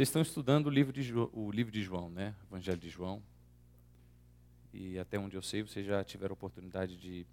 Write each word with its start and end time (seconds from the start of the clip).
Vocês 0.00 0.08
estão 0.08 0.22
estudando 0.22 0.68
o 0.68 0.70
livro 0.70 0.94
de, 0.94 1.12
o 1.14 1.50
livro 1.50 1.70
de 1.70 1.82
João, 1.82 2.08
né? 2.08 2.34
Evangelho 2.46 2.78
de 2.78 2.88
João. 2.88 3.22
E 4.72 4.98
até 4.98 5.18
onde 5.18 5.36
eu 5.36 5.42
sei, 5.42 5.62
vocês 5.62 5.84
já 5.84 6.02
tiveram 6.02 6.32
a 6.32 6.38
oportunidade 6.40 6.96
de, 6.96 7.26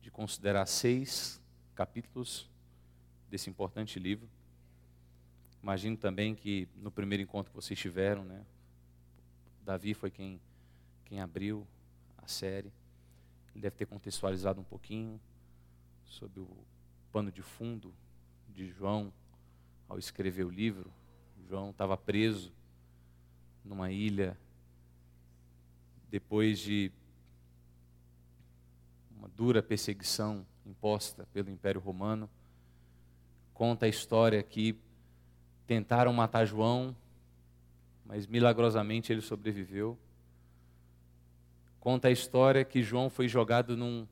de 0.00 0.10
considerar 0.10 0.64
seis 0.64 1.38
capítulos 1.74 2.48
desse 3.28 3.50
importante 3.50 3.98
livro. 3.98 4.26
Imagino 5.62 5.98
também 5.98 6.34
que 6.34 6.66
no 6.76 6.90
primeiro 6.90 7.22
encontro 7.22 7.50
que 7.52 7.56
vocês 7.56 7.78
tiveram, 7.78 8.24
né? 8.24 8.46
Davi 9.66 9.92
foi 9.92 10.10
quem, 10.10 10.40
quem 11.04 11.20
abriu 11.20 11.66
a 12.16 12.26
série. 12.26 12.72
Ele 13.52 13.60
deve 13.60 13.76
ter 13.76 13.84
contextualizado 13.84 14.62
um 14.62 14.64
pouquinho 14.64 15.20
sobre 16.06 16.40
o 16.40 16.48
pano 17.12 17.30
de 17.30 17.42
fundo 17.42 17.92
de 18.48 18.66
João 18.70 19.12
ao 19.90 19.98
escrever 19.98 20.46
o 20.46 20.50
livro. 20.50 20.90
João 21.52 21.68
estava 21.68 21.98
preso 21.98 22.50
numa 23.62 23.90
ilha 23.92 24.38
depois 26.08 26.58
de 26.58 26.90
uma 29.14 29.28
dura 29.28 29.62
perseguição 29.62 30.46
imposta 30.64 31.28
pelo 31.30 31.50
Império 31.50 31.78
Romano. 31.78 32.26
Conta 33.52 33.84
a 33.84 33.88
história 33.90 34.42
que 34.42 34.74
tentaram 35.66 36.10
matar 36.14 36.46
João, 36.46 36.96
mas 38.06 38.26
milagrosamente 38.26 39.12
ele 39.12 39.20
sobreviveu. 39.20 39.98
Conta 41.80 42.08
a 42.08 42.12
história 42.12 42.64
que 42.64 42.82
João 42.82 43.10
foi 43.10 43.28
jogado 43.28 43.76
num, 43.76 44.08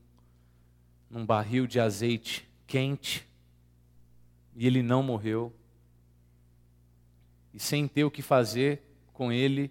num 1.09 1.25
barril 1.25 1.67
de 1.67 1.81
azeite 1.81 2.47
quente 2.67 3.27
e 4.55 4.67
ele 4.67 4.83
não 4.83 5.03
morreu. 5.03 5.55
E 7.53 7.59
sem 7.59 7.89
ter 7.89 8.05
o 8.05 8.11
que 8.11 8.23
fazer 8.23 8.83
com 9.13 9.33
ele, 9.33 9.71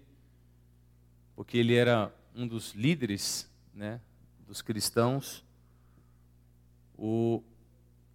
porque 1.34 1.58
ele 1.58 1.74
era 1.74 2.14
um 2.34 2.46
dos 2.46 2.72
líderes 2.72 3.50
né, 3.74 4.00
dos 4.46 4.62
cristãos, 4.62 5.44
o 6.96 7.42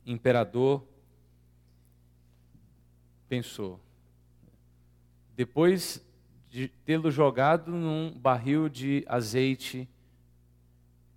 imperador 0.05 0.87
pensou, 3.27 3.79
depois 5.35 6.05
de 6.49 6.69
tê-lo 6.69 7.11
jogado 7.11 7.71
num 7.71 8.11
barril 8.11 8.69
de 8.69 9.03
azeite 9.07 9.89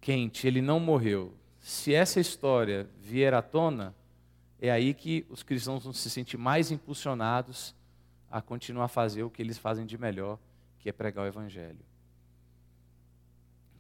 quente, 0.01 0.47
ele 0.47 0.61
não 0.61 0.81
morreu. 0.81 1.35
Se 1.61 1.95
essa 1.95 2.19
história 2.19 2.89
vier 3.01 3.35
à 3.35 3.43
tona, 3.43 3.95
é 4.61 4.71
aí 4.71 4.95
que 4.95 5.25
os 5.29 5.43
cristãos 5.43 5.85
vão 5.85 5.93
se 5.93 6.11
sentir 6.11 6.37
mais 6.37 6.71
impulsionados 6.71 7.75
a 8.31 8.41
continuar 8.43 8.85
a 8.85 8.89
fazer 8.89 9.23
o 9.23 9.31
que 9.31 9.43
eles 9.43 9.59
fazem 9.59 9.87
de 9.87 9.97
melhor, 9.97 10.39
que 10.79 10.89
é 10.89 10.93
pregar 10.93 11.25
o 11.25 11.29
Evangelho, 11.29 11.85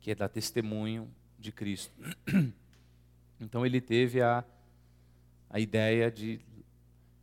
que 0.00 0.10
é 0.10 0.14
dar 0.14 0.28
testemunho 0.28 1.10
de 1.38 1.52
Cristo. 1.52 1.92
Então 3.40 3.64
ele 3.64 3.80
teve 3.80 4.20
a, 4.20 4.44
a 5.48 5.60
ideia 5.60 6.10
de 6.10 6.40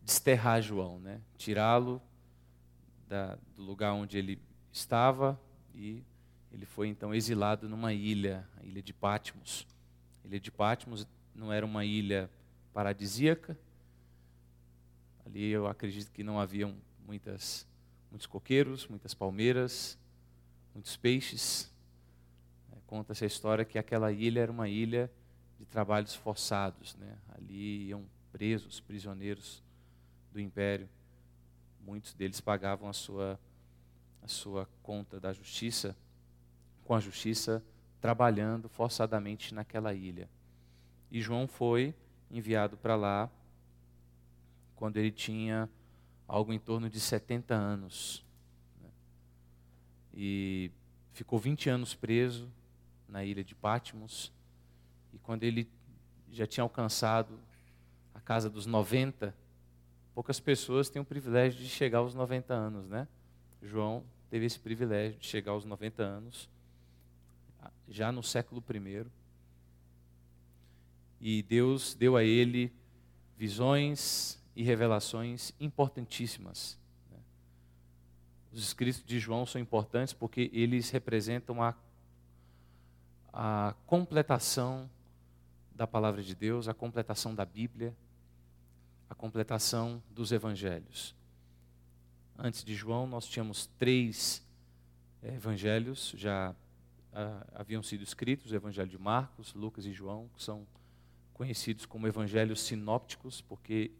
desterrar 0.02 0.62
João, 0.62 0.98
né? 0.98 1.20
tirá-lo 1.36 2.00
do 3.54 3.62
lugar 3.62 3.92
onde 3.92 4.16
ele 4.16 4.40
estava 4.72 5.38
e 5.74 6.02
ele 6.50 6.64
foi 6.64 6.88
então 6.88 7.14
exilado 7.14 7.68
numa 7.68 7.92
ilha, 7.92 8.48
a 8.58 8.64
ilha 8.64 8.82
de 8.82 8.92
Patmos. 8.92 9.66
A 10.24 10.26
ilha 10.26 10.40
de 10.40 10.50
Patmos 10.50 11.06
não 11.34 11.52
era 11.52 11.66
uma 11.66 11.84
ilha 11.84 12.30
paradisíaca. 12.72 13.58
Ali 15.24 15.48
eu 15.48 15.66
acredito 15.66 16.10
que 16.10 16.22
não 16.22 16.40
haviam 16.40 16.74
muitas, 17.06 17.66
muitos 18.10 18.26
coqueiros, 18.26 18.86
muitas 18.88 19.14
palmeiras, 19.14 19.98
muitos 20.74 20.96
peixes. 20.96 21.72
É, 22.72 22.76
Conta-se 22.86 23.24
a 23.24 23.26
história 23.26 23.64
que 23.64 23.78
aquela 23.78 24.12
ilha 24.12 24.40
era 24.40 24.52
uma 24.52 24.68
ilha 24.68 25.10
de 25.58 25.64
trabalhos 25.64 26.14
forçados. 26.14 26.96
Né? 26.96 27.16
Ali 27.28 27.88
iam 27.88 28.04
presos, 28.32 28.80
prisioneiros 28.80 29.62
do 30.32 30.40
império 30.40 30.88
muitos 31.86 32.12
deles 32.12 32.40
pagavam 32.40 32.88
a 32.88 32.92
sua, 32.92 33.38
a 34.20 34.26
sua 34.26 34.68
conta 34.82 35.20
da 35.20 35.32
justiça, 35.32 35.96
com 36.84 36.94
a 36.94 37.00
justiça 37.00 37.64
trabalhando 38.00 38.68
forçadamente 38.68 39.54
naquela 39.54 39.94
ilha. 39.94 40.28
E 41.10 41.20
João 41.20 41.46
foi 41.46 41.94
enviado 42.28 42.76
para 42.76 42.96
lá 42.96 43.30
quando 44.74 44.96
ele 44.96 45.12
tinha 45.12 45.70
algo 46.26 46.52
em 46.52 46.58
torno 46.58 46.88
de 46.88 47.00
70 47.00 47.54
anos. 47.54 48.24
Né? 48.80 48.88
E 50.14 50.70
ficou 51.12 51.38
20 51.38 51.70
anos 51.70 51.94
preso 51.94 52.50
na 53.08 53.24
ilha 53.24 53.44
de 53.44 53.54
Patmos. 53.54 54.32
E 55.12 55.18
quando 55.18 55.44
ele 55.44 55.68
já 56.30 56.46
tinha 56.46 56.62
alcançado 56.62 57.38
a 58.14 58.20
casa 58.20 58.50
dos 58.50 58.66
90, 58.66 59.34
Poucas 60.16 60.40
pessoas 60.40 60.88
têm 60.88 61.02
o 61.02 61.04
privilégio 61.04 61.62
de 61.62 61.68
chegar 61.68 61.98
aos 61.98 62.14
90 62.14 62.54
anos, 62.54 62.88
né? 62.88 63.06
João 63.60 64.02
teve 64.30 64.46
esse 64.46 64.58
privilégio 64.58 65.20
de 65.20 65.26
chegar 65.26 65.52
aos 65.52 65.66
90 65.66 66.02
anos, 66.02 66.48
já 67.86 68.10
no 68.10 68.22
século 68.22 68.64
I. 68.66 69.04
E 71.20 71.42
Deus 71.42 71.94
deu 71.94 72.16
a 72.16 72.24
ele 72.24 72.72
visões 73.36 74.42
e 74.56 74.64
revelações 74.64 75.52
importantíssimas. 75.60 76.76
Né? 77.12 77.18
Os 78.52 78.64
escritos 78.64 79.04
de 79.04 79.20
João 79.20 79.46
são 79.46 79.60
importantes 79.60 80.12
porque 80.12 80.50
eles 80.52 80.90
representam 80.90 81.62
a, 81.62 81.74
a 83.32 83.74
completação 83.86 84.90
da 85.72 85.86
palavra 85.86 86.22
de 86.22 86.34
Deus, 86.34 86.66
a 86.66 86.74
completação 86.74 87.34
da 87.34 87.44
Bíblia 87.44 87.94
a 89.08 89.14
completação 89.14 90.02
dos 90.10 90.32
evangelhos. 90.32 91.14
Antes 92.38 92.64
de 92.64 92.74
João, 92.74 93.06
nós 93.06 93.26
tínhamos 93.26 93.66
três 93.78 94.44
eh, 95.22 95.34
evangelhos, 95.34 96.12
já 96.16 96.54
ah, 97.12 97.46
haviam 97.54 97.82
sido 97.82 98.02
escritos: 98.02 98.52
o 98.52 98.54
evangelho 98.54 98.90
de 98.90 98.98
Marcos, 98.98 99.54
Lucas 99.54 99.86
e 99.86 99.92
João, 99.92 100.28
que 100.34 100.42
são 100.42 100.66
conhecidos 101.32 101.86
como 101.86 102.06
evangelhos 102.06 102.60
sinópticos, 102.60 103.40
porque, 103.40 103.90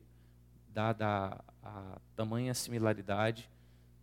dada 0.76 1.06
a, 1.06 1.42
a 1.62 1.98
tamanha 2.14 2.52
similaridade 2.52 3.48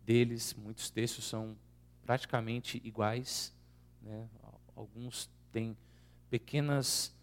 deles, 0.04 0.52
muitos 0.54 0.90
textos 0.90 1.24
são 1.24 1.56
praticamente 2.04 2.82
iguais, 2.84 3.54
né? 4.02 4.28
alguns 4.74 5.30
têm 5.52 5.76
pequenas 6.28 7.14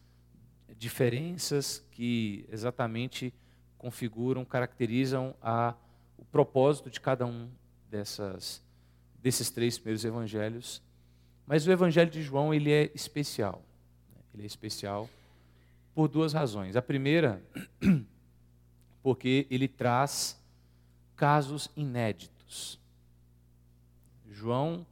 diferenças 0.77 1.85
que 1.91 2.47
exatamente 2.49 3.33
configuram, 3.77 4.45
caracterizam 4.45 5.35
a, 5.41 5.75
o 6.17 6.23
propósito 6.23 6.89
de 6.89 7.01
cada 7.01 7.25
um 7.25 7.49
dessas, 7.89 8.63
desses 9.21 9.49
três 9.49 9.77
primeiros 9.77 10.05
evangelhos. 10.05 10.81
Mas 11.45 11.67
o 11.67 11.71
evangelho 11.73 12.09
de 12.09 12.23
João 12.23 12.53
ele 12.53 12.71
é 12.71 12.89
especial. 12.95 13.61
Né? 14.15 14.21
Ele 14.33 14.43
é 14.43 14.45
especial 14.45 15.09
por 15.93 16.07
duas 16.07 16.31
razões. 16.31 16.77
A 16.77 16.81
primeira, 16.81 17.43
porque 19.01 19.47
ele 19.49 19.67
traz 19.67 20.39
casos 21.15 21.69
inéditos. 21.75 22.79
João 24.29 24.85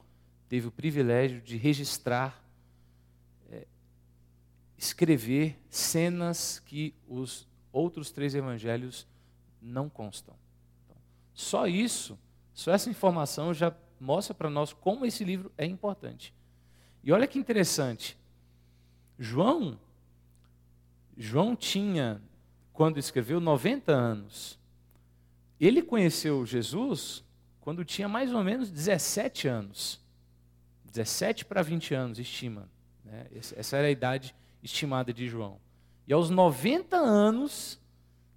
teve 0.47 0.67
o 0.67 0.71
privilégio 0.71 1.41
de 1.41 1.57
registrar, 1.57 2.43
é, 3.51 3.65
escrever 4.77 5.59
cenas 5.69 6.59
que 6.59 6.93
os 7.07 7.47
outros 7.71 8.11
três 8.11 8.35
evangelhos 8.35 9.07
não 9.61 9.89
constam. 9.89 10.35
Então, 10.85 10.97
só 11.33 11.67
isso, 11.67 12.17
só 12.53 12.71
essa 12.71 12.89
informação 12.89 13.53
já 13.53 13.73
mostra 13.99 14.33
para 14.33 14.49
nós 14.49 14.73
como 14.73 15.05
esse 15.05 15.23
livro 15.23 15.51
é 15.57 15.65
importante. 15.65 16.33
E 17.03 17.11
olha 17.11 17.27
que 17.27 17.39
interessante. 17.39 18.17
João, 19.17 19.79
João 21.17 21.55
tinha, 21.55 22.21
quando 22.79 22.97
escreveu, 22.97 23.41
90 23.41 23.91
anos. 23.91 24.57
Ele 25.59 25.81
conheceu 25.81 26.45
Jesus 26.45 27.25
quando 27.59 27.83
tinha 27.83 28.07
mais 28.07 28.33
ou 28.33 28.41
menos 28.41 28.71
17 28.71 29.49
anos. 29.49 29.99
17 30.85 31.43
para 31.43 31.61
20 31.61 31.93
anos, 31.93 32.19
estima. 32.19 32.69
Né? 33.03 33.27
Essa 33.33 33.75
era 33.75 33.87
a 33.87 33.91
idade 33.91 34.33
estimada 34.63 35.11
de 35.11 35.27
João. 35.27 35.59
E 36.07 36.13
aos 36.13 36.29
90 36.29 36.95
anos, 36.95 37.77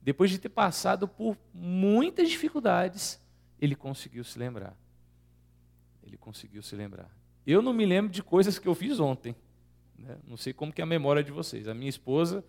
depois 0.03 0.29
de 0.29 0.41
ter 0.41 0.49
passado 0.49 1.07
por 1.07 1.39
muitas 1.55 2.29
dificuldades, 2.29 3.23
ele 3.61 3.77
conseguiu 3.77 4.25
se 4.25 4.41
lembrar. 4.41 4.77
Ele 6.03 6.17
conseguiu 6.17 6.65
se 6.65 6.75
lembrar. 6.75 7.17
Eu 7.47 7.63
não 7.63 7.73
me 7.73 7.87
lembro 7.87 8.11
de 8.11 8.25
coisas 8.25 8.59
que 8.59 8.67
eu 8.67 8.75
fiz 8.75 8.99
ontem. 8.99 9.37
Né? 9.97 10.19
Não 10.27 10.37
sei 10.37 10.53
como 10.53 10.73
que 10.73 10.81
é 10.81 10.85
a 10.85 10.87
memória 10.87 11.23
de 11.23 11.31
vocês. 11.31 11.69
A 11.69 11.75
minha 11.75 11.89
esposa, 11.89 12.45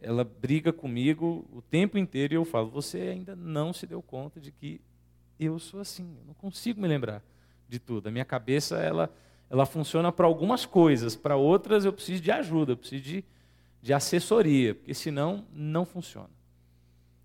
ela 0.00 0.24
briga 0.24 0.72
comigo 0.72 1.46
o 1.52 1.62
tempo 1.62 1.98
inteiro 1.98 2.34
e 2.34 2.36
eu 2.36 2.44
falo: 2.44 2.68
você 2.68 2.98
ainda 3.00 3.34
não 3.34 3.72
se 3.72 3.86
deu 3.86 4.02
conta 4.02 4.40
de 4.40 4.52
que 4.52 4.80
eu 5.38 5.58
sou 5.58 5.80
assim, 5.80 6.16
eu 6.18 6.24
não 6.26 6.34
consigo 6.34 6.80
me 6.80 6.88
lembrar 6.88 7.22
de 7.68 7.78
tudo. 7.78 8.08
A 8.08 8.10
minha 8.10 8.24
cabeça, 8.24 8.76
ela, 8.76 9.12
ela 9.50 9.66
funciona 9.66 10.10
para 10.10 10.26
algumas 10.26 10.64
coisas, 10.64 11.16
para 11.16 11.36
outras 11.36 11.84
eu 11.84 11.92
preciso 11.92 12.22
de 12.22 12.30
ajuda, 12.30 12.72
eu 12.72 12.76
preciso 12.76 13.02
de, 13.02 13.24
de 13.82 13.92
assessoria, 13.92 14.74
porque 14.74 14.94
senão 14.94 15.46
não 15.52 15.84
funciona. 15.84 16.30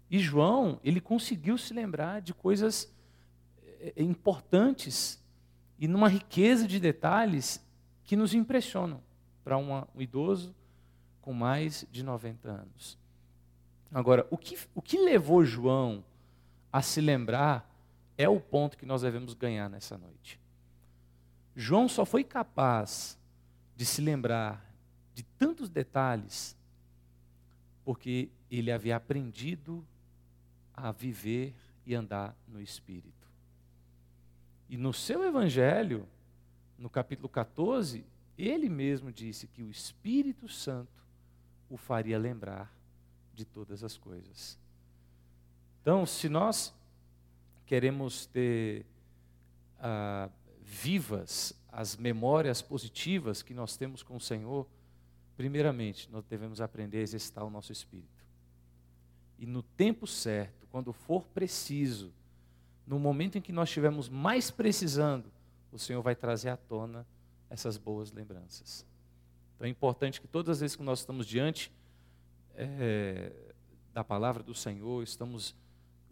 E 0.10 0.20
João, 0.20 0.80
ele 0.84 1.00
conseguiu 1.00 1.58
se 1.58 1.74
lembrar 1.74 2.22
de 2.22 2.34
coisas 2.34 2.94
eh, 3.64 3.94
importantes 3.98 5.24
e 5.80 5.88
numa 5.88 6.10
riqueza 6.10 6.68
de 6.68 6.80
detalhes 6.80 7.66
que 8.04 8.16
nos 8.16 8.34
impressionam 8.34 9.02
para 9.44 9.58
um 9.58 9.86
idoso 9.98 10.54
com 11.22 11.34
mais 11.34 11.86
de 11.92 12.04
90 12.04 12.50
anos. 12.50 12.98
Agora, 13.94 14.26
o 14.30 14.38
que, 14.38 14.58
o 14.74 14.82
que 14.82 14.98
levou 14.98 15.44
João 15.44 16.04
a 16.72 16.82
se 16.82 17.02
lembrar 17.02 17.70
é 18.18 18.28
o 18.28 18.40
ponto 18.40 18.78
que 18.78 18.86
nós 18.86 19.02
devemos 19.02 19.34
ganhar 19.34 19.70
nessa 19.70 19.98
noite. 19.98 20.40
João 21.56 21.88
só 21.88 22.06
foi 22.06 22.24
capaz 22.24 23.20
de 23.76 23.86
se 23.86 24.02
lembrar 24.02 24.74
de 25.14 25.24
tantos 25.24 25.70
detalhes 25.70 26.56
porque 27.84 28.30
ele 28.50 28.72
havia 28.72 28.96
aprendido 28.96 29.86
a 30.74 30.92
viver 30.92 31.54
e 31.86 31.94
andar 31.94 32.36
no 32.48 32.62
Espírito. 32.62 33.28
E 34.70 34.78
no 34.78 34.94
seu 34.94 35.24
Evangelho, 35.24 36.08
no 36.78 36.90
capítulo 36.90 37.28
14, 37.28 38.06
ele 38.38 38.70
mesmo 38.70 39.12
disse 39.12 39.48
que 39.48 39.62
o 39.62 39.70
Espírito 39.70 40.48
Santo 40.48 41.01
o 41.72 41.78
faria 41.78 42.20
lembrar 42.20 42.70
de 43.34 43.46
todas 43.46 43.82
as 43.82 43.98
coisas. 43.98 44.60
Então, 45.82 46.06
se 46.06 46.28
nós 46.28 46.74
queremos 47.66 48.26
ter 48.26 48.86
ah, 49.80 50.30
vivas 50.62 51.54
as 51.72 51.96
memórias 51.96 52.62
positivas 52.62 53.42
que 53.42 53.54
nós 53.54 53.78
temos 53.78 54.04
com 54.04 54.18
o 54.18 54.20
Senhor, 54.20 54.68
primeiramente, 55.38 56.12
nós 56.12 56.26
devemos 56.26 56.60
aprender 56.60 56.98
a 56.98 57.02
exercitar 57.02 57.46
o 57.46 57.50
nosso 57.50 57.72
espírito. 57.72 58.22
E 59.40 59.46
no 59.46 59.64
tempo 59.64 60.06
certo, 60.06 60.68
quando 60.68 60.92
for 60.92 61.24
preciso, 61.28 62.14
no 62.86 63.00
momento 63.00 63.38
em 63.38 63.42
que 63.42 63.54
nós 63.54 63.70
estivermos 63.70 64.10
mais 64.10 64.52
precisando, 64.52 65.32
o 65.72 65.80
Senhor 65.80 66.02
vai 66.02 66.16
trazer 66.16 66.50
à 66.50 66.58
tona 66.58 67.08
essas 67.50 67.78
boas 67.78 68.12
lembranças. 68.12 68.86
Então 69.62 69.68
é 69.68 69.70
importante 69.70 70.20
que 70.20 70.28
todas 70.28 70.58
as 70.58 70.60
vezes 70.62 70.76
que 70.76 70.82
nós 70.82 71.02
estamos 71.02 71.28
diante 71.28 71.72
é, 72.56 73.32
da 73.94 74.04
palavra 74.04 74.42
do 74.42 74.56
Senhor, 74.56 75.04
estamos 75.04 75.56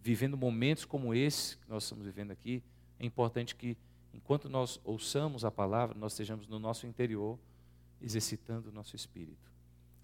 vivendo 0.04 0.38
momentos 0.38 0.86
como 0.86 1.16
esse 1.16 1.58
que 1.58 1.68
nós 1.68 1.82
estamos 1.82 2.06
vivendo 2.06 2.30
aqui, 2.30 2.62
é 3.00 3.08
importante 3.08 3.56
que, 3.56 3.76
enquanto 4.14 4.48
nós 4.48 4.80
ouçamos 4.84 5.44
a 5.44 5.50
palavra, 5.50 5.98
nós 5.98 6.12
estejamos 6.12 6.48
no 6.48 6.60
nosso 6.60 6.86
interior, 6.86 7.40
exercitando 8.00 8.70
o 8.70 8.72
nosso 8.72 8.96
espírito. 8.96 9.52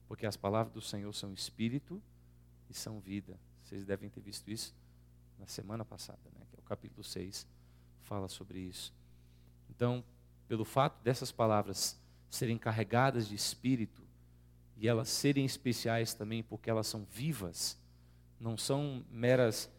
Porque 0.07 0.25
as 0.25 0.35
palavras 0.35 0.73
do 0.73 0.81
Senhor 0.81 1.13
são 1.13 1.31
espírito 1.31 2.01
e 2.67 2.73
são 2.73 2.99
vida. 2.99 3.39
Vocês 3.63 3.85
devem 3.85 4.09
ter 4.09 4.21
visto 4.21 4.49
isso 4.49 4.73
na 5.37 5.45
semana 5.45 5.85
passada, 5.85 6.19
né? 6.33 6.47
que 6.49 6.55
é 6.55 6.59
o 6.59 6.63
capítulo 6.63 7.03
6, 7.03 7.45
fala 8.01 8.27
sobre 8.27 8.57
isso. 8.57 8.91
Então, 9.69 10.03
pelo 10.47 10.65
fato 10.65 10.99
dessas 11.03 11.31
palavras 11.31 12.03
serem 12.29 12.57
carregadas 12.57 13.27
de 13.27 13.35
espírito 13.35 14.03
e 14.77 14.87
elas 14.87 15.09
serem 15.09 15.45
especiais 15.45 16.13
também 16.13 16.43
porque 16.43 16.69
elas 16.69 16.87
são 16.87 17.05
vivas, 17.05 17.77
não 18.39 18.57
são 18.57 19.05
meras 19.09 19.69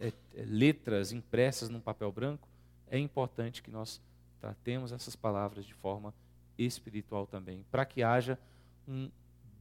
é, 0.00 0.08
é, 0.08 0.44
letras 0.44 1.12
impressas 1.12 1.68
num 1.68 1.80
papel 1.80 2.10
branco, 2.10 2.48
é 2.88 2.98
importante 2.98 3.62
que 3.62 3.70
nós 3.70 4.00
tratemos 4.40 4.92
essas 4.92 5.16
palavras 5.16 5.64
de 5.64 5.74
forma 5.74 6.14
espiritual 6.58 7.26
também, 7.26 7.64
para 7.70 7.84
que 7.84 8.02
haja 8.02 8.38
um 8.86 9.10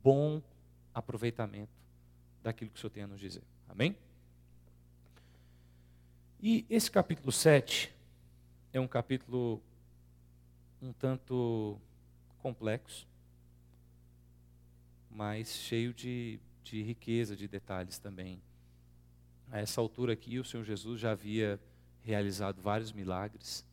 bom 0.03 0.41
aproveitamento 0.93 1.71
daquilo 2.43 2.69
que 2.69 2.77
o 2.77 2.79
Senhor 2.79 2.91
tem 2.91 3.03
a 3.03 3.07
nos 3.07 3.19
dizer. 3.19 3.43
Amém? 3.67 3.97
E 6.41 6.65
esse 6.69 6.91
capítulo 6.91 7.31
7 7.31 7.91
é 8.71 8.79
um 8.79 8.87
capítulo 8.87 9.61
um 10.81 10.93
tanto 10.93 11.79
complexo, 12.45 13.07
mas 15.09 15.49
cheio 15.49 15.91
de, 15.91 16.39
de 16.63 16.83
riqueza, 16.83 17.35
de 17.35 17.47
detalhes 17.47 17.97
também. 17.97 18.39
A 19.51 19.59
essa 19.59 19.81
altura 19.81 20.13
aqui, 20.13 20.37
o 20.37 20.45
Senhor 20.45 20.63
Jesus 20.63 20.99
já 20.99 21.09
havia 21.09 21.59
realizado 22.03 22.61
vários 22.61 22.91
milagres. 22.91 23.65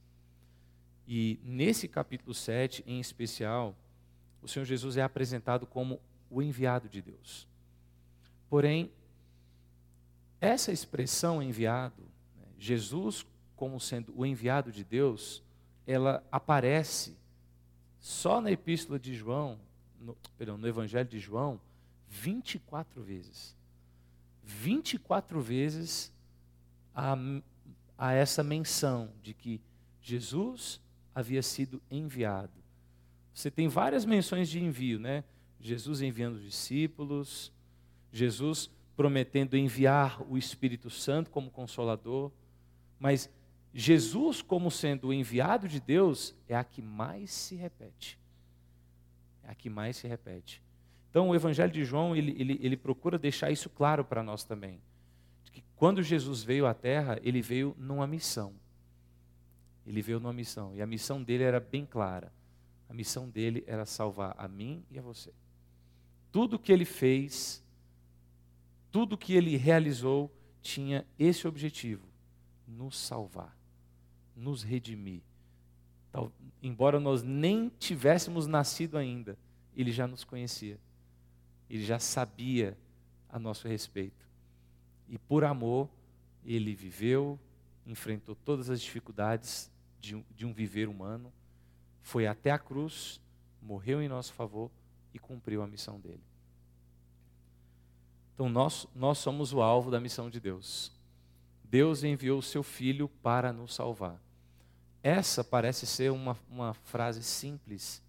E 1.06 1.38
nesse 1.44 1.86
capítulo 1.86 2.32
7, 2.32 2.82
em 2.86 2.98
especial, 2.98 3.76
o 4.40 4.48
Senhor 4.48 4.64
Jesus 4.64 4.96
é 4.96 5.02
apresentado 5.02 5.66
como 5.66 6.00
o 6.30 6.40
enviado 6.40 6.88
de 6.88 7.02
Deus. 7.02 7.46
Porém, 8.48 8.90
essa 10.40 10.72
expressão 10.72 11.42
enviado, 11.42 12.02
né, 12.38 12.46
Jesus 12.58 13.26
como 13.54 13.78
sendo 13.78 14.14
o 14.16 14.24
enviado 14.24 14.72
de 14.72 14.82
Deus, 14.82 15.42
ela 15.86 16.26
aparece 16.32 17.20
só 18.02 18.40
na 18.40 18.50
epístola 18.50 18.99
de 18.99 19.14
João, 19.14 19.60
no, 20.00 20.16
perdão, 20.37 20.58
no 20.58 20.66
Evangelho 20.66 21.08
de 21.08 21.20
João, 21.20 21.60
24 22.08 23.00
vezes. 23.00 23.56
24 24.43 25.40
vezes 25.40 26.12
a, 26.93 27.16
a 27.96 28.12
essa 28.12 28.43
menção 28.43 29.12
de 29.22 29.32
que 29.32 29.60
Jesus 30.00 30.81
havia 31.14 31.44
sido 31.44 31.81
enviado. 31.88 32.52
Você 33.32 33.52
tem 33.52 33.69
várias 33.69 34.05
menções 34.05 34.48
de 34.48 34.60
envio, 34.60 34.98
né? 34.98 35.22
Jesus 35.60 36.02
enviando 36.02 36.34
os 36.34 36.43
discípulos, 36.43 37.52
Jesus 38.12 38.69
prometendo 38.96 39.56
enviar 39.56 40.20
o 40.28 40.37
Espírito 40.37 40.90
Santo 40.90 41.31
como 41.31 41.52
consolador, 41.52 42.32
mas 42.98 43.31
Jesus, 43.74 44.42
como 44.42 44.70
sendo 44.70 45.08
o 45.08 45.12
enviado 45.12 45.66
de 45.66 45.80
Deus, 45.80 46.34
é 46.46 46.54
a 46.54 46.62
que 46.62 46.82
mais 46.82 47.30
se 47.30 47.54
repete. 47.54 48.19
É 49.42 49.50
a 49.50 49.54
que 49.54 49.70
mais 49.70 49.96
se 49.96 50.06
repete. 50.06 50.62
Então, 51.08 51.30
o 51.30 51.34
Evangelho 51.34 51.72
de 51.72 51.84
João, 51.84 52.14
ele, 52.14 52.34
ele, 52.38 52.58
ele 52.62 52.76
procura 52.76 53.19
deixar 53.19 53.50
isso 53.50 53.70
claro 53.70 54.04
para 54.04 54.22
nós 54.22 54.44
também. 54.44 54.80
Que 55.52 55.62
quando 55.74 56.02
Jesus 56.02 56.42
veio 56.42 56.66
à 56.66 56.74
Terra, 56.74 57.19
ele 57.22 57.40
veio 57.40 57.74
numa 57.78 58.06
missão. 58.06 58.54
Ele 59.86 60.02
veio 60.02 60.20
numa 60.20 60.32
missão. 60.32 60.74
E 60.74 60.82
a 60.82 60.86
missão 60.86 61.22
dele 61.22 61.43
era 61.43 61.58
bem 61.58 61.86
clara. 61.86 62.32
A 62.88 62.94
missão 62.94 63.29
dele 63.29 63.64
era 63.67 63.86
salvar 63.86 64.34
a 64.36 64.46
mim 64.46 64.84
e 64.91 64.98
a 64.98 65.02
você. 65.02 65.32
Tudo 66.31 66.58
que 66.58 66.72
ele 66.72 66.84
fez, 66.84 67.64
tudo 68.91 69.17
que 69.17 69.34
ele 69.34 69.56
realizou, 69.56 70.31
tinha 70.60 71.06
esse 71.19 71.48
objetivo: 71.48 72.06
nos 72.67 72.98
salvar 72.98 73.61
nos 74.43 74.63
redimir. 74.63 75.22
Tal, 76.11 76.31
embora 76.63 77.01
nós 77.01 77.22
nem 77.22 77.70
tivéssemos 77.79 78.46
nascido 78.46 78.99
ainda, 78.99 79.39
ele 79.75 79.91
já 79.91 80.06
nos 80.06 80.25
conhecia. 80.25 80.79
Ele 81.70 81.84
já 81.84 81.99
sabia 81.99 82.77
a 83.29 83.39
nosso 83.39 83.67
respeito. 83.67 84.29
E 85.08 85.17
por 85.17 85.44
amor, 85.44 85.89
ele 86.44 86.75
viveu, 86.75 87.39
enfrentou 87.87 88.34
todas 88.34 88.69
as 88.69 88.81
dificuldades 88.81 89.70
de 90.01 90.17
um, 90.17 90.25
de 90.34 90.44
um 90.44 90.53
viver 90.53 90.89
humano, 90.89 91.32
foi 92.03 92.27
até 92.27 92.51
a 92.51 92.58
cruz, 92.58 93.20
morreu 93.61 94.03
em 94.03 94.08
nosso 94.08 94.32
favor 94.32 94.70
e 95.15 95.19
cumpriu 95.19 95.63
a 95.63 95.67
missão 95.67 96.01
dele. 96.01 96.22
Então 98.34 98.49
nós, 98.49 98.87
nós 98.94 99.19
somos 99.19 99.53
o 99.53 99.63
alvo 99.63 99.91
da 99.91 100.01
missão 100.01 100.29
de 100.29 100.41
Deus. 100.41 100.93
Deus 101.65 102.03
enviou 102.05 102.39
o 102.39 102.43
seu 102.43 102.63
Filho 102.63 103.08
para 103.08 103.53
nos 103.53 103.75
salvar. 103.75 104.20
Essa 105.03 105.43
parece 105.43 105.87
ser 105.87 106.13
uma, 106.13 106.37
uma 106.49 106.75
frase 106.75 107.23
simples, 107.23 108.03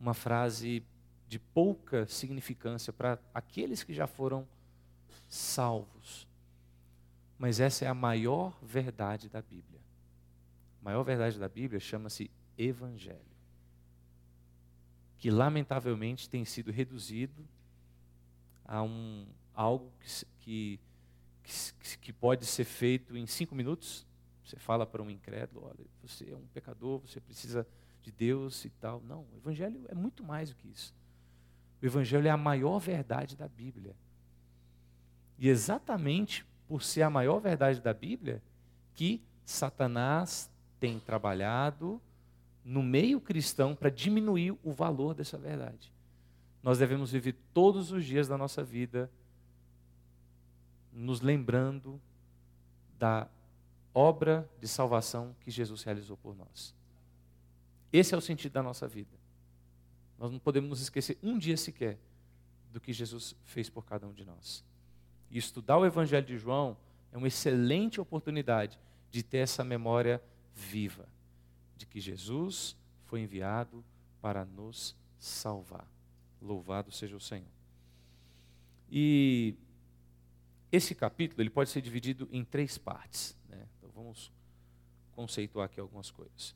uma 0.00 0.14
frase 0.14 0.82
de 1.26 1.38
pouca 1.38 2.06
significância 2.06 2.92
para 2.92 3.18
aqueles 3.34 3.82
que 3.82 3.92
já 3.92 4.06
foram 4.06 4.46
salvos. 5.28 6.26
Mas 7.38 7.60
essa 7.60 7.84
é 7.84 7.88
a 7.88 7.94
maior 7.94 8.56
verdade 8.62 9.28
da 9.28 9.42
Bíblia. 9.42 9.80
A 10.80 10.84
maior 10.84 11.02
verdade 11.02 11.38
da 11.38 11.48
Bíblia 11.48 11.80
chama-se 11.80 12.30
Evangelho. 12.56 13.18
Que 15.18 15.30
lamentavelmente 15.30 16.28
tem 16.28 16.44
sido 16.44 16.70
reduzido 16.70 17.46
a 18.64 18.82
um, 18.82 19.26
algo 19.54 19.92
que, 20.00 20.26
que 20.40 20.80
que, 21.48 21.98
que 21.98 22.12
pode 22.12 22.44
ser 22.44 22.64
feito 22.64 23.16
em 23.16 23.26
cinco 23.26 23.54
minutos. 23.54 24.06
Você 24.48 24.56
fala 24.56 24.86
para 24.86 25.02
um 25.02 25.10
incrédulo, 25.10 25.66
olha, 25.66 25.84
você 26.02 26.30
é 26.30 26.34
um 26.34 26.46
pecador, 26.54 27.00
você 27.00 27.20
precisa 27.20 27.66
de 28.00 28.10
Deus 28.10 28.64
e 28.64 28.70
tal. 28.70 29.02
Não, 29.02 29.26
o 29.34 29.36
Evangelho 29.36 29.84
é 29.88 29.94
muito 29.94 30.24
mais 30.24 30.48
do 30.48 30.56
que 30.56 30.68
isso. 30.68 30.94
O 31.82 31.84
Evangelho 31.84 32.26
é 32.26 32.30
a 32.30 32.36
maior 32.36 32.78
verdade 32.78 33.36
da 33.36 33.46
Bíblia. 33.46 33.94
E 35.38 35.50
exatamente 35.50 36.46
por 36.66 36.82
ser 36.82 37.02
a 37.02 37.10
maior 37.10 37.40
verdade 37.40 37.78
da 37.82 37.92
Bíblia, 37.92 38.42
que 38.94 39.22
Satanás 39.44 40.50
tem 40.80 40.98
trabalhado 40.98 42.00
no 42.64 42.82
meio 42.82 43.20
cristão 43.20 43.76
para 43.76 43.90
diminuir 43.90 44.56
o 44.64 44.72
valor 44.72 45.12
dessa 45.12 45.36
verdade. 45.36 45.92
Nós 46.62 46.78
devemos 46.78 47.12
viver 47.12 47.36
todos 47.52 47.92
os 47.92 48.02
dias 48.02 48.26
da 48.26 48.38
nossa 48.38 48.64
vida 48.64 49.10
nos 50.90 51.20
lembrando 51.20 52.00
da 52.98 53.28
obra 53.98 54.48
de 54.60 54.68
salvação 54.68 55.34
que 55.40 55.50
Jesus 55.50 55.82
realizou 55.82 56.16
por 56.16 56.36
nós. 56.36 56.72
Esse 57.92 58.14
é 58.14 58.16
o 58.16 58.20
sentido 58.20 58.52
da 58.52 58.62
nossa 58.62 58.86
vida. 58.86 59.18
Nós 60.16 60.30
não 60.30 60.38
podemos 60.38 60.70
nos 60.70 60.80
esquecer 60.80 61.18
um 61.20 61.36
dia 61.36 61.56
sequer 61.56 61.98
do 62.72 62.80
que 62.80 62.92
Jesus 62.92 63.34
fez 63.42 63.68
por 63.68 63.84
cada 63.84 64.06
um 64.06 64.12
de 64.12 64.24
nós. 64.24 64.64
E 65.28 65.36
estudar 65.36 65.78
o 65.78 65.84
Evangelho 65.84 66.24
de 66.24 66.38
João 66.38 66.76
é 67.10 67.18
uma 67.18 67.26
excelente 67.26 68.00
oportunidade 68.00 68.78
de 69.10 69.22
ter 69.22 69.38
essa 69.38 69.64
memória 69.64 70.22
viva 70.54 71.08
de 71.76 71.84
que 71.84 72.00
Jesus 72.00 72.76
foi 73.04 73.20
enviado 73.20 73.84
para 74.20 74.44
nos 74.44 74.94
salvar. 75.18 75.86
Louvado 76.40 76.92
seja 76.92 77.16
o 77.16 77.20
Senhor. 77.20 77.50
E 78.90 79.56
esse 80.70 80.94
capítulo 80.94 81.42
ele 81.42 81.50
pode 81.50 81.70
ser 81.70 81.80
dividido 81.80 82.28
em 82.30 82.44
três 82.44 82.78
partes. 82.78 83.37
Vamos 83.98 84.30
conceituar 85.10 85.66
aqui 85.66 85.80
algumas 85.80 86.08
coisas. 86.08 86.54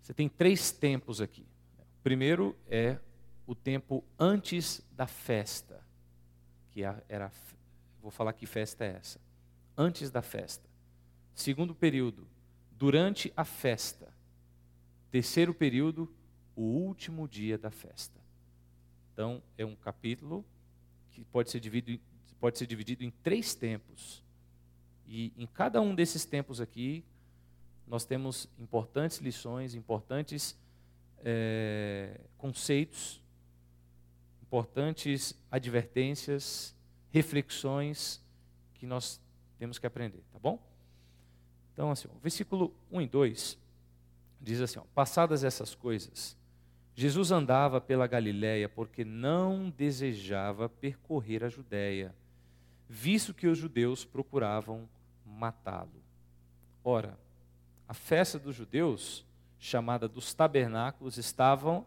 Você 0.00 0.14
tem 0.14 0.26
três 0.26 0.72
tempos 0.72 1.20
aqui. 1.20 1.46
O 1.78 2.02
primeiro 2.02 2.56
é 2.66 2.98
o 3.46 3.54
tempo 3.54 4.02
antes 4.18 4.82
da 4.92 5.06
festa, 5.06 5.84
que 6.70 6.82
era, 6.82 7.30
vou 8.00 8.10
falar 8.10 8.32
que 8.32 8.46
festa 8.46 8.86
é 8.86 8.96
essa, 8.96 9.20
antes 9.76 10.10
da 10.10 10.22
festa. 10.22 10.66
Segundo 11.34 11.74
período, 11.74 12.26
durante 12.70 13.30
a 13.36 13.44
festa. 13.44 14.10
Terceiro 15.10 15.52
período, 15.52 16.10
o 16.56 16.62
último 16.62 17.28
dia 17.28 17.58
da 17.58 17.70
festa. 17.70 18.18
Então, 19.12 19.42
é 19.58 19.66
um 19.66 19.76
capítulo 19.76 20.42
que 21.10 21.22
pode 21.22 21.50
ser 21.50 21.60
dividido, 21.60 22.02
pode 22.40 22.56
ser 22.56 22.66
dividido 22.66 23.04
em 23.04 23.10
três 23.10 23.54
tempos. 23.54 24.24
E 25.14 25.30
em 25.36 25.46
cada 25.46 25.78
um 25.78 25.94
desses 25.94 26.24
tempos 26.24 26.58
aqui, 26.58 27.04
nós 27.86 28.02
temos 28.02 28.48
importantes 28.58 29.18
lições, 29.18 29.74
importantes 29.74 30.58
é, 31.22 32.18
conceitos, 32.38 33.20
importantes 34.40 35.38
advertências, 35.50 36.74
reflexões 37.10 38.24
que 38.72 38.86
nós 38.86 39.20
temos 39.58 39.78
que 39.78 39.86
aprender, 39.86 40.22
tá 40.32 40.38
bom? 40.38 40.58
Então, 41.74 41.90
assim, 41.90 42.08
o 42.08 42.18
versículo 42.18 42.74
1 42.90 43.02
e 43.02 43.06
2 43.06 43.58
diz 44.40 44.62
assim: 44.62 44.78
ó, 44.78 44.84
Passadas 44.94 45.44
essas 45.44 45.74
coisas, 45.74 46.38
Jesus 46.94 47.30
andava 47.30 47.82
pela 47.82 48.06
Galiléia 48.06 48.66
porque 48.66 49.04
não 49.04 49.68
desejava 49.68 50.70
percorrer 50.70 51.44
a 51.44 51.50
Judéia, 51.50 52.14
visto 52.88 53.34
que 53.34 53.46
os 53.46 53.58
judeus 53.58 54.06
procuravam 54.06 54.88
matá-lo. 55.32 56.02
Ora, 56.84 57.18
a 57.88 57.94
festa 57.94 58.38
dos 58.38 58.54
judeus, 58.54 59.24
chamada 59.58 60.08
dos 60.08 60.34
tabernáculos, 60.34 61.16
estavam 61.18 61.86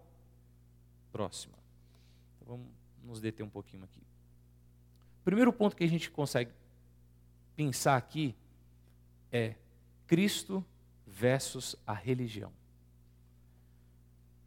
próxima. 1.12 1.56
Então, 2.36 2.58
vamos 2.58 2.72
nos 3.04 3.20
deter 3.20 3.46
um 3.46 3.50
pouquinho 3.50 3.84
aqui. 3.84 4.02
O 5.22 5.24
primeiro 5.26 5.52
ponto 5.52 5.76
que 5.76 5.84
a 5.84 5.88
gente 5.88 6.12
consegue 6.12 6.52
pensar 7.56 7.96
aqui 7.96 8.36
é 9.32 9.56
Cristo 10.08 10.64
versus 11.08 11.76
a 11.86 11.94
religião. 11.94 12.52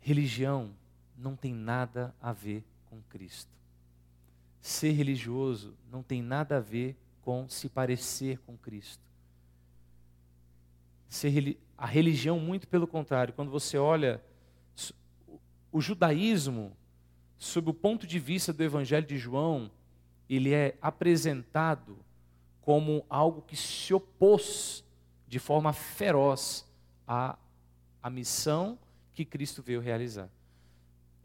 Religião 0.00 0.75
não 1.17 1.35
tem 1.35 1.52
nada 1.52 2.14
a 2.21 2.33
ver 2.33 2.64
com 2.87 3.02
Cristo. 3.02 3.50
Ser 4.61 4.93
religioso 4.93 5.75
não 5.90 6.02
tem 6.02 6.23
nada 6.23 6.59
a 6.59 6.61
ver 6.61 6.97
se 7.49 7.68
parecer 7.68 8.38
com 8.47 8.56
Cristo. 8.56 9.02
Ser, 11.08 11.58
a 11.76 11.87
religião, 11.87 12.38
muito 12.38 12.66
pelo 12.66 12.87
contrário, 12.87 13.35
quando 13.35 13.50
você 13.50 13.76
olha 13.76 14.23
o 15.70 15.80
judaísmo, 15.80 16.76
sob 17.38 17.70
o 17.70 17.75
ponto 17.75 18.06
de 18.06 18.18
vista 18.18 18.52
do 18.52 18.62
Evangelho 18.62 19.06
de 19.06 19.18
João, 19.18 19.70
ele 20.28 20.52
é 20.52 20.76
apresentado 20.80 21.99
como 22.62 23.04
algo 23.08 23.42
que 23.42 23.56
se 23.56 23.92
opôs 23.94 24.85
de 25.26 25.38
forma 25.38 25.73
feroz 25.73 26.66
à, 27.06 27.38
à 28.02 28.11
missão 28.11 28.78
que 29.14 29.25
Cristo 29.25 29.62
veio 29.62 29.80
realizar. 29.80 30.28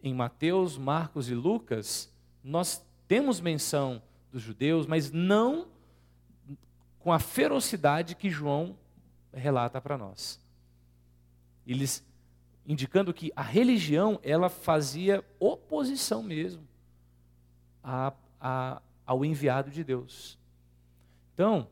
Em 0.01 0.13
Mateus, 0.13 0.77
Marcos 0.77 1.29
e 1.29 1.33
Lucas, 1.33 2.11
nós 2.43 2.85
temos 3.07 3.39
menção 3.39 4.01
dos 4.31 4.41
judeus, 4.41 4.85
mas 4.85 5.11
não 5.11 5.67
com 7.03 7.11
a 7.11 7.19
ferocidade 7.19 8.15
que 8.15 8.29
João 8.29 8.77
relata 9.33 9.81
para 9.81 9.97
nós. 9.97 10.39
Eles 11.67 12.03
indicando 12.65 13.13
que 13.13 13.29
a 13.35 13.41
religião 13.41 14.21
ela 14.23 14.47
fazia 14.47 15.21
oposição 15.37 16.23
mesmo 16.23 16.65
a, 17.83 18.13
a, 18.39 18.81
ao 19.05 19.25
enviado 19.25 19.69
de 19.69 19.83
Deus. 19.83 20.39
Então, 21.33 21.67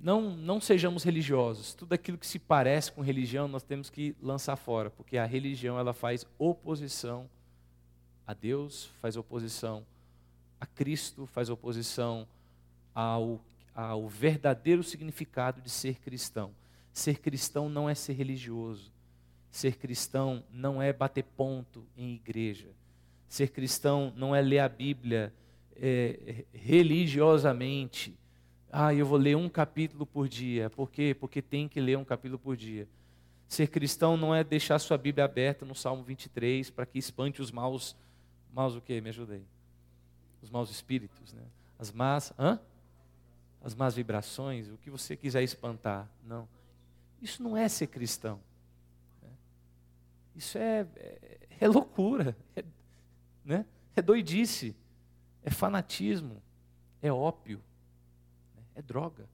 não, 0.00 0.30
não 0.30 0.60
sejamos 0.60 1.02
religiosos. 1.02 1.74
Tudo 1.74 1.92
aquilo 1.92 2.18
que 2.18 2.26
se 2.28 2.38
parece 2.38 2.92
com 2.92 3.00
religião, 3.00 3.48
nós 3.48 3.64
temos 3.64 3.90
que 3.90 4.14
lançar 4.22 4.54
fora, 4.54 4.90
porque 4.90 5.18
a 5.18 5.26
religião 5.26 5.76
ela 5.76 5.92
faz 5.92 6.24
oposição 6.38 7.28
a 8.24 8.32
Deus, 8.32 8.92
faz 9.00 9.16
oposição 9.16 9.84
a 10.60 10.66
Cristo, 10.66 11.26
faz 11.26 11.50
oposição 11.50 12.28
ao, 12.94 13.40
ao 13.74 14.08
verdadeiro 14.08 14.82
significado 14.82 15.60
de 15.60 15.70
ser 15.70 15.98
cristão. 16.00 16.52
Ser 16.92 17.18
cristão 17.18 17.68
não 17.68 17.88
é 17.88 17.94
ser 17.94 18.14
religioso. 18.14 18.92
Ser 19.50 19.76
cristão 19.76 20.44
não 20.50 20.80
é 20.80 20.92
bater 20.92 21.24
ponto 21.24 21.86
em 21.96 22.14
igreja. 22.14 22.68
Ser 23.28 23.50
cristão 23.50 24.12
não 24.16 24.34
é 24.34 24.40
ler 24.40 24.60
a 24.60 24.68
Bíblia 24.68 25.32
é, 25.76 26.44
religiosamente 26.52 28.18
ah, 28.72 28.94
eu 28.94 29.04
vou 29.04 29.18
ler 29.18 29.36
um 29.36 29.48
capítulo 29.48 30.06
por 30.06 30.28
dia. 30.28 30.70
Por 30.70 30.90
quê? 30.90 31.14
Porque 31.18 31.42
tem 31.42 31.68
que 31.68 31.80
ler 31.80 31.98
um 31.98 32.04
capítulo 32.04 32.38
por 32.38 32.56
dia. 32.56 32.88
Ser 33.48 33.66
cristão 33.66 34.16
não 34.16 34.32
é 34.32 34.44
deixar 34.44 34.78
sua 34.78 34.96
Bíblia 34.96 35.24
aberta 35.24 35.64
no 35.64 35.74
Salmo 35.74 36.04
23 36.04 36.70
para 36.70 36.86
que 36.86 36.96
espante 36.96 37.42
os 37.42 37.50
maus. 37.50 37.96
Maus 38.52 38.76
o 38.76 38.80
quê? 38.80 39.00
Me 39.00 39.08
ajudei. 39.08 39.42
Os 40.40 40.50
maus 40.50 40.70
espíritos, 40.70 41.32
né? 41.32 41.42
As 41.78 41.90
más. 41.90 42.32
Hã? 42.38 42.60
As 43.62 43.74
más 43.74 43.94
vibrações, 43.94 44.68
o 44.68 44.76
que 44.78 44.90
você 44.90 45.16
quiser 45.16 45.42
espantar. 45.42 46.10
Não. 46.24 46.48
Isso 47.20 47.42
não 47.42 47.56
é 47.56 47.68
ser 47.68 47.88
cristão. 47.88 48.40
Né? 49.22 49.28
Isso 50.34 50.56
é, 50.56 50.86
é, 50.96 51.38
é 51.60 51.68
loucura. 51.68 52.36
É, 52.56 52.64
né? 53.44 53.66
é 53.94 54.00
doidice. 54.00 54.74
É 55.42 55.50
fanatismo. 55.50 56.42
É 57.02 57.12
ópio 57.12 57.62
é 58.80 58.82
droga. 58.82 59.28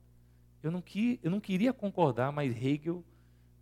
Eu 0.62 0.71
não, 0.71 0.83
que, 0.83 1.18
eu 1.23 1.30
não 1.30 1.40
queria 1.40 1.73
concordar, 1.73 2.33
mas 2.33 2.54
Hegel, 2.54 3.04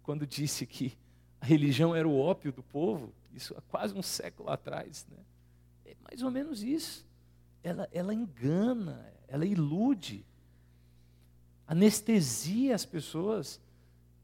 quando 0.03 0.27
disse 0.27 0.67
que 0.67 0.97
a 1.41 1.47
religião 1.47 1.95
era 1.95 2.09
o 2.09 2.19
ópio 2.19 2.53
do 2.53 2.63
povo, 2.63 3.13
isso 3.33 3.55
há 3.57 3.61
quase 3.63 3.95
um 3.95 4.03
século 4.03 4.51
atrás, 4.51 5.07
né? 5.11 5.19
é 5.85 5.95
mais 6.03 6.23
ou 6.23 6.31
menos 6.31 6.63
isso. 6.63 7.07
Ela, 7.63 7.89
ela 7.93 8.15
engana, 8.15 9.13
ela 9.29 9.45
ilude, 9.45 10.25
anestesia 11.67 12.75
as 12.75 12.85
pessoas. 12.85 13.61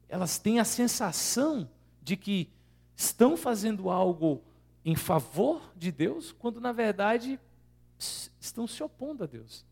Elas 0.09 0.39
têm 0.39 0.59
a 0.59 0.65
sensação 0.65 1.69
de 2.03 2.17
que 2.17 2.49
estão 2.97 3.37
fazendo 3.37 3.91
algo 3.91 4.43
em 4.85 4.97
favor 4.97 5.73
de 5.77 5.93
Deus, 5.93 6.33
quando 6.33 6.61
na 6.61 6.73
verdade 6.73 7.39
estão 8.41 8.67
se 8.67 8.83
opondo 8.83 9.25
a 9.25 9.27
Deus. 9.27 9.65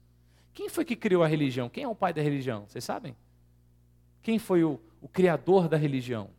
Quem 0.53 0.69
foi 0.69 0.85
que 0.85 0.97
criou 0.97 1.23
a 1.23 1.27
religião? 1.27 1.69
Quem 1.69 1.85
é 1.85 1.89
o 1.89 1.95
pai 1.95 2.13
da 2.13 2.21
religião? 2.21 2.67
Vocês 2.67 2.85
sabem? 2.85 3.17
Quem 4.23 4.39
foi 4.39 4.65
o, 4.65 4.81
o 5.01 5.09
criador 5.09 5.69
da 5.69 5.77
religião? 5.77 6.31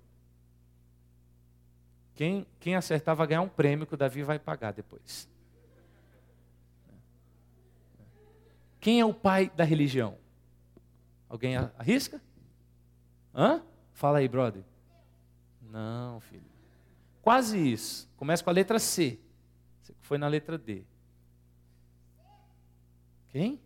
Quem, 2.16 2.46
quem 2.60 2.76
acertar 2.76 3.16
vai 3.16 3.26
ganhar 3.28 3.42
um 3.42 3.50
prêmio 3.50 3.88
que 3.88 3.94
o 3.94 3.98
Davi 3.98 4.24
vai 4.24 4.38
pagar 4.38 4.74
depois. 4.74 5.28
Quem 8.80 9.00
é 9.00 9.06
o 9.06 9.14
pai 9.14 9.50
da 9.56 9.64
religião? 9.64 10.18
Alguém 11.30 11.56
arrisca? 11.56 12.20
Hã? 13.34 13.64
Fala 13.94 14.18
aí, 14.18 14.28
brother. 14.28 14.64
Não, 15.62 16.20
filho. 16.20 16.50
Quase 17.22 17.58
isso. 17.58 18.10
Começa 18.18 18.44
com 18.44 18.50
a 18.50 18.54
letra 18.54 18.80
C. 18.80 19.20
Você 19.82 19.94
foi 20.02 20.18
na 20.18 20.28
letra 20.28 20.58
D. 20.58 20.84
Quem? 23.28 23.62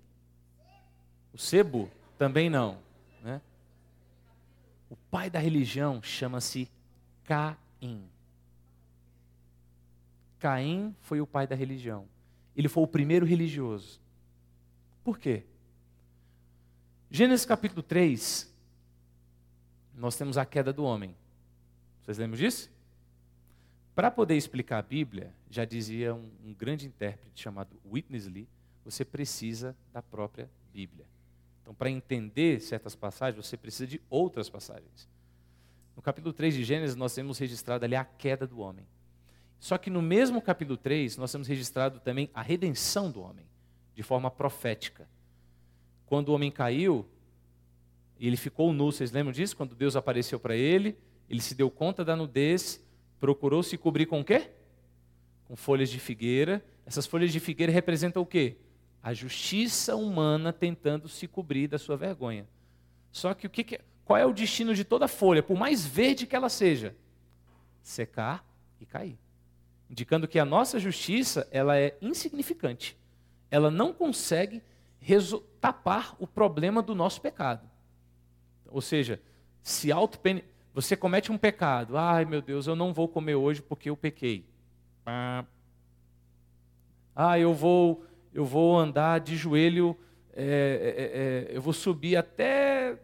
O 1.33 1.37
sebo? 1.37 1.89
Também 2.17 2.49
não. 2.49 2.77
Né? 3.21 3.41
O 4.89 4.95
pai 4.95 5.29
da 5.29 5.39
religião 5.39 6.03
chama-se 6.03 6.69
Caim. 7.23 8.09
Caim 10.39 10.93
foi 10.99 11.21
o 11.21 11.27
pai 11.27 11.47
da 11.47 11.55
religião. 11.55 12.05
Ele 12.55 12.67
foi 12.67 12.83
o 12.83 12.87
primeiro 12.87 13.25
religioso. 13.25 14.01
Por 15.03 15.17
quê? 15.17 15.45
Gênesis 17.15 17.45
capítulo 17.45 17.83
3, 17.83 18.51
nós 19.93 20.15
temos 20.15 20.35
a 20.35 20.43
queda 20.43 20.73
do 20.73 20.83
homem. 20.83 21.15
Vocês 22.01 22.17
lembram 22.17 22.39
disso? 22.39 22.71
Para 23.93 24.09
poder 24.09 24.35
explicar 24.35 24.79
a 24.79 24.81
Bíblia, 24.81 25.31
já 25.47 25.63
dizia 25.63 26.15
um, 26.15 26.27
um 26.43 26.55
grande 26.55 26.87
intérprete 26.87 27.39
chamado 27.39 27.79
Witness 27.85 28.25
Lee, 28.25 28.49
você 28.83 29.05
precisa 29.05 29.77
da 29.93 30.01
própria 30.01 30.49
Bíblia. 30.73 31.05
Então, 31.61 31.75
para 31.75 31.87
entender 31.87 32.59
certas 32.59 32.95
passagens, 32.95 33.45
você 33.45 33.55
precisa 33.55 33.85
de 33.85 34.01
outras 34.09 34.49
passagens. 34.49 35.07
No 35.95 36.01
capítulo 36.01 36.33
3 36.33 36.55
de 36.55 36.63
Gênesis, 36.63 36.95
nós 36.95 37.13
temos 37.13 37.37
registrado 37.37 37.85
ali 37.85 37.95
a 37.95 38.03
queda 38.03 38.47
do 38.47 38.57
homem. 38.57 38.87
Só 39.59 39.77
que 39.77 39.91
no 39.91 40.01
mesmo 40.01 40.41
capítulo 40.41 40.77
3, 40.77 41.15
nós 41.17 41.31
temos 41.31 41.47
registrado 41.47 41.99
também 41.99 42.31
a 42.33 42.41
redenção 42.41 43.11
do 43.11 43.21
homem, 43.21 43.45
de 43.93 44.01
forma 44.01 44.31
profética. 44.31 45.07
Quando 46.13 46.29
o 46.29 46.33
homem 46.35 46.51
caiu, 46.51 47.07
ele 48.19 48.37
ficou 48.37 48.71
nu, 48.71 48.91
vocês 48.91 49.11
lembram 49.11 49.31
disso? 49.31 49.57
Quando 49.57 49.73
Deus 49.73 49.95
apareceu 49.95 50.39
para 50.39 50.55
ele, 50.55 50.95
ele 51.27 51.41
se 51.41 51.55
deu 51.55 51.71
conta 51.71 52.05
da 52.05 52.15
nudez, 52.15 52.79
procurou 53.19 53.63
se 53.63 53.79
cobrir 53.79 54.05
com 54.05 54.21
o 54.21 54.23
quê? 54.23 54.51
Com 55.45 55.55
folhas 55.55 55.89
de 55.89 55.97
figueira. 55.97 56.63
Essas 56.85 57.07
folhas 57.07 57.33
de 57.33 57.39
figueira 57.39 57.73
representam 57.73 58.21
o 58.21 58.27
quê? 58.27 58.57
A 59.01 59.11
justiça 59.11 59.95
humana 59.95 60.53
tentando 60.53 61.09
se 61.09 61.27
cobrir 61.27 61.67
da 61.67 61.79
sua 61.79 61.97
vergonha. 61.97 62.47
Só 63.11 63.33
que 63.33 63.47
o 63.47 63.49
que, 63.49 63.63
que 63.63 63.79
qual 64.05 64.19
é 64.19 64.23
o 64.27 64.33
destino 64.33 64.75
de 64.75 64.83
toda 64.83 65.07
folha, 65.07 65.41
por 65.41 65.57
mais 65.57 65.83
verde 65.83 66.27
que 66.27 66.35
ela 66.35 66.47
seja? 66.47 66.95
Secar 67.81 68.47
e 68.79 68.85
cair 68.85 69.17
indicando 69.89 70.27
que 70.27 70.37
a 70.37 70.45
nossa 70.45 70.77
justiça 70.77 71.47
ela 71.49 71.75
é 71.75 71.97
insignificante. 71.99 72.95
Ela 73.49 73.71
não 73.71 73.91
consegue 73.91 74.61
tapar 75.59 76.15
o 76.19 76.27
problema 76.27 76.81
do 76.81 76.95
nosso 76.95 77.21
pecado. 77.21 77.69
Ou 78.67 78.81
seja, 78.81 79.21
se 79.61 79.91
auto 79.91 80.19
você 80.73 80.95
comete 80.95 81.31
um 81.31 81.37
pecado, 81.37 81.97
ai 81.97 82.25
meu 82.25 82.41
Deus, 82.41 82.67
eu 82.67 82.75
não 82.75 82.93
vou 82.93 83.07
comer 83.07 83.35
hoje 83.35 83.61
porque 83.61 83.89
eu 83.89 83.97
pequei. 83.97 84.45
Ah, 87.15 87.37
eu 87.37 87.53
vou, 87.53 88.05
eu 88.33 88.45
vou 88.45 88.77
andar 88.77 89.19
de 89.19 89.35
joelho, 89.35 89.97
é, 90.35 91.47
é, 91.47 91.53
é, 91.53 91.57
eu 91.57 91.61
vou 91.61 91.73
subir 91.73 92.15
até 92.15 92.97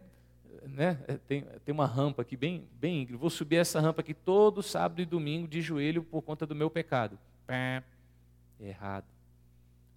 né? 0.68 0.98
É, 1.08 1.18
tem, 1.18 1.46
tem 1.66 1.74
uma 1.74 1.86
rampa 1.86 2.22
aqui 2.22 2.38
bem, 2.38 2.68
bem 2.74 3.02
íngreme. 3.02 3.20
Vou 3.20 3.30
subir 3.30 3.58
essa 3.58 3.80
rampa 3.80 4.02
aqui 4.02 4.14
todo 4.14 4.62
sábado 4.62 5.02
e 5.02 5.06
domingo 5.06 5.48
de 5.48 5.62
joelho 5.62 6.04
por 6.04 6.22
conta 6.22 6.46
do 6.46 6.56
meu 6.56 6.70
pecado. 6.70 7.18
É 7.48 7.82
errado. 8.60 9.06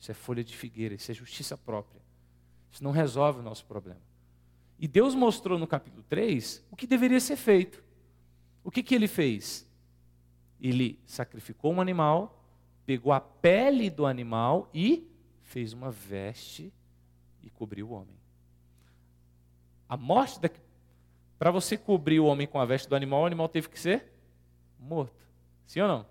Isso 0.02 0.10
é 0.10 0.14
folha 0.14 0.42
de 0.42 0.56
figueira, 0.56 0.96
isso 0.96 1.12
é 1.12 1.14
justiça 1.14 1.56
própria. 1.56 2.02
Isso 2.72 2.82
não 2.82 2.90
resolve 2.90 3.38
o 3.38 3.42
nosso 3.42 3.64
problema. 3.64 4.00
E 4.76 4.88
Deus 4.88 5.14
mostrou 5.14 5.56
no 5.56 5.64
capítulo 5.64 6.02
3 6.08 6.66
o 6.72 6.76
que 6.76 6.88
deveria 6.88 7.20
ser 7.20 7.36
feito. 7.36 7.84
O 8.64 8.70
que, 8.70 8.82
que 8.82 8.96
ele 8.96 9.06
fez? 9.06 9.64
Ele 10.60 10.98
sacrificou 11.06 11.72
um 11.72 11.80
animal, 11.80 12.44
pegou 12.84 13.12
a 13.12 13.20
pele 13.20 13.88
do 13.88 14.04
animal 14.04 14.68
e 14.74 15.08
fez 15.40 15.72
uma 15.72 15.92
veste 15.92 16.72
e 17.40 17.48
cobriu 17.48 17.90
o 17.90 17.92
homem. 17.92 18.16
A 19.88 19.96
morte 19.96 20.40
da... 20.40 20.50
Para 21.38 21.52
você 21.52 21.78
cobrir 21.78 22.18
o 22.18 22.26
homem 22.26 22.48
com 22.48 22.58
a 22.58 22.64
veste 22.64 22.88
do 22.88 22.96
animal, 22.96 23.22
o 23.22 23.26
animal 23.26 23.48
teve 23.48 23.68
que 23.68 23.78
ser 23.78 24.12
morto. 24.80 25.24
Sim 25.64 25.82
ou 25.82 25.86
não? 25.86 26.06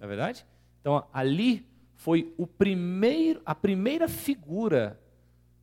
Não 0.00 0.04
é 0.04 0.06
verdade? 0.08 0.44
Então, 0.80 1.06
ali 1.12 1.64
foi 1.94 2.32
o 2.36 2.46
primeiro, 2.46 3.40
a 3.44 3.54
primeira 3.54 4.08
figura 4.08 5.00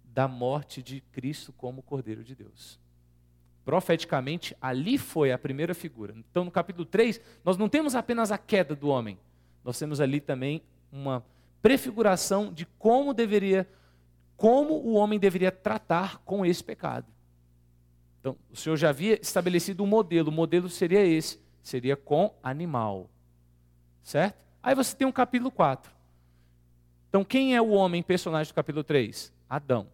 da 0.03 0.27
morte 0.27 0.81
de 0.81 1.01
Cristo 1.11 1.53
como 1.53 1.81
Cordeiro 1.81 2.23
de 2.23 2.35
Deus. 2.35 2.79
Profeticamente, 3.63 4.55
ali 4.59 4.97
foi 4.97 5.31
a 5.31 5.37
primeira 5.37 5.73
figura. 5.73 6.13
Então, 6.17 6.43
no 6.43 6.51
capítulo 6.51 6.85
3, 6.85 7.21
nós 7.45 7.57
não 7.57 7.69
temos 7.69 7.95
apenas 7.95 8.31
a 8.31 8.37
queda 8.37 8.75
do 8.75 8.87
homem, 8.87 9.17
nós 9.63 9.77
temos 9.77 10.01
ali 10.01 10.19
também 10.19 10.61
uma 10.91 11.23
prefiguração 11.61 12.51
de 12.51 12.65
como 12.65 13.13
deveria, 13.13 13.69
como 14.35 14.73
o 14.73 14.93
homem 14.93 15.19
deveria 15.19 15.51
tratar 15.51 16.17
com 16.19 16.45
esse 16.45 16.63
pecado. 16.63 17.05
Então, 18.19 18.35
o 18.51 18.55
Senhor 18.55 18.75
já 18.77 18.89
havia 18.89 19.19
estabelecido 19.21 19.83
um 19.83 19.87
modelo. 19.87 20.29
O 20.29 20.33
modelo 20.33 20.69
seria 20.69 21.05
esse: 21.05 21.39
seria 21.61 21.95
com 21.95 22.33
animal. 22.43 23.09
Certo? 24.03 24.45
Aí 24.61 24.75
você 24.75 24.95
tem 24.95 25.07
um 25.07 25.11
capítulo 25.11 25.51
4. 25.51 25.91
Então, 27.11 27.25
quem 27.25 27.53
é 27.53 27.61
o 27.61 27.71
homem 27.71 28.01
personagem 28.01 28.49
do 28.51 28.55
capítulo 28.55 28.85
3? 28.85 29.33
Adão. 29.49 29.87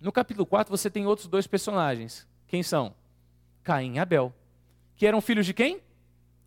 No 0.00 0.12
capítulo 0.12 0.46
4, 0.46 0.70
você 0.70 0.88
tem 0.88 1.04
outros 1.04 1.26
dois 1.26 1.48
personagens. 1.48 2.28
Quem 2.46 2.62
são? 2.62 2.94
Caim 3.64 3.96
e 3.96 3.98
Abel. 3.98 4.32
Que 4.94 5.04
eram 5.04 5.20
filhos 5.20 5.44
de 5.44 5.52
quem? 5.52 5.82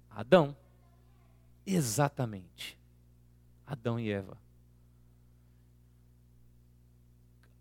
Adão. 0.10 0.56
Exatamente. 1.68 2.80
Adão 3.68 4.00
e 4.00 4.10
Eva. 4.10 4.38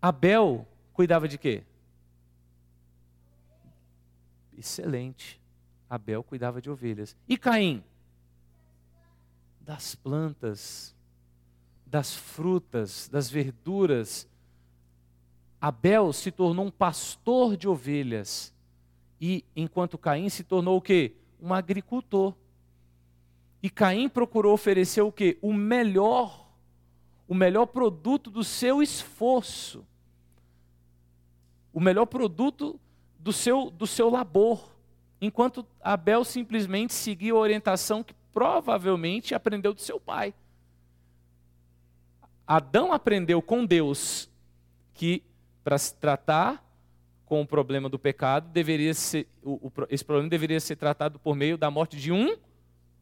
Abel 0.01 0.65
cuidava 0.93 1.27
de 1.27 1.37
quê? 1.37 1.65
excelente. 4.57 5.41
Abel 5.89 6.23
cuidava 6.23 6.61
de 6.61 6.69
ovelhas. 6.69 7.15
E 7.27 7.37
Caim? 7.37 7.83
Das 9.61 9.95
plantas, 9.95 10.94
das 11.95 12.13
frutas, 12.13 13.07
das 13.07 13.29
verduras. 13.29 14.27
Abel 15.61 16.11
se 16.11 16.29
tornou 16.29 16.65
um 16.65 16.69
pastor 16.69 17.55
de 17.55 17.69
ovelhas. 17.69 18.53
E 19.19 19.45
enquanto 19.55 19.97
Caim 19.97 20.27
se 20.27 20.43
tornou 20.43 20.75
o 20.75 20.81
quê? 20.81 21.15
Um 21.41 21.53
agricultor. 21.53 22.35
E 23.63 23.69
Caim 23.69 24.09
procurou 24.09 24.53
oferecer 24.53 25.03
o 25.03 25.11
quê? 25.11 25.37
O 25.41 25.53
melhor, 25.53 26.49
o 27.29 27.33
melhor 27.33 27.65
produto 27.67 28.29
do 28.29 28.43
seu 28.43 28.83
esforço. 28.83 29.87
O 31.71 31.79
melhor 31.79 32.07
produto 32.07 32.77
do 33.17 33.31
seu, 33.31 33.71
do 33.71 33.87
seu 33.87 34.09
labor, 34.09 34.69
enquanto 35.21 35.65
Abel 35.79 36.25
simplesmente 36.25 36.93
seguia 36.93 37.31
a 37.31 37.37
orientação 37.37 38.03
que 38.03 38.13
provavelmente 38.33 39.33
aprendeu 39.33 39.73
do 39.73 39.79
seu 39.79 39.97
pai. 39.97 40.33
Adão 42.47 42.93
aprendeu 42.93 43.41
com 43.41 43.65
Deus 43.65 44.29
que 44.93 45.23
para 45.63 45.77
se 45.77 45.95
tratar 45.95 46.63
com 47.25 47.41
o 47.41 47.47
problema 47.47 47.89
do 47.89 47.97
pecado, 47.97 48.49
deveria 48.49 48.93
ser, 48.93 49.27
o, 49.43 49.67
o, 49.67 49.71
esse 49.89 50.05
problema 50.05 50.29
deveria 50.29 50.59
ser 50.59 50.75
tratado 50.75 51.17
por 51.19 51.35
meio 51.35 51.57
da 51.57 51.71
morte 51.71 51.97
de 51.97 52.11
um 52.11 52.37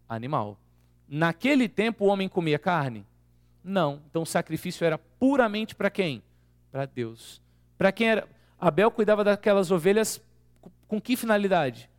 animal. 0.07 0.57
Naquele 1.07 1.67
tempo 1.67 2.05
o 2.05 2.07
homem 2.07 2.29
comia 2.29 2.57
carne? 2.57 3.05
Não. 3.63 4.01
Então 4.09 4.21
o 4.21 4.25
sacrifício 4.25 4.85
era 4.85 4.97
puramente 4.97 5.75
para 5.75 5.89
quem? 5.89 6.23
Para 6.71 6.85
Deus. 6.85 7.41
Para 7.77 7.91
quem 7.91 8.09
era? 8.09 8.27
Abel 8.57 8.89
cuidava 8.89 9.23
daquelas 9.23 9.71
ovelhas 9.71 10.21
com 10.87 11.01
que 11.01 11.17
finalidade? 11.17 11.89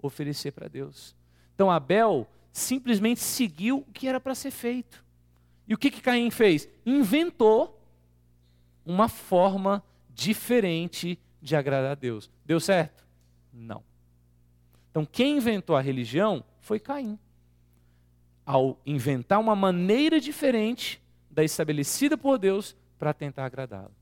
Oferecer 0.00 0.52
para 0.52 0.68
Deus. 0.68 1.16
Então 1.54 1.70
Abel 1.70 2.28
simplesmente 2.52 3.20
seguiu 3.20 3.78
o 3.78 3.92
que 3.92 4.06
era 4.06 4.20
para 4.20 4.34
ser 4.34 4.52
feito. 4.52 5.04
E 5.72 5.74
o 5.74 5.78
que, 5.78 5.90
que 5.90 6.02
Caim 6.02 6.30
fez? 6.30 6.68
Inventou 6.84 7.82
uma 8.84 9.08
forma 9.08 9.82
diferente 10.10 11.18
de 11.40 11.56
agradar 11.56 11.92
a 11.92 11.94
Deus. 11.94 12.30
Deu 12.44 12.60
certo? 12.60 13.06
Não. 13.50 13.82
Então 14.90 15.06
quem 15.06 15.38
inventou 15.38 15.74
a 15.74 15.80
religião 15.80 16.44
foi 16.60 16.78
Caim. 16.78 17.18
Ao 18.44 18.78
inventar 18.84 19.40
uma 19.40 19.56
maneira 19.56 20.20
diferente 20.20 21.02
da 21.30 21.42
estabelecida 21.42 22.18
por 22.18 22.36
Deus 22.36 22.76
para 22.98 23.14
tentar 23.14 23.46
agradá-lo. 23.46 23.96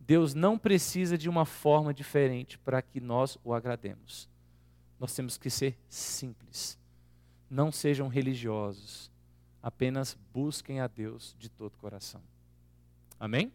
Deus 0.00 0.32
não 0.32 0.56
precisa 0.56 1.18
de 1.18 1.28
uma 1.28 1.44
forma 1.44 1.92
diferente 1.92 2.58
para 2.58 2.80
que 2.80 2.98
nós 2.98 3.36
o 3.44 3.52
agrademos. 3.52 4.26
Nós 4.98 5.14
temos 5.14 5.36
que 5.36 5.50
ser 5.50 5.78
simples. 5.86 6.78
Não 7.50 7.70
sejam 7.70 8.08
religiosos. 8.08 9.09
Apenas 9.62 10.16
busquem 10.32 10.80
a 10.80 10.86
Deus 10.86 11.34
de 11.38 11.48
todo 11.48 11.74
o 11.74 11.78
coração. 11.78 12.22
Amém? 13.18 13.52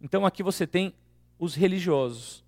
Então 0.00 0.26
aqui 0.26 0.42
você 0.42 0.66
tem 0.66 0.94
os 1.38 1.54
religiosos 1.54 2.44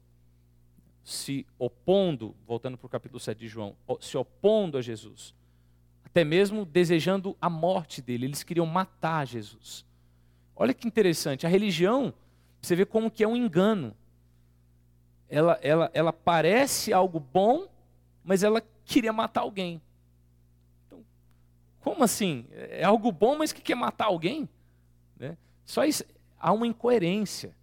se 1.05 1.47
opondo, 1.59 2.35
voltando 2.47 2.79
para 2.79 2.87
o 2.87 2.91
capítulo 2.91 3.19
7 3.19 3.39
de 3.39 3.49
João, 3.49 3.77
se 4.01 4.17
opondo 4.17 4.79
a 4.79 4.83
Jesus. 4.83 5.35
Até 6.05 6.25
mesmo 6.25 6.65
desejando 6.65 7.37
a 7.41 7.51
morte 7.51 8.01
dele. 8.01 8.27
Eles 8.27 8.43
queriam 8.43 8.67
matar 8.67 9.27
Jesus. 9.27 9.85
Olha 10.55 10.75
que 10.75 10.87
interessante, 10.87 11.47
a 11.47 11.49
religião 11.49 12.13
você 12.61 12.77
vê 12.77 12.87
como 12.87 13.11
que 13.11 13.25
é 13.25 13.29
um 13.29 13.37
engano. 13.37 13.97
ela, 15.29 15.59
ela, 15.63 15.91
ela 15.93 16.13
parece 16.13 16.93
algo 16.93 17.19
bom, 17.19 17.67
mas 18.23 18.45
ela 18.45 18.63
queria 18.85 19.13
matar 19.13 19.41
alguém. 19.41 19.83
Como 21.83 22.05
assim? 22.05 22.47
É 22.53 22.85
algo 22.85 23.11
bom, 23.11 23.37
mas 23.37 23.53
que 23.53 23.61
quer 23.61 23.75
matar 23.75 24.07
alguém? 24.07 24.49
Né? 25.19 25.37
Só 25.67 25.85
isso, 25.85 26.05
há 26.39 26.53
uma 26.53 26.67
incoerência. 26.67 27.55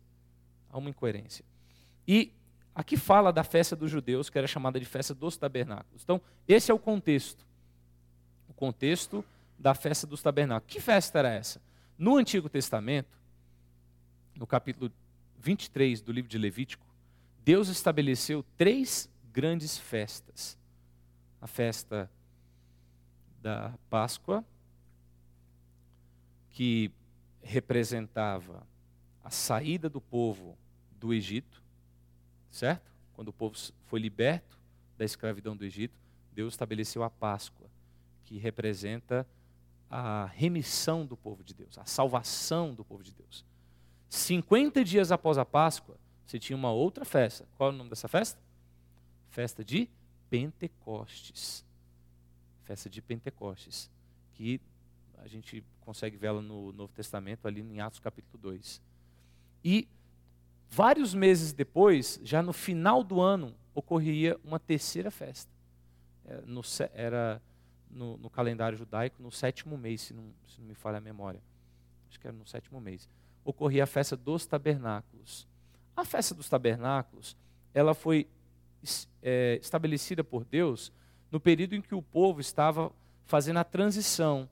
Há 0.70 0.78
uma 0.78 0.90
incoerência. 0.90 1.44
E 2.08 2.34
aqui 2.76 2.98
fala 2.98 3.32
da 3.32 3.44
festa 3.44 3.76
dos 3.76 3.90
judeus, 3.90 4.30
que 4.30 4.38
era 4.38 4.46
chamada 4.46 4.78
de 4.80 4.86
festa 4.86 5.16
dos 5.16 5.38
tabernáculos. 5.38 6.04
Então, 6.04 6.22
esse 6.48 6.70
é 6.70 6.74
o 6.74 6.78
contexto. 6.80 7.46
O 8.50 8.54
contexto 8.54 9.24
da 9.58 9.74
festa 9.74 10.06
dos 10.06 10.22
tabernáculos. 10.22 10.72
Que 10.72 10.82
festa 10.82 11.20
era 11.20 11.30
essa? 11.30 11.62
No 11.98 12.18
Antigo 12.18 12.50
Testamento, 12.50 13.18
no 14.36 14.46
capítulo 14.46 14.92
23 15.38 16.02
do 16.02 16.12
livro 16.12 16.30
de 16.30 16.38
Levítico, 16.38 16.86
Deus 17.44 17.70
estabeleceu 17.70 18.44
três 18.58 19.10
grandes 19.32 19.78
festas. 19.78 20.58
A 21.42 21.48
festa 21.48 22.12
da 23.42 23.74
Páscoa, 23.90 24.44
que 26.50 26.92
representava 27.42 28.68
a 29.24 29.30
saída 29.30 29.90
do 29.90 30.02
povo 30.02 30.58
do 30.92 31.14
Egito, 31.14 31.64
certo? 32.52 32.92
Quando 33.14 33.30
o 33.30 33.34
povo 33.34 33.56
foi 33.86 34.00
liberto 34.00 34.60
da 34.98 35.06
escravidão 35.06 35.56
do 35.56 35.64
Egito, 35.64 36.00
Deus 36.34 36.54
estabeleceu 36.54 37.04
a 37.04 37.10
Páscoa, 37.10 37.70
que 38.26 38.38
representa 38.38 39.26
a 39.90 40.26
remissão 40.26 41.06
do 41.06 41.18
povo 41.18 41.44
de 41.44 41.54
Deus, 41.54 41.78
a 41.78 41.86
salvação 41.86 42.74
do 42.74 42.86
povo 42.86 43.04
de 43.04 43.12
Deus. 43.12 43.46
50 44.10 44.84
dias 44.84 45.12
após 45.12 45.38
a 45.38 45.46
Páscoa, 45.46 45.98
você 46.26 46.38
tinha 46.38 46.56
uma 46.56 46.72
outra 46.72 47.06
festa. 47.06 47.48
Qual 47.58 47.72
é 47.72 47.74
o 47.74 47.76
nome 47.76 47.90
dessa 47.90 48.08
festa? 48.08 48.40
Festa 49.30 49.64
de 49.64 49.90
Pentecostes. 50.30 51.66
Festa 52.70 52.88
de 52.88 53.02
Pentecostes. 53.02 53.90
Que 54.36 54.62
a 55.18 55.28
gente 55.28 55.64
consegue 55.82 56.16
vê-la 56.16 56.40
no 56.40 56.72
Novo 56.72 56.94
Testamento, 56.94 57.48
ali 57.48 57.62
em 57.62 57.82
Atos 57.82 58.00
capítulo 58.00 58.38
2. 58.38 58.80
E 59.66 59.88
vários 60.70 61.16
meses 61.16 61.52
depois, 61.52 62.20
já 62.24 62.44
no 62.44 62.54
final 62.54 63.04
do 63.04 63.20
ano, 63.20 63.56
ocorria 63.74 64.40
uma 64.44 64.60
terceira 64.60 65.10
festa. 65.10 65.52
Era 66.24 66.38
é, 66.38 66.46
no, 66.46 66.62
era 66.94 67.42
no, 67.90 68.18
no 68.18 68.30
calendário 68.30 68.78
judaico 68.78 69.20
no 69.20 69.32
sétimo 69.32 69.76
mês, 69.76 70.02
se 70.02 70.14
não, 70.14 70.32
se 70.48 70.62
não 70.62 70.68
me 70.68 70.76
falha 70.76 71.00
a 71.00 71.02
memória. 71.02 71.42
Acho 72.08 72.20
que 72.20 72.28
era 72.28 72.38
no 72.38 72.46
sétimo 72.46 72.80
mês. 72.80 73.10
Ocorria 73.44 73.86
a 73.86 73.88
festa 73.88 74.16
dos 74.16 74.46
tabernáculos. 74.46 75.48
A 75.96 76.06
festa 76.06 76.36
dos 76.36 76.48
tabernáculos, 76.48 77.36
ela 77.74 77.96
foi 77.96 78.28
é, 79.24 79.58
estabelecida 79.60 80.24
por 80.24 80.46
Deus 80.46 80.94
no 81.32 81.40
período 81.40 81.76
em 81.76 81.82
que 81.82 81.96
o 81.96 82.02
povo 82.02 82.42
estava 82.42 82.92
fazendo 83.26 83.58
a 83.58 83.64
transição. 83.64 84.50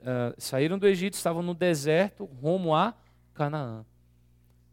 Uh, 0.00 0.34
saíram 0.38 0.78
do 0.78 0.86
Egito, 0.86 1.14
estavam 1.14 1.42
no 1.42 1.54
deserto, 1.54 2.24
rumo 2.24 2.74
a 2.74 2.94
Canaã. 3.34 3.84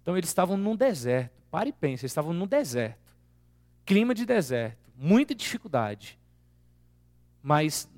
Então 0.02 0.18
eles 0.18 0.30
estavam 0.30 0.58
no 0.58 0.78
deserto. 0.78 1.42
Pare 1.50 1.70
e 1.70 1.74
pense, 1.74 2.04
eles 2.04 2.12
estavam 2.12 2.34
no 2.34 2.46
deserto. 2.46 3.16
Clima 3.86 4.14
de 4.14 4.26
deserto, 4.26 4.78
muita 4.96 5.34
dificuldade. 5.34 6.20
Mas 7.42 7.90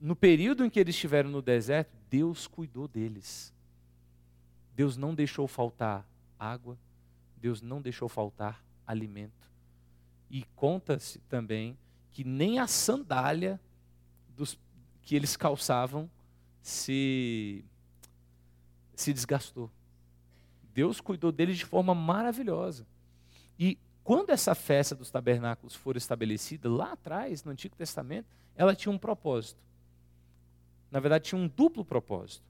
no 0.00 0.14
período 0.14 0.64
em 0.64 0.70
que 0.70 0.78
eles 0.78 0.94
estiveram 0.94 1.30
no 1.30 1.42
deserto, 1.42 1.96
Deus 2.08 2.46
cuidou 2.46 2.86
deles. 2.86 3.52
Deus 4.74 4.96
não 4.96 5.14
deixou 5.14 5.46
faltar 5.46 6.06
água, 6.38 6.78
Deus 7.36 7.62
não 7.62 7.80
deixou 7.80 8.08
faltar 8.08 8.62
alimento. 8.86 9.50
E 10.30 10.44
conta-se 10.56 11.18
também 11.20 11.76
que 12.14 12.22
nem 12.22 12.60
a 12.60 12.66
sandália 12.68 13.60
dos, 14.36 14.56
que 15.02 15.16
eles 15.16 15.36
calçavam 15.36 16.08
se, 16.62 17.64
se 18.94 19.12
desgastou. 19.12 19.68
Deus 20.72 21.00
cuidou 21.00 21.32
deles 21.32 21.58
de 21.58 21.64
forma 21.64 21.92
maravilhosa. 21.92 22.86
E 23.58 23.76
quando 24.04 24.30
essa 24.30 24.54
festa 24.54 24.94
dos 24.94 25.10
tabernáculos 25.10 25.74
for 25.74 25.96
estabelecida, 25.96 26.68
lá 26.68 26.92
atrás, 26.92 27.42
no 27.42 27.50
Antigo 27.50 27.74
Testamento, 27.74 28.28
ela 28.54 28.76
tinha 28.76 28.92
um 28.92 28.98
propósito. 28.98 29.60
Na 30.92 31.00
verdade, 31.00 31.24
tinha 31.24 31.40
um 31.40 31.48
duplo 31.48 31.84
propósito. 31.84 32.44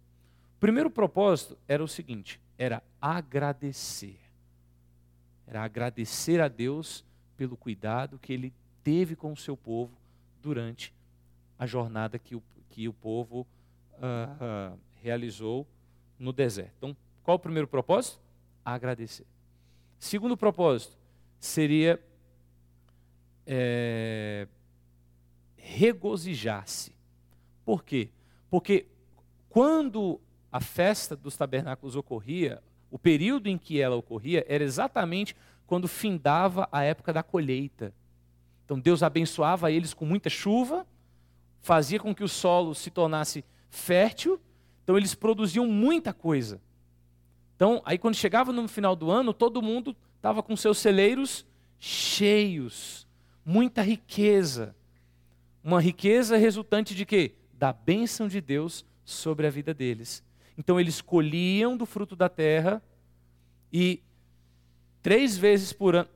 O 0.56 0.60
primeiro 0.60 0.90
propósito 0.90 1.56
era 1.66 1.82
o 1.82 1.88
seguinte: 1.88 2.38
era 2.58 2.82
agradecer. 3.00 4.20
Era 5.46 5.64
agradecer 5.64 6.40
a 6.42 6.48
Deus 6.48 7.02
pelo 7.34 7.56
cuidado 7.56 8.18
que 8.18 8.32
ele 8.32 8.52
teve 8.84 9.16
com 9.16 9.32
o 9.32 9.36
seu 9.36 9.56
povo 9.56 9.98
durante 10.40 10.94
a 11.58 11.66
jornada 11.66 12.18
que 12.18 12.36
o, 12.36 12.42
que 12.68 12.86
o 12.86 12.92
povo 12.92 13.46
uh, 13.94 14.74
uh, 14.74 14.78
realizou 15.02 15.66
no 16.18 16.32
deserto. 16.32 16.74
Então, 16.76 16.96
qual 17.22 17.36
o 17.36 17.40
primeiro 17.40 17.66
propósito? 17.66 18.20
Agradecer. 18.64 19.26
Segundo 19.98 20.36
propósito 20.36 20.96
seria 21.40 21.98
é, 23.46 24.46
regozijar-se. 25.56 26.94
Por 27.64 27.82
quê? 27.82 28.10
Porque 28.50 28.86
quando 29.48 30.20
a 30.52 30.60
festa 30.60 31.16
dos 31.16 31.36
tabernáculos 31.36 31.96
ocorria, 31.96 32.62
o 32.90 32.98
período 32.98 33.48
em 33.48 33.58
que 33.58 33.80
ela 33.80 33.96
ocorria 33.96 34.44
era 34.48 34.62
exatamente 34.62 35.34
quando 35.66 35.88
findava 35.88 36.68
a 36.70 36.82
época 36.82 37.12
da 37.12 37.22
colheita. 37.22 37.92
Então 38.64 38.78
Deus 38.78 39.02
abençoava 39.02 39.70
eles 39.70 39.92
com 39.92 40.06
muita 40.06 40.30
chuva, 40.30 40.86
fazia 41.60 41.98
com 41.98 42.14
que 42.14 42.24
o 42.24 42.28
solo 42.28 42.74
se 42.74 42.90
tornasse 42.90 43.44
fértil, 43.70 44.40
então 44.82 44.96
eles 44.96 45.14
produziam 45.14 45.66
muita 45.66 46.12
coisa. 46.12 46.60
Então, 47.56 47.80
aí 47.84 47.98
quando 47.98 48.14
chegava 48.16 48.52
no 48.52 48.66
final 48.68 48.96
do 48.96 49.10
ano, 49.10 49.32
todo 49.32 49.62
mundo 49.62 49.96
estava 50.16 50.42
com 50.42 50.56
seus 50.56 50.78
celeiros 50.78 51.46
cheios, 51.78 53.06
muita 53.44 53.82
riqueza. 53.82 54.74
Uma 55.62 55.80
riqueza 55.80 56.36
resultante 56.36 56.94
de 56.94 57.06
quê? 57.06 57.34
Da 57.52 57.72
bênção 57.72 58.28
de 58.28 58.40
Deus 58.40 58.84
sobre 59.04 59.46
a 59.46 59.50
vida 59.50 59.72
deles. 59.72 60.22
Então 60.56 60.78
eles 60.78 61.00
colhiam 61.00 61.76
do 61.76 61.86
fruto 61.86 62.14
da 62.14 62.28
terra 62.28 62.82
e 63.72 64.02
três 65.02 65.36
vezes 65.36 65.72
por 65.72 65.96
ano, 65.96 66.08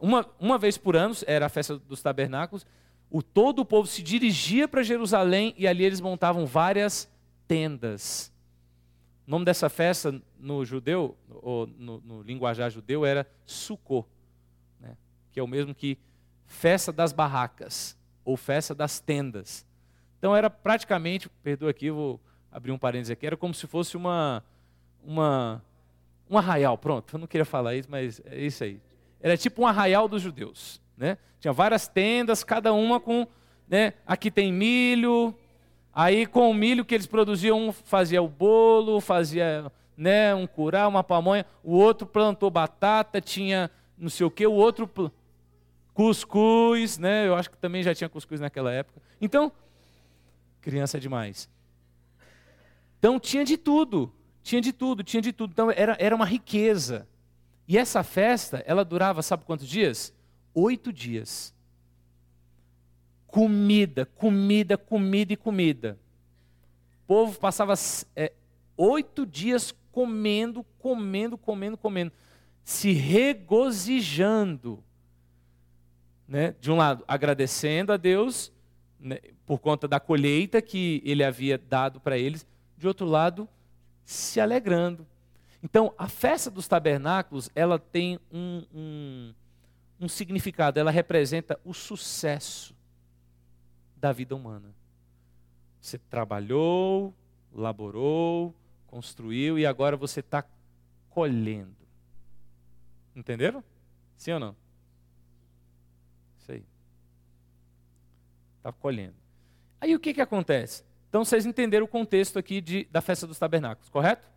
uma, 0.00 0.26
uma 0.40 0.58
vez 0.58 0.76
por 0.76 0.96
ano, 0.96 1.14
era 1.26 1.46
a 1.46 1.48
festa 1.48 1.78
dos 1.78 2.02
tabernáculos, 2.02 2.66
o, 3.10 3.22
todo 3.22 3.60
o 3.60 3.64
povo 3.64 3.86
se 3.86 4.02
dirigia 4.02 4.66
para 4.66 4.82
Jerusalém 4.82 5.54
e 5.56 5.66
ali 5.66 5.84
eles 5.84 6.00
montavam 6.00 6.44
várias 6.44 7.08
tendas. 7.46 8.32
O 9.26 9.30
nome 9.30 9.44
dessa 9.44 9.68
festa 9.68 10.20
no 10.38 10.64
judeu, 10.64 11.16
ou 11.28 11.66
no, 11.66 12.00
no 12.00 12.22
linguajar 12.22 12.70
judeu, 12.70 13.04
era 13.04 13.26
Sukkot, 13.44 14.08
né? 14.80 14.96
que 15.32 15.40
é 15.40 15.42
o 15.42 15.48
mesmo 15.48 15.74
que 15.74 15.98
festa 16.46 16.92
das 16.92 17.12
barracas, 17.12 17.96
ou 18.24 18.36
festa 18.36 18.74
das 18.74 19.00
tendas. 19.00 19.66
Então 20.18 20.34
era 20.34 20.48
praticamente, 20.48 21.28
perdoa 21.42 21.70
aqui, 21.70 21.90
vou 21.90 22.20
abrir 22.50 22.72
um 22.72 22.78
parênteses 22.78 23.10
aqui, 23.10 23.26
era 23.26 23.36
como 23.36 23.54
se 23.54 23.66
fosse 23.66 23.96
uma, 23.96 24.42
uma, 25.04 25.62
um 26.28 26.38
arraial, 26.38 26.78
pronto, 26.78 27.14
eu 27.14 27.18
não 27.18 27.26
queria 27.26 27.44
falar 27.44 27.74
isso, 27.74 27.88
mas 27.90 28.20
é 28.24 28.40
isso 28.40 28.64
aí. 28.64 28.80
Era 29.20 29.36
tipo 29.36 29.62
um 29.62 29.66
arraial 29.66 30.08
dos 30.08 30.22
judeus. 30.22 30.80
Né? 30.96 31.18
Tinha 31.40 31.52
várias 31.52 31.88
tendas, 31.88 32.44
cada 32.44 32.72
uma 32.72 33.00
com. 33.00 33.26
Né? 33.68 33.94
Aqui 34.06 34.30
tem 34.30 34.52
milho, 34.52 35.34
aí 35.92 36.26
com 36.26 36.50
o 36.50 36.54
milho 36.54 36.84
que 36.84 36.94
eles 36.94 37.06
produziam, 37.06 37.68
um 37.68 37.72
fazia 37.72 38.22
o 38.22 38.28
bolo, 38.28 39.00
fazia 39.00 39.70
né, 39.96 40.34
um 40.34 40.46
curau, 40.46 40.88
uma 40.88 41.02
pamonha, 41.02 41.46
o 41.64 41.74
outro 41.74 42.06
plantou 42.06 42.50
batata, 42.50 43.20
tinha 43.20 43.70
não 43.96 44.10
sei 44.10 44.26
o 44.26 44.30
que, 44.30 44.46
o 44.46 44.52
outro 44.52 44.90
cuscuz, 45.94 46.98
né? 46.98 47.26
Eu 47.26 47.34
acho 47.34 47.50
que 47.50 47.56
também 47.56 47.82
já 47.82 47.94
tinha 47.94 48.08
cuscuz 48.08 48.40
naquela 48.40 48.70
época. 48.70 49.00
Então, 49.20 49.50
criança 50.60 51.00
demais. 51.00 51.48
Então 52.98 53.18
tinha 53.18 53.44
de 53.44 53.56
tudo, 53.56 54.12
tinha 54.42 54.60
de 54.60 54.72
tudo, 54.72 55.02
tinha 55.02 55.22
de 55.22 55.32
tudo. 55.32 55.52
Então 55.52 55.70
era, 55.70 55.96
era 55.98 56.14
uma 56.14 56.26
riqueza. 56.26 57.08
E 57.68 57.76
essa 57.76 58.02
festa, 58.02 58.62
ela 58.66 58.84
durava, 58.84 59.22
sabe 59.22 59.44
quantos 59.44 59.68
dias? 59.68 60.14
Oito 60.54 60.92
dias. 60.92 61.54
Comida, 63.26 64.06
comida, 64.06 64.78
comida 64.78 65.32
e 65.32 65.36
comida. 65.36 65.98
O 67.04 67.06
povo 67.06 67.38
passava 67.38 67.74
é, 68.14 68.32
oito 68.76 69.26
dias 69.26 69.74
comendo, 69.90 70.64
comendo, 70.78 71.36
comendo, 71.36 71.76
comendo, 71.76 72.12
se 72.62 72.92
regozijando. 72.92 74.82
Né? 76.28 76.54
De 76.60 76.70
um 76.70 76.76
lado, 76.76 77.04
agradecendo 77.06 77.92
a 77.92 77.96
Deus 77.96 78.52
né, 78.98 79.18
por 79.44 79.58
conta 79.58 79.86
da 79.86 80.00
colheita 80.00 80.60
que 80.60 81.02
ele 81.04 81.22
havia 81.22 81.58
dado 81.58 82.00
para 82.00 82.18
eles, 82.18 82.46
de 82.76 82.86
outro 82.86 83.06
lado, 83.06 83.48
se 84.04 84.40
alegrando. 84.40 85.06
Então, 85.66 85.92
a 85.98 86.06
festa 86.06 86.48
dos 86.48 86.68
tabernáculos, 86.68 87.50
ela 87.52 87.76
tem 87.76 88.20
um, 88.32 88.62
um, 88.72 89.34
um 90.02 90.08
significado, 90.08 90.78
ela 90.78 90.92
representa 90.92 91.58
o 91.64 91.74
sucesso 91.74 92.72
da 93.96 94.12
vida 94.12 94.36
humana. 94.36 94.72
Você 95.80 95.98
trabalhou, 95.98 97.12
laborou, 97.52 98.54
construiu 98.86 99.58
e 99.58 99.66
agora 99.66 99.96
você 99.96 100.20
está 100.20 100.44
colhendo. 101.10 101.74
Entenderam? 103.16 103.64
Sim 104.16 104.34
ou 104.34 104.38
não? 104.38 104.56
Isso 106.38 106.52
aí. 106.52 106.64
Está 108.58 108.70
colhendo. 108.70 109.16
Aí 109.80 109.96
o 109.96 109.98
que, 109.98 110.14
que 110.14 110.20
acontece? 110.20 110.84
Então 111.08 111.24
vocês 111.24 111.44
entenderam 111.44 111.86
o 111.86 111.88
contexto 111.88 112.38
aqui 112.38 112.60
de, 112.60 112.84
da 112.84 113.00
festa 113.00 113.26
dos 113.26 113.36
tabernáculos, 113.36 113.88
correto? 113.88 114.28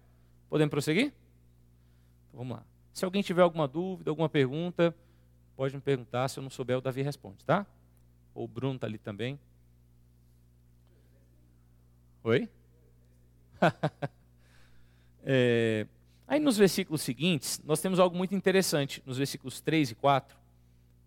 Podemos 0.49 0.71
prosseguir? 0.71 1.13
Então, 2.29 2.39
vamos 2.39 2.57
lá. 2.57 2.63
Se 2.93 3.05
alguém 3.05 3.21
tiver 3.21 3.41
alguma 3.41 3.67
dúvida, 3.67 4.09
alguma 4.09 4.29
pergunta, 4.29 4.95
pode 5.55 5.75
me 5.75 5.81
perguntar. 5.81 6.27
Se 6.27 6.39
eu 6.39 6.43
não 6.43 6.49
souber, 6.49 6.77
o 6.77 6.81
Davi 6.81 7.01
responde, 7.01 7.43
tá? 7.45 7.65
Ou 8.33 8.45
o 8.45 8.47
Bruno 8.47 8.75
está 8.75 8.87
ali 8.87 8.97
também. 8.97 9.39
Oi? 12.23 12.49
é, 15.23 15.87
aí 16.27 16.39
nos 16.39 16.57
versículos 16.57 17.01
seguintes, 17.01 17.61
nós 17.63 17.81
temos 17.81 17.99
algo 17.99 18.15
muito 18.15 18.35
interessante. 18.35 19.01
Nos 19.05 19.17
versículos 19.17 19.61
3 19.61 19.91
e 19.91 19.95
4. 19.95 20.37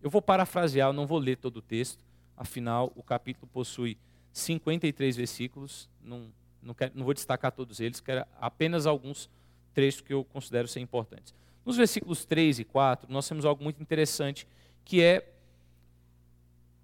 Eu 0.02 0.10
vou 0.10 0.20
parafrasear, 0.20 0.88
eu 0.88 0.92
não 0.92 1.06
vou 1.06 1.18
ler 1.18 1.36
todo 1.36 1.58
o 1.58 1.62
texto. 1.62 2.04
Afinal, 2.36 2.92
o 2.96 3.02
capítulo 3.02 3.46
possui 3.52 3.96
53 4.32 5.16
versículos. 5.16 5.88
Não, 6.02 6.32
não, 6.62 6.74
quero, 6.74 6.92
não 6.94 7.04
vou 7.04 7.14
destacar 7.14 7.52
todos 7.52 7.80
eles, 7.80 8.00
quero 8.00 8.26
apenas 8.40 8.86
alguns 8.86 9.28
trechos 9.72 10.00
que 10.00 10.12
eu 10.12 10.24
considero 10.24 10.68
ser 10.68 10.80
importantes. 10.80 11.34
Nos 11.64 11.76
versículos 11.76 12.24
3 12.24 12.60
e 12.60 12.64
4, 12.64 13.10
nós 13.12 13.28
temos 13.28 13.44
algo 13.44 13.62
muito 13.62 13.80
interessante, 13.82 14.46
que 14.84 15.00
é 15.02 15.32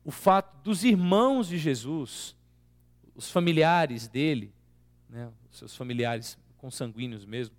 o 0.04 0.10
fato 0.10 0.62
dos 0.62 0.84
irmãos 0.84 1.48
de 1.48 1.58
Jesus, 1.58 2.34
os 3.14 3.30
familiares 3.30 4.08
dele, 4.08 4.52
né, 5.08 5.30
seus 5.50 5.76
familiares 5.76 6.38
consanguíneos 6.56 7.24
mesmo, 7.24 7.54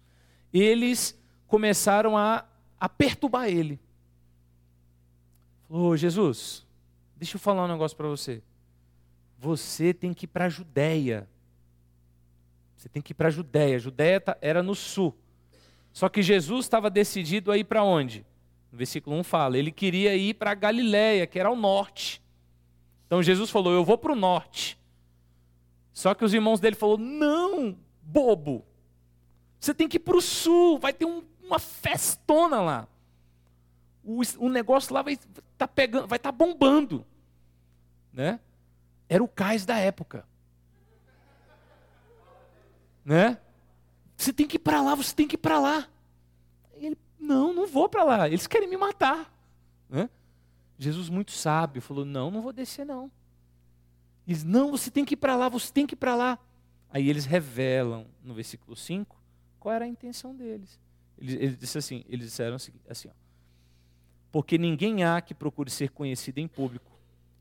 eles 0.53 1.17
começaram 1.47 2.17
a, 2.17 2.45
a 2.79 2.87
perturbar 2.87 3.49
ele. 3.49 3.79
Falou, 5.67 5.95
Jesus, 5.95 6.65
deixa 7.15 7.35
eu 7.35 7.39
falar 7.39 7.65
um 7.65 7.67
negócio 7.67 7.95
para 7.95 8.07
você. 8.07 8.41
Você 9.37 9.93
tem 9.93 10.13
que 10.13 10.25
ir 10.25 10.27
para 10.27 10.45
a 10.45 10.49
Judéia. 10.49 11.27
Você 12.79 12.87
tem 12.87 13.01
que 13.01 13.11
ir 13.11 13.13
para 13.13 13.27
a 13.27 13.31
Judéia. 13.31 13.75
A 13.75 13.79
Judéia 13.79 14.21
tá, 14.21 14.37
era 14.41 14.63
no 14.63 14.73
sul. 14.73 15.13
Só 15.91 16.07
que 16.07 16.23
Jesus 16.23 16.65
estava 16.65 16.89
decidido 16.89 17.51
a 17.51 17.57
ir 17.57 17.65
para 17.65 17.83
onde? 17.83 18.25
No 18.71 18.77
versículo 18.77 19.17
1 19.17 19.23
fala, 19.23 19.57
ele 19.57 19.69
queria 19.69 20.15
ir 20.15 20.35
para 20.35 20.53
Galiléia, 20.53 21.27
que 21.27 21.37
era 21.37 21.49
ao 21.49 21.57
norte. 21.57 22.23
Então 23.05 23.21
Jesus 23.21 23.49
falou: 23.49 23.73
"Eu 23.73 23.83
vou 23.83 23.97
para 23.97 24.13
o 24.13 24.15
norte". 24.15 24.79
Só 25.91 26.13
que 26.13 26.23
os 26.23 26.33
irmãos 26.33 26.61
dele 26.61 26.77
falaram: 26.77 27.03
"Não, 27.03 27.77
bobo. 28.01 28.65
Você 29.59 29.73
tem 29.73 29.89
que 29.89 29.97
ir 29.97 29.99
para 29.99 30.15
o 30.15 30.21
sul, 30.21 30.79
vai 30.79 30.93
ter 30.93 31.03
um, 31.03 31.21
uma 31.43 31.59
festona 31.59 32.61
lá. 32.61 32.87
O, 34.05 34.21
o 34.37 34.47
negócio 34.47 34.93
lá 34.93 35.01
vai 35.01 35.15
estar 35.15 35.41
tá 35.57 35.67
pegando, 35.67 36.07
vai 36.07 36.15
estar 36.15 36.31
tá 36.31 36.37
bombando, 36.37 37.05
né? 38.13 38.39
Era 39.09 39.21
o 39.21 39.27
cais 39.27 39.65
da 39.65 39.77
época. 39.77 40.28
Né? 43.09 43.39
Você 44.15 44.31
tem 44.31 44.45
que 44.45 44.57
ir 44.57 44.59
para 44.59 44.83
lá, 44.83 44.93
você 44.93 45.15
tem 45.15 45.27
que 45.27 45.33
ir 45.33 45.39
para 45.39 45.59
lá. 45.59 45.89
Ele, 46.75 46.95
não, 47.19 47.51
não 47.51 47.65
vou 47.65 47.89
para 47.89 48.03
lá. 48.03 48.27
Eles 48.27 48.45
querem 48.45 48.69
me 48.69 48.77
matar. 48.77 49.33
Né? 49.89 50.07
Jesus, 50.77 51.09
muito 51.09 51.31
sábio, 51.31 51.81
falou: 51.81 52.05
Não, 52.05 52.29
não 52.29 52.43
vou 52.43 52.53
descer, 52.53 52.85
não. 52.85 53.11
Eles, 54.27 54.43
não, 54.43 54.69
você 54.69 54.91
tem 54.91 55.03
que 55.03 55.15
ir 55.15 55.17
para 55.17 55.35
lá, 55.35 55.49
você 55.49 55.73
tem 55.73 55.87
que 55.87 55.95
ir 55.95 55.97
para 55.97 56.13
lá. 56.13 56.37
Aí 56.91 57.09
eles 57.09 57.25
revelam 57.25 58.05
no 58.23 58.35
versículo 58.35 58.75
5 58.75 59.19
qual 59.59 59.73
era 59.73 59.85
a 59.85 59.87
intenção 59.87 60.35
deles. 60.35 60.79
Eles, 61.17 61.33
eles, 61.33 61.57
disse 61.57 61.79
assim, 61.79 62.05
eles 62.07 62.27
disseram 62.27 62.57
assim 62.57 63.07
ó, 63.07 63.11
porque 64.31 64.55
ninguém 64.55 65.03
há 65.03 65.19
que 65.19 65.33
procure 65.33 65.71
ser 65.71 65.89
conhecido 65.89 66.37
em 66.37 66.47
público 66.47 66.91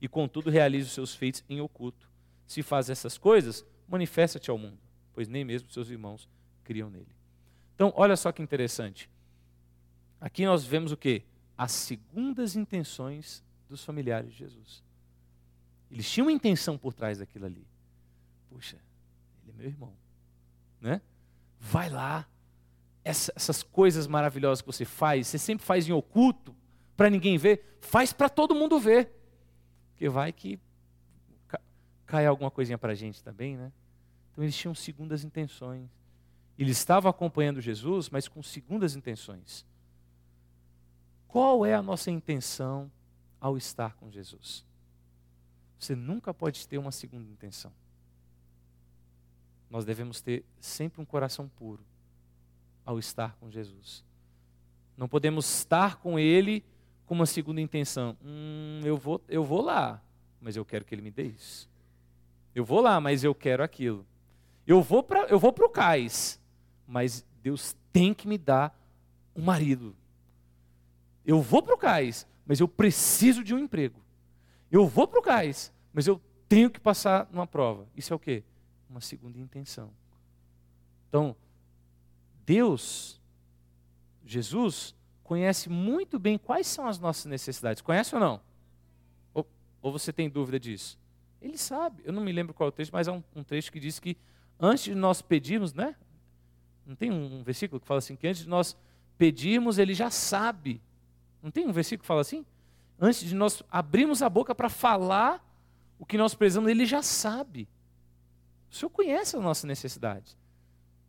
e 0.00 0.08
contudo 0.08 0.48
realize 0.48 0.86
os 0.86 0.94
seus 0.94 1.14
feitos 1.14 1.44
em 1.46 1.60
oculto. 1.60 2.08
Se 2.46 2.62
faz 2.62 2.88
essas 2.88 3.18
coisas, 3.18 3.66
manifesta-te 3.86 4.50
ao 4.50 4.56
mundo, 4.56 4.78
pois 5.18 5.26
nem 5.26 5.44
mesmo 5.44 5.68
seus 5.68 5.90
irmãos 5.90 6.28
criam 6.62 6.88
nele. 6.88 7.12
Então, 7.74 7.92
olha 7.96 8.16
só 8.16 8.30
que 8.30 8.40
interessante. 8.40 9.10
Aqui 10.20 10.46
nós 10.46 10.64
vemos 10.64 10.92
o 10.92 10.96
que? 10.96 11.24
As 11.56 11.72
segundas 11.72 12.54
intenções 12.54 13.42
dos 13.68 13.84
familiares 13.84 14.30
de 14.30 14.38
Jesus. 14.38 14.80
Eles 15.90 16.08
tinham 16.08 16.26
uma 16.28 16.32
intenção 16.32 16.78
por 16.78 16.94
trás 16.94 17.18
daquilo 17.18 17.46
ali. 17.46 17.66
Puxa, 18.48 18.78
ele 19.42 19.50
é 19.50 19.54
meu 19.56 19.66
irmão. 19.66 19.92
Né? 20.80 21.02
Vai 21.58 21.90
lá. 21.90 22.24
Essa, 23.02 23.32
essas 23.34 23.64
coisas 23.64 24.06
maravilhosas 24.06 24.62
que 24.62 24.68
você 24.68 24.84
faz, 24.84 25.26
você 25.26 25.36
sempre 25.36 25.66
faz 25.66 25.88
em 25.88 25.92
oculto, 25.92 26.54
para 26.96 27.10
ninguém 27.10 27.36
ver, 27.36 27.76
faz 27.80 28.12
para 28.12 28.28
todo 28.28 28.54
mundo 28.54 28.78
ver. 28.78 29.10
Porque 29.90 30.08
vai 30.08 30.32
que 30.32 30.60
cai 32.06 32.24
alguma 32.24 32.52
coisinha 32.52 32.78
para 32.78 32.92
a 32.92 32.94
gente 32.94 33.20
também, 33.20 33.56
né? 33.56 33.72
Então 34.38 34.44
eles 34.44 34.56
tinham 34.56 34.72
segundas 34.72 35.24
intenções. 35.24 35.90
Ele 36.56 36.70
estava 36.70 37.10
acompanhando 37.10 37.60
Jesus, 37.60 38.08
mas 38.08 38.28
com 38.28 38.40
segundas 38.40 38.94
intenções. 38.94 39.66
Qual 41.26 41.66
é 41.66 41.74
a 41.74 41.82
nossa 41.82 42.08
intenção 42.08 42.88
ao 43.40 43.56
estar 43.56 43.96
com 43.96 44.08
Jesus? 44.08 44.64
Você 45.76 45.96
nunca 45.96 46.32
pode 46.32 46.68
ter 46.68 46.78
uma 46.78 46.92
segunda 46.92 47.28
intenção. 47.28 47.72
Nós 49.68 49.84
devemos 49.84 50.20
ter 50.20 50.44
sempre 50.60 51.02
um 51.02 51.04
coração 51.04 51.48
puro 51.48 51.84
ao 52.86 52.96
estar 52.96 53.34
com 53.40 53.50
Jesus. 53.50 54.04
Não 54.96 55.08
podemos 55.08 55.52
estar 55.52 55.96
com 55.96 56.16
Ele 56.16 56.64
com 57.06 57.14
uma 57.14 57.26
segunda 57.26 57.60
intenção. 57.60 58.16
Hum, 58.24 58.82
eu 58.84 58.96
vou, 58.96 59.20
eu 59.28 59.42
vou 59.42 59.62
lá, 59.62 60.00
mas 60.40 60.54
eu 60.54 60.64
quero 60.64 60.84
que 60.84 60.94
Ele 60.94 61.02
me 61.02 61.10
dê 61.10 61.24
isso. 61.24 61.68
Eu 62.54 62.64
vou 62.64 62.80
lá, 62.80 63.00
mas 63.00 63.24
eu 63.24 63.34
quero 63.34 63.64
aquilo. 63.64 64.06
Eu 64.68 64.82
vou 64.82 65.02
para, 65.02 65.20
eu 65.28 65.38
vou 65.38 65.50
para 65.50 65.64
o 65.64 65.70
cais, 65.70 66.38
mas 66.86 67.24
Deus 67.42 67.74
tem 67.90 68.12
que 68.12 68.28
me 68.28 68.36
dar 68.36 68.78
um 69.34 69.40
marido. 69.40 69.96
Eu 71.24 71.40
vou 71.40 71.62
para 71.62 71.74
o 71.74 71.78
cais, 71.78 72.26
mas 72.44 72.60
eu 72.60 72.68
preciso 72.68 73.42
de 73.42 73.54
um 73.54 73.58
emprego. 73.58 73.98
Eu 74.70 74.86
vou 74.86 75.08
para 75.08 75.20
o 75.20 75.22
cais, 75.22 75.72
mas 75.90 76.06
eu 76.06 76.20
tenho 76.46 76.70
que 76.70 76.78
passar 76.78 77.26
numa 77.32 77.46
prova. 77.46 77.88
Isso 77.96 78.12
é 78.12 78.16
o 78.16 78.18
quê? 78.18 78.44
Uma 78.90 79.00
segunda 79.00 79.38
intenção. 79.38 79.90
Então, 81.08 81.34
Deus, 82.44 83.18
Jesus, 84.22 84.94
conhece 85.24 85.70
muito 85.70 86.18
bem 86.18 86.36
quais 86.36 86.66
são 86.66 86.86
as 86.86 86.98
nossas 86.98 87.24
necessidades. 87.24 87.80
Conhece 87.80 88.14
ou 88.14 88.20
não? 88.20 88.38
Ou, 89.32 89.46
ou 89.80 89.90
você 89.90 90.12
tem 90.12 90.28
dúvida 90.28 90.60
disso? 90.60 90.98
Ele 91.40 91.56
sabe. 91.56 92.02
Eu 92.04 92.12
não 92.12 92.22
me 92.22 92.32
lembro 92.32 92.52
qual 92.52 92.66
é 92.66 92.68
o 92.68 92.72
texto, 92.72 92.92
mas 92.92 93.08
é 93.08 93.12
um, 93.12 93.24
um 93.34 93.42
trecho 93.42 93.72
que 93.72 93.80
diz 93.80 93.98
que 93.98 94.14
antes 94.58 94.84
de 94.84 94.94
nós 94.94 95.22
pedirmos, 95.22 95.72
né? 95.72 95.94
Não 96.86 96.96
tem 96.96 97.10
um 97.10 97.42
versículo 97.42 97.80
que 97.80 97.86
fala 97.86 97.98
assim, 97.98 98.16
que 98.16 98.26
antes 98.26 98.42
de 98.42 98.48
nós 98.48 98.76
pedirmos, 99.16 99.78
ele 99.78 99.94
já 99.94 100.10
sabe. 100.10 100.80
Não 101.42 101.50
tem 101.50 101.66
um 101.66 101.72
versículo 101.72 102.02
que 102.02 102.06
fala 102.06 102.20
assim? 102.20 102.44
Antes 102.98 103.20
de 103.20 103.34
nós 103.34 103.62
abrirmos 103.70 104.22
a 104.22 104.28
boca 104.28 104.54
para 104.54 104.68
falar 104.68 105.44
o 105.98 106.06
que 106.06 106.16
nós 106.16 106.34
precisamos, 106.34 106.70
ele 106.70 106.86
já 106.86 107.02
sabe. 107.02 107.68
O 108.70 108.74
Senhor 108.74 108.90
conhece 108.90 109.36
as 109.36 109.42
nossas 109.42 109.64
necessidades. 109.64 110.36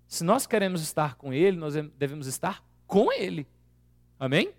Se 0.07 0.23
nós 0.23 0.47
queremos 0.47 0.81
estar 0.81 1.15
com 1.15 1.31
Ele, 1.31 1.57
nós 1.57 1.75
devemos 1.97 2.25
estar 2.25 2.63
com 2.87 3.11
Ele. 3.11 3.47
Amém? 4.19 4.53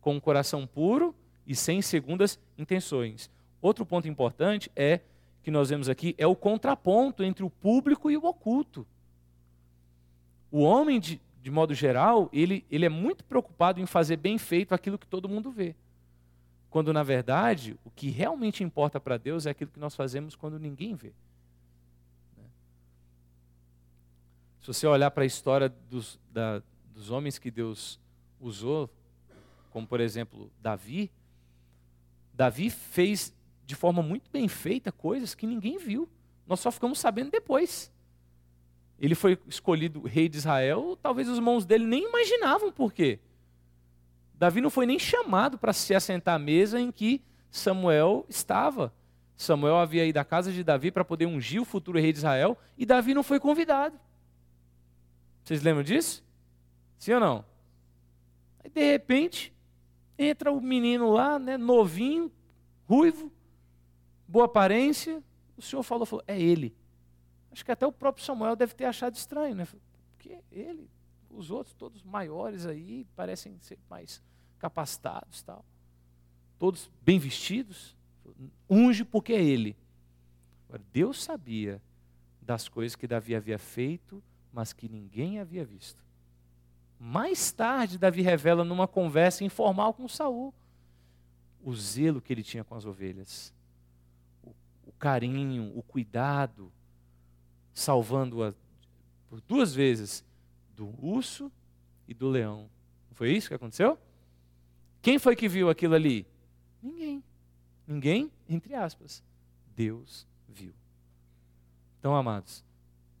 Com 0.00 0.16
um 0.16 0.20
coração 0.20 0.66
puro 0.66 1.14
e 1.46 1.54
sem 1.54 1.80
segundas 1.80 2.38
intenções. 2.58 3.30
Outro 3.60 3.86
ponto 3.86 4.08
importante 4.08 4.70
é 4.74 5.00
que 5.42 5.50
nós 5.50 5.70
vemos 5.70 5.88
aqui 5.88 6.14
é 6.16 6.26
o 6.26 6.36
contraponto 6.36 7.24
entre 7.24 7.44
o 7.44 7.50
público 7.50 8.10
e 8.10 8.16
o 8.16 8.24
oculto. 8.24 8.86
O 10.50 10.60
homem, 10.60 11.00
de, 11.00 11.20
de 11.42 11.50
modo 11.50 11.74
geral, 11.74 12.28
ele, 12.32 12.64
ele 12.70 12.86
é 12.86 12.88
muito 12.88 13.24
preocupado 13.24 13.80
em 13.80 13.86
fazer 13.86 14.16
bem 14.16 14.38
feito 14.38 14.74
aquilo 14.74 14.98
que 14.98 15.06
todo 15.06 15.28
mundo 15.28 15.50
vê. 15.50 15.74
Quando, 16.70 16.92
na 16.92 17.02
verdade, 17.02 17.76
o 17.84 17.90
que 17.90 18.08
realmente 18.08 18.62
importa 18.62 19.00
para 19.00 19.18
Deus 19.18 19.46
é 19.46 19.50
aquilo 19.50 19.70
que 19.70 19.80
nós 19.80 19.94
fazemos 19.94 20.36
quando 20.36 20.58
ninguém 20.58 20.94
vê. 20.94 21.12
Né? 22.36 22.44
Se 24.60 24.68
você 24.68 24.86
olhar 24.86 25.10
para 25.10 25.24
a 25.24 25.26
história 25.26 25.68
dos, 25.68 26.18
da, 26.30 26.62
dos 26.94 27.10
homens 27.10 27.38
que 27.38 27.50
Deus 27.50 27.98
usou, 28.40 28.88
como 29.70 29.86
por 29.86 30.00
exemplo 30.00 30.50
Davi, 30.60 31.10
Davi 32.32 32.70
fez 32.70 33.34
de 33.64 33.74
forma 33.74 34.02
muito 34.02 34.30
bem 34.30 34.48
feita 34.48 34.90
coisas 34.90 35.34
que 35.34 35.46
ninguém 35.46 35.78
viu. 35.78 36.08
Nós 36.46 36.60
só 36.60 36.70
ficamos 36.70 36.98
sabendo 36.98 37.30
depois 37.30 37.92
ele 39.02 39.16
foi 39.16 39.36
escolhido 39.48 40.02
rei 40.02 40.28
de 40.28 40.36
Israel, 40.36 40.96
talvez 41.02 41.28
os 41.28 41.36
irmãos 41.36 41.64
dele 41.66 41.84
nem 41.84 42.04
imaginavam 42.08 42.70
por 42.70 42.92
quê. 42.92 43.18
Davi 44.32 44.60
não 44.60 44.70
foi 44.70 44.86
nem 44.86 44.96
chamado 44.96 45.58
para 45.58 45.72
se 45.72 45.92
assentar 45.92 46.36
à 46.36 46.38
mesa 46.38 46.78
em 46.80 46.92
que 46.92 47.20
Samuel 47.50 48.24
estava. 48.28 48.94
Samuel 49.36 49.78
havia 49.78 50.06
ido 50.06 50.18
à 50.18 50.24
casa 50.24 50.52
de 50.52 50.62
Davi 50.62 50.92
para 50.92 51.04
poder 51.04 51.26
ungir 51.26 51.60
o 51.60 51.64
futuro 51.64 51.98
rei 51.98 52.12
de 52.12 52.18
Israel 52.18 52.56
e 52.78 52.86
Davi 52.86 53.12
não 53.12 53.24
foi 53.24 53.40
convidado. 53.40 53.98
Vocês 55.42 55.64
lembram 55.64 55.82
disso? 55.82 56.24
Sim 56.96 57.14
ou 57.14 57.20
não? 57.20 57.44
Aí 58.62 58.70
de 58.70 58.88
repente 58.88 59.52
entra 60.16 60.52
o 60.52 60.60
menino 60.60 61.10
lá, 61.10 61.40
né, 61.40 61.56
novinho, 61.56 62.30
ruivo, 62.88 63.32
boa 64.32 64.46
aparência. 64.46 65.22
O 65.56 65.62
senhor 65.62 65.82
falou, 65.82 66.06
falou, 66.06 66.24
é 66.26 66.40
ele. 66.40 66.74
Acho 67.52 67.62
que 67.62 67.70
até 67.70 67.86
o 67.86 67.92
próprio 67.92 68.24
Samuel 68.24 68.56
deve 68.56 68.74
ter 68.74 68.86
achado 68.86 69.14
estranho, 69.14 69.54
né? 69.54 69.68
Porque 70.10 70.38
ele, 70.50 70.88
os 71.30 71.50
outros 71.50 71.74
todos 71.74 72.02
maiores 72.02 72.64
aí, 72.64 73.06
parecem 73.14 73.58
ser 73.60 73.78
mais 73.90 74.22
capacitados, 74.58 75.42
tal. 75.42 75.62
Todos 76.58 76.90
bem 77.02 77.18
vestidos. 77.18 77.94
Unge 78.68 79.04
porque 79.04 79.34
é 79.34 79.42
ele. 79.42 79.76
Agora, 80.66 80.82
Deus 80.92 81.22
sabia 81.22 81.82
das 82.40 82.68
coisas 82.68 82.96
que 82.96 83.06
Davi 83.06 83.34
havia 83.34 83.58
feito, 83.58 84.22
mas 84.50 84.72
que 84.72 84.88
ninguém 84.88 85.38
havia 85.38 85.64
visto. 85.64 86.02
Mais 86.98 87.52
tarde, 87.52 87.98
Davi 87.98 88.22
revela 88.22 88.64
numa 88.64 88.88
conversa 88.88 89.44
informal 89.44 89.92
com 89.92 90.08
Saul 90.08 90.54
o 91.62 91.74
zelo 91.74 92.20
que 92.20 92.32
ele 92.32 92.42
tinha 92.42 92.64
com 92.64 92.74
as 92.74 92.84
ovelhas, 92.84 93.52
carinho, 95.02 95.76
o 95.76 95.82
cuidado, 95.82 96.72
salvando-a 97.74 98.54
por 99.28 99.40
duas 99.40 99.74
vezes 99.74 100.24
do 100.76 100.94
urso 101.04 101.50
e 102.06 102.14
do 102.14 102.28
leão. 102.28 102.70
Não 103.10 103.16
foi 103.16 103.32
isso 103.32 103.48
que 103.48 103.54
aconteceu? 103.54 103.98
Quem 105.02 105.18
foi 105.18 105.34
que 105.34 105.48
viu 105.48 105.68
aquilo 105.68 105.96
ali? 105.96 106.24
Ninguém. 106.80 107.24
Ninguém, 107.84 108.30
entre 108.48 108.76
aspas. 108.76 109.24
Deus 109.74 110.24
viu. 110.48 110.72
Então, 111.98 112.14
amados, 112.14 112.64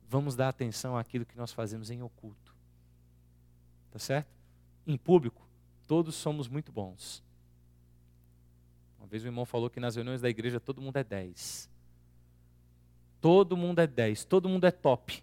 vamos 0.08 0.36
dar 0.36 0.50
atenção 0.50 0.96
àquilo 0.96 1.26
que 1.26 1.36
nós 1.36 1.52
fazemos 1.52 1.90
em 1.90 2.00
oculto. 2.00 2.54
Tá 3.90 3.98
certo? 3.98 4.30
Em 4.86 4.96
público, 4.96 5.44
todos 5.88 6.14
somos 6.14 6.46
muito 6.46 6.70
bons. 6.70 7.24
Uma 9.00 9.08
vez 9.08 9.24
o 9.24 9.26
irmão 9.26 9.44
falou 9.44 9.68
que 9.68 9.80
nas 9.80 9.96
reuniões 9.96 10.20
da 10.20 10.30
igreja 10.30 10.60
todo 10.60 10.80
mundo 10.80 10.96
é 10.96 11.02
10. 11.02 11.71
Todo 13.22 13.56
mundo 13.56 13.78
é 13.78 13.86
10, 13.86 14.24
todo 14.24 14.48
mundo 14.48 14.66
é 14.66 14.70
top. 14.72 15.22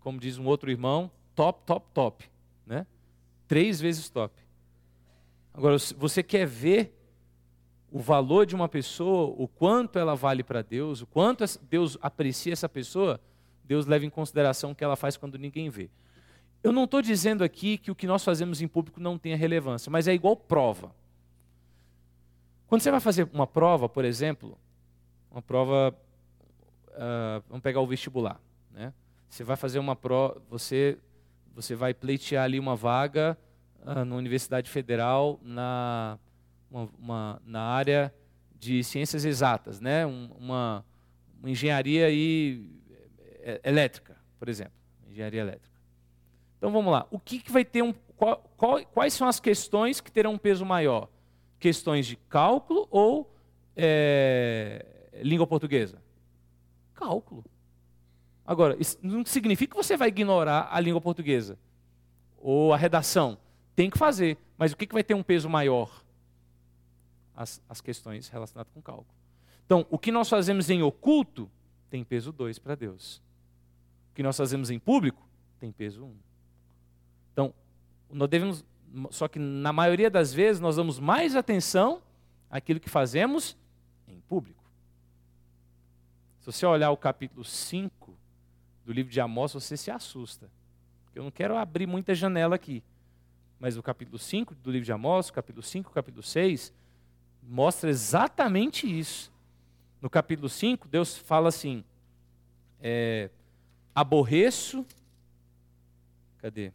Como 0.00 0.18
diz 0.18 0.36
um 0.36 0.44
outro 0.44 0.70
irmão, 0.70 1.08
top, 1.34 1.62
top, 1.64 1.86
top. 1.94 2.30
Né? 2.66 2.84
Três 3.48 3.80
vezes 3.80 4.10
top. 4.10 4.34
Agora, 5.54 5.76
você 5.96 6.20
quer 6.20 6.46
ver 6.46 6.92
o 7.92 8.00
valor 8.00 8.44
de 8.44 8.56
uma 8.56 8.68
pessoa, 8.68 9.32
o 9.38 9.46
quanto 9.46 10.00
ela 10.00 10.16
vale 10.16 10.42
para 10.42 10.62
Deus, 10.62 11.00
o 11.00 11.06
quanto 11.06 11.44
Deus 11.70 11.96
aprecia 12.02 12.52
essa 12.52 12.68
pessoa, 12.68 13.20
Deus 13.62 13.86
leva 13.86 14.04
em 14.04 14.10
consideração 14.10 14.72
o 14.72 14.74
que 14.74 14.82
ela 14.82 14.96
faz 14.96 15.16
quando 15.16 15.38
ninguém 15.38 15.70
vê. 15.70 15.88
Eu 16.60 16.72
não 16.72 16.84
estou 16.84 17.00
dizendo 17.00 17.44
aqui 17.44 17.78
que 17.78 17.92
o 17.92 17.94
que 17.94 18.08
nós 18.08 18.24
fazemos 18.24 18.60
em 18.60 18.66
público 18.66 18.98
não 18.98 19.16
tenha 19.16 19.36
relevância, 19.36 19.92
mas 19.92 20.08
é 20.08 20.12
igual 20.12 20.36
prova. 20.36 20.92
Quando 22.66 22.80
você 22.80 22.90
vai 22.90 22.98
fazer 22.98 23.28
uma 23.32 23.46
prova, 23.46 23.88
por 23.88 24.04
exemplo, 24.04 24.58
uma 25.30 25.40
prova, 25.40 25.96
uh, 26.94 27.42
vamos 27.48 27.62
pegar 27.62 27.80
o 27.80 27.86
vestibular, 27.86 28.40
né? 28.70 28.92
Você 29.28 29.42
vai 29.42 29.56
fazer 29.56 29.78
uma 29.78 29.96
prova, 29.96 30.40
você, 30.48 30.98
você 31.54 31.74
vai 31.74 31.92
pleitear 31.92 32.44
ali 32.44 32.58
uma 32.58 32.76
vaga 32.76 33.36
uh, 33.80 34.04
na 34.04 34.16
Universidade 34.16 34.70
Federal 34.70 35.40
na 35.42 36.18
uma, 36.70 36.88
uma, 36.98 37.42
na 37.46 37.62
área 37.62 38.12
de 38.58 38.82
ciências 38.82 39.24
exatas, 39.24 39.80
né? 39.80 40.04
uma, 40.06 40.84
uma 41.38 41.50
engenharia 41.50 42.06
aí, 42.06 42.66
é, 43.40 43.60
elétrica, 43.62 44.16
por 44.38 44.48
exemplo, 44.48 44.72
engenharia 45.08 45.42
elétrica. 45.42 45.74
Então 46.56 46.72
vamos 46.72 46.90
lá. 46.90 47.06
O 47.10 47.20
que, 47.20 47.38
que 47.38 47.52
vai 47.52 47.64
ter 47.64 47.82
um, 47.82 47.92
qual, 48.16 48.42
qual, 48.56 48.84
quais 48.86 49.12
são 49.12 49.28
as 49.28 49.38
questões 49.38 50.00
que 50.00 50.10
terão 50.10 50.32
um 50.32 50.38
peso 50.38 50.64
maior? 50.64 51.08
Questões 51.60 52.06
de 52.06 52.16
cálculo 52.16 52.88
ou 52.90 53.32
é, 53.76 54.84
língua 55.22 55.46
portuguesa? 55.46 56.02
Cálculo. 56.94 57.44
Agora, 58.46 58.76
isso 58.78 58.98
não 59.02 59.24
significa 59.24 59.72
que 59.72 59.82
você 59.82 59.96
vai 59.96 60.08
ignorar 60.08 60.68
a 60.70 60.78
língua 60.80 61.00
portuguesa 61.00 61.58
ou 62.36 62.72
a 62.72 62.76
redação. 62.76 63.38
Tem 63.74 63.90
que 63.90 63.98
fazer. 63.98 64.38
Mas 64.56 64.72
o 64.72 64.76
que, 64.76 64.86
vai 64.92 65.02
ter 65.02 65.14
um 65.14 65.22
peso 65.22 65.48
maior? 65.48 66.04
as, 67.34 67.60
as 67.68 67.80
questões 67.80 68.28
relacionadas 68.28 68.72
com 68.72 68.80
cálculo. 68.80 69.08
Então, 69.66 69.86
o 69.90 69.98
que 69.98 70.12
nós 70.12 70.28
fazemos 70.28 70.70
em 70.70 70.82
oculto 70.82 71.50
tem 71.90 72.04
peso 72.04 72.32
2 72.32 72.58
para 72.58 72.74
Deus. 72.74 73.16
O 74.12 74.14
que 74.14 74.22
nós 74.22 74.36
fazemos 74.36 74.70
em 74.70 74.78
público 74.78 75.26
tem 75.58 75.72
peso 75.72 76.04
1. 76.04 76.06
Um. 76.06 76.14
Então, 77.32 77.54
nós 78.10 78.28
devemos, 78.28 78.64
só 79.10 79.26
que 79.26 79.38
na 79.38 79.72
maioria 79.72 80.10
das 80.10 80.32
vezes 80.32 80.60
nós 80.60 80.76
damos 80.76 80.98
mais 80.98 81.34
atenção 81.34 82.02
àquilo 82.50 82.78
que 82.78 82.90
fazemos 82.90 83.56
em 84.06 84.20
público. 84.20 84.63
Se 86.44 86.52
você 86.52 86.66
olhar 86.66 86.90
o 86.90 86.96
capítulo 86.98 87.42
5 87.42 88.14
do 88.84 88.92
livro 88.92 89.10
de 89.10 89.18
Amós, 89.18 89.54
você 89.54 89.78
se 89.78 89.90
assusta. 89.90 90.50
Eu 91.14 91.24
não 91.24 91.30
quero 91.30 91.56
abrir 91.56 91.86
muita 91.86 92.14
janela 92.14 92.54
aqui. 92.54 92.84
Mas 93.58 93.78
o 93.78 93.82
capítulo 93.82 94.18
5 94.18 94.54
do 94.56 94.70
livro 94.70 94.84
de 94.84 94.92
Amós, 94.92 95.30
capítulo 95.30 95.62
5, 95.62 95.90
capítulo 95.90 96.22
6, 96.22 96.70
mostra 97.42 97.88
exatamente 97.88 98.86
isso. 98.86 99.32
No 100.02 100.10
capítulo 100.10 100.50
5, 100.50 100.86
Deus 100.86 101.16
fala 101.16 101.48
assim: 101.48 101.82
é, 102.78 103.30
aborreço. 103.94 104.84
Cadê? 106.36 106.74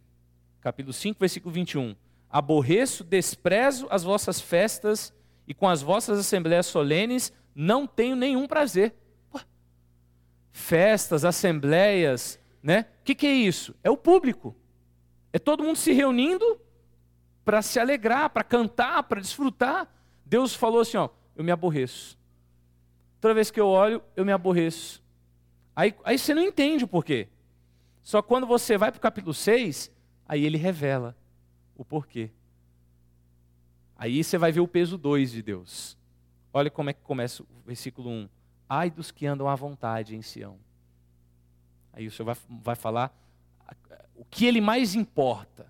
Capítulo 0.60 0.92
5, 0.92 1.20
versículo 1.20 1.54
21. 1.54 1.94
Aborreço, 2.28 3.04
desprezo 3.04 3.86
as 3.88 4.02
vossas 4.02 4.40
festas 4.40 5.14
e 5.46 5.54
com 5.54 5.68
as 5.68 5.80
vossas 5.80 6.18
assembleias 6.18 6.66
solenes 6.66 7.32
não 7.54 7.86
tenho 7.86 8.16
nenhum 8.16 8.48
prazer. 8.48 8.96
Festas, 10.52 11.24
assembleias, 11.24 12.38
né? 12.62 12.86
O 13.00 13.04
que, 13.04 13.14
que 13.14 13.26
é 13.26 13.32
isso? 13.32 13.74
É 13.82 13.90
o 13.90 13.96
público. 13.96 14.54
É 15.32 15.38
todo 15.38 15.62
mundo 15.62 15.76
se 15.76 15.92
reunindo 15.92 16.60
para 17.44 17.62
se 17.62 17.78
alegrar, 17.78 18.30
para 18.30 18.44
cantar, 18.44 19.02
para 19.04 19.20
desfrutar. 19.20 19.88
Deus 20.24 20.54
falou 20.54 20.80
assim: 20.80 20.96
ó, 20.96 21.08
eu 21.36 21.44
me 21.44 21.52
aborreço. 21.52 22.18
Toda 23.20 23.34
vez 23.34 23.50
que 23.50 23.60
eu 23.60 23.66
olho, 23.66 24.02
eu 24.16 24.24
me 24.24 24.32
aborreço. 24.32 25.02
Aí, 25.74 25.94
aí 26.04 26.18
você 26.18 26.34
não 26.34 26.42
entende 26.42 26.84
o 26.84 26.88
porquê. 26.88 27.28
Só 28.02 28.22
quando 28.22 28.46
você 28.46 28.76
vai 28.76 28.90
para 28.90 28.98
o 28.98 29.02
capítulo 29.02 29.34
6, 29.34 29.90
aí 30.26 30.44
ele 30.44 30.56
revela 30.56 31.16
o 31.76 31.84
porquê. 31.84 32.30
Aí 33.96 34.24
você 34.24 34.38
vai 34.38 34.50
ver 34.50 34.60
o 34.60 34.68
peso 34.68 34.96
2 34.96 35.30
de 35.30 35.42
Deus. 35.42 35.98
Olha 36.52 36.70
como 36.70 36.90
é 36.90 36.92
que 36.92 37.02
começa 37.02 37.42
o 37.42 37.46
versículo 37.66 38.10
1. 38.10 38.28
Ai 38.72 38.88
dos 38.88 39.10
que 39.10 39.26
andam 39.26 39.48
à 39.48 39.56
vontade 39.56 40.14
em 40.14 40.22
Sião. 40.22 40.56
Aí 41.92 42.06
o 42.06 42.10
Senhor 42.12 42.26
vai, 42.26 42.36
vai 42.62 42.76
falar 42.76 43.12
o 44.14 44.24
que 44.24 44.46
ele 44.46 44.60
mais 44.60 44.94
importa. 44.94 45.66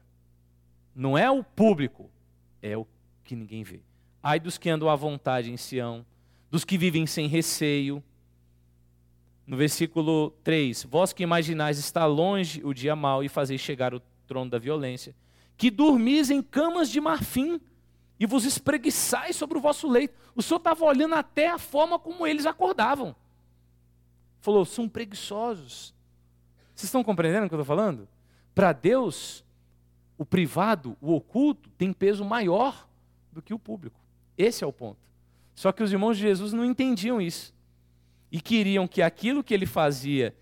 Não 0.95 1.17
é 1.17 1.31
o 1.31 1.43
público, 1.43 2.11
é 2.61 2.77
o 2.77 2.87
que 3.25 3.35
ninguém 3.35 3.63
vê. 3.63 3.81
Ai 4.23 4.39
dos 4.39 4.59
que 4.59 4.69
andam 4.69 4.91
à 4.91 4.97
vontade 4.97 5.51
em 5.51 5.57
Sião, 5.57 6.05
dos 6.51 6.63
que 6.63 6.77
vivem 6.77 7.07
sem 7.07 7.27
receio. 7.27 8.05
No 9.47 9.57
versículo 9.57 10.33
3: 10.45 10.85
Vós 10.85 11.15
que 11.15 11.23
imaginais 11.23 11.79
estar 11.79 12.05
longe 12.05 12.61
o 12.63 12.75
dia 12.75 12.95
mau 12.95 13.25
e 13.25 13.31
fazeis 13.31 13.63
chegar 13.63 13.95
o 13.95 14.01
trono 14.27 14.51
da 14.51 14.59
violência, 14.59 15.15
que 15.57 15.71
dormis 15.71 16.29
em 16.29 16.43
camas 16.43 16.91
de 16.91 17.01
marfim 17.01 17.59
e 18.21 18.27
vos 18.27 18.45
espreguiçais 18.45 19.35
sobre 19.35 19.57
o 19.57 19.61
vosso 19.63 19.89
leito. 19.89 20.15
O 20.37 20.43
Senhor 20.43 20.59
estava 20.59 20.85
olhando 20.85 21.15
até 21.15 21.49
a 21.49 21.59
forma 21.59 21.99
como 21.99 22.27
eles 22.27 22.45
acordavam. 22.45 23.17
Falou: 24.43 24.67
são 24.67 24.87
preguiçosos. 24.87 25.95
Vocês 26.75 26.89
estão 26.89 27.03
compreendendo 27.03 27.47
o 27.47 27.49
que 27.49 27.55
eu 27.55 27.61
estou 27.61 27.77
falando? 27.77 28.07
Para 28.55 28.75
Deus, 28.75 29.43
o 30.19 30.25
privado, 30.27 30.99
o 31.01 31.15
oculto, 31.15 31.71
tem 31.71 31.95
peso 31.95 32.23
maior 32.23 32.87
do 33.33 33.41
que 33.41 33.55
o 33.55 33.59
público. 33.59 33.99
Esse 34.37 34.63
é 34.63 34.67
o 34.67 34.73
ponto. 34.73 35.01
Só 35.55 35.73
que 35.73 35.83
os 35.83 35.91
irmãos 35.91 36.17
de 36.17 36.23
Jesus 36.23 36.53
não 36.53 36.65
entendiam 36.65 37.21
isso. 37.23 37.55
E 38.31 38.41
queriam 38.41 38.87
que 38.87 39.01
aquilo 39.01 39.43
que 39.43 39.55
ele 39.55 39.67
fazia, 39.67 40.35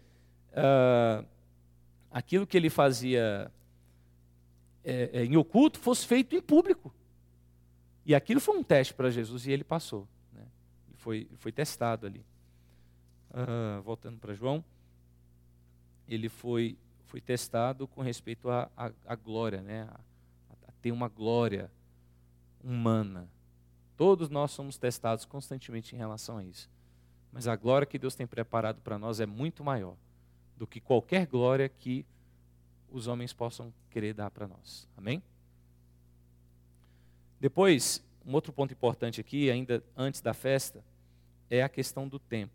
uh, 0.53 1.25
aquilo 2.11 2.47
que 2.47 2.57
ele 2.57 2.71
fazia 2.71 3.51
é, 4.85 5.11
é, 5.13 5.25
em 5.25 5.37
oculto, 5.37 5.79
fosse 5.79 6.07
feito 6.07 6.35
em 6.35 6.41
público. 6.41 6.93
E 8.09 8.15
aquilo 8.15 8.41
foi 8.41 8.57
um 8.57 8.63
teste 8.63 8.95
para 8.95 9.11
Jesus 9.11 9.47
e 9.47 9.53
ele 9.53 9.63
passou. 9.63 10.09
Né? 10.33 10.47
Ele 10.89 10.97
foi, 10.97 11.29
foi 11.37 11.53
testado 11.53 12.07
ali. 12.07 12.25
Uh, 13.31 13.83
voltando 13.83 14.19
para 14.19 14.33
João, 14.33 14.65
ele 16.09 16.31
foi, 16.31 16.79
foi 17.05 17.21
testado 17.21 17.87
com 17.87 18.01
respeito 18.01 18.49
à 18.49 19.15
glória, 19.15 19.61
né? 19.61 19.83
A, 19.83 20.01
a 20.69 20.73
ter 20.81 20.91
uma 20.91 21.07
glória 21.07 21.71
humana. 22.65 23.29
Todos 23.95 24.31
nós 24.31 24.53
somos 24.53 24.79
testados 24.79 25.27
constantemente 25.27 25.95
em 25.95 25.99
relação 25.99 26.39
a 26.39 26.45
isso. 26.45 26.71
Mas 27.31 27.47
a 27.47 27.57
glória 27.57 27.87
que 27.87 27.99
Deus 27.99 28.15
tem 28.15 28.27
preparado 28.27 28.81
para 28.81 28.99
nós 28.99 29.21
é 29.21 29.27
muito 29.27 29.63
maior 29.63 29.97
do 30.57 30.67
que 30.67 30.81
qualquer 30.81 31.27
glória 31.27 31.69
que 31.69 32.07
os 32.91 33.07
homens 33.07 33.35
possam 33.35 33.71
querer 33.91 34.15
dar 34.15 34.31
para 34.31 34.49
nós. 34.49 34.89
Amém? 34.97 35.23
Depois, 37.41 38.05
um 38.25 38.33
outro 38.35 38.53
ponto 38.53 38.73
importante 38.73 39.21
aqui, 39.21 39.51
ainda 39.51 39.83
antes 39.97 40.21
da 40.21 40.35
festa, 40.35 40.85
é 41.49 41.63
a 41.63 41.69
questão 41.69 42.09
do 42.09 42.19
tempo. 42.19 42.53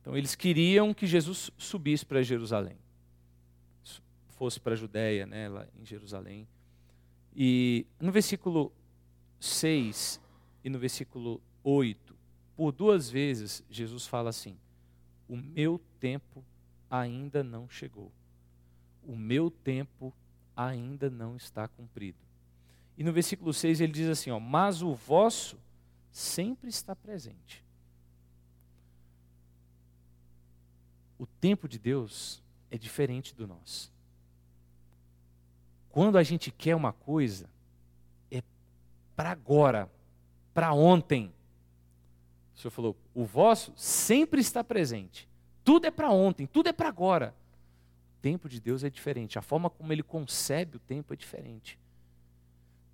Então, 0.00 0.16
eles 0.16 0.34
queriam 0.34 0.92
que 0.92 1.06
Jesus 1.06 1.50
subisse 1.56 2.04
para 2.04 2.22
Jerusalém, 2.22 2.76
fosse 4.30 4.60
para 4.60 4.74
a 4.74 4.76
Judéia, 4.76 5.26
né, 5.26 5.48
lá 5.48 5.66
em 5.76 5.84
Jerusalém. 5.84 6.46
E 7.34 7.86
no 8.00 8.12
versículo 8.12 8.72
6 9.40 10.20
e 10.64 10.70
no 10.70 10.78
versículo 10.78 11.40
8, 11.62 12.16
por 12.56 12.72
duas 12.72 13.10
vezes, 13.10 13.64
Jesus 13.70 14.06
fala 14.06 14.30
assim: 14.30 14.56
O 15.28 15.36
meu 15.36 15.80
tempo 16.00 16.44
ainda 16.90 17.44
não 17.44 17.68
chegou. 17.68 18.10
O 19.02 19.16
meu 19.16 19.50
tempo 19.50 20.12
ainda 20.56 21.08
não 21.08 21.36
está 21.36 21.68
cumprido. 21.68 22.27
E 22.98 23.04
no 23.04 23.12
versículo 23.12 23.54
6 23.54 23.80
ele 23.80 23.92
diz 23.92 24.08
assim: 24.08 24.32
ó, 24.32 24.40
Mas 24.40 24.82
o 24.82 24.92
vosso 24.92 25.56
sempre 26.10 26.68
está 26.68 26.96
presente. 26.96 27.64
O 31.16 31.24
tempo 31.24 31.68
de 31.68 31.78
Deus 31.78 32.42
é 32.72 32.76
diferente 32.76 33.32
do 33.36 33.46
nosso. 33.46 33.92
Quando 35.90 36.18
a 36.18 36.24
gente 36.24 36.50
quer 36.50 36.74
uma 36.74 36.92
coisa, 36.92 37.48
é 38.32 38.42
para 39.14 39.30
agora, 39.30 39.88
para 40.52 40.72
ontem. 40.72 41.32
O 42.56 42.58
Senhor 42.58 42.72
falou: 42.72 42.96
o 43.14 43.24
vosso 43.24 43.72
sempre 43.76 44.40
está 44.40 44.64
presente. 44.64 45.28
Tudo 45.62 45.86
é 45.86 45.90
para 45.92 46.10
ontem, 46.10 46.48
tudo 46.48 46.68
é 46.68 46.72
para 46.72 46.88
agora. 46.88 47.32
O 48.16 48.20
tempo 48.20 48.48
de 48.48 48.60
Deus 48.60 48.82
é 48.82 48.90
diferente, 48.90 49.38
a 49.38 49.42
forma 49.42 49.70
como 49.70 49.92
ele 49.92 50.02
concebe 50.02 50.78
o 50.78 50.80
tempo 50.80 51.14
é 51.14 51.16
diferente. 51.16 51.78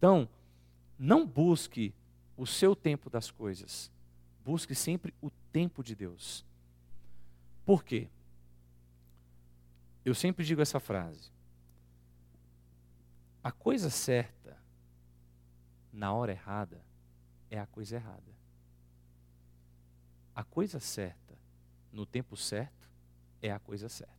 Então, 0.05 0.29
não 0.99 1.27
busque 1.27 1.95
o 2.37 2.47
seu 2.47 2.77
tempo 2.77 3.09
das 3.09 3.31
coisas, 3.31 3.91
busque 4.45 4.75
sempre 4.75 5.15
o 5.23 5.31
tempo 5.51 5.83
de 5.83 5.95
Deus. 5.95 6.45
Por 7.65 7.83
quê? 7.83 8.11
Eu 10.05 10.15
sempre 10.15 10.45
digo 10.45 10.61
essa 10.61 10.79
frase: 10.79 11.33
a 13.43 13.51
coisa 13.51 13.89
certa, 13.89 14.59
na 15.91 16.13
hora 16.13 16.33
errada, 16.33 16.85
é 17.51 17.59
a 17.59 17.67
coisa 17.67 17.97
errada 17.97 18.35
a 20.35 20.43
coisa 20.43 20.81
certa, 20.81 21.39
no 21.93 22.05
tempo 22.05 22.37
certo, 22.37 22.91
é 23.41 23.53
a 23.53 23.59
coisa 23.61 23.89
certa. 23.89 24.13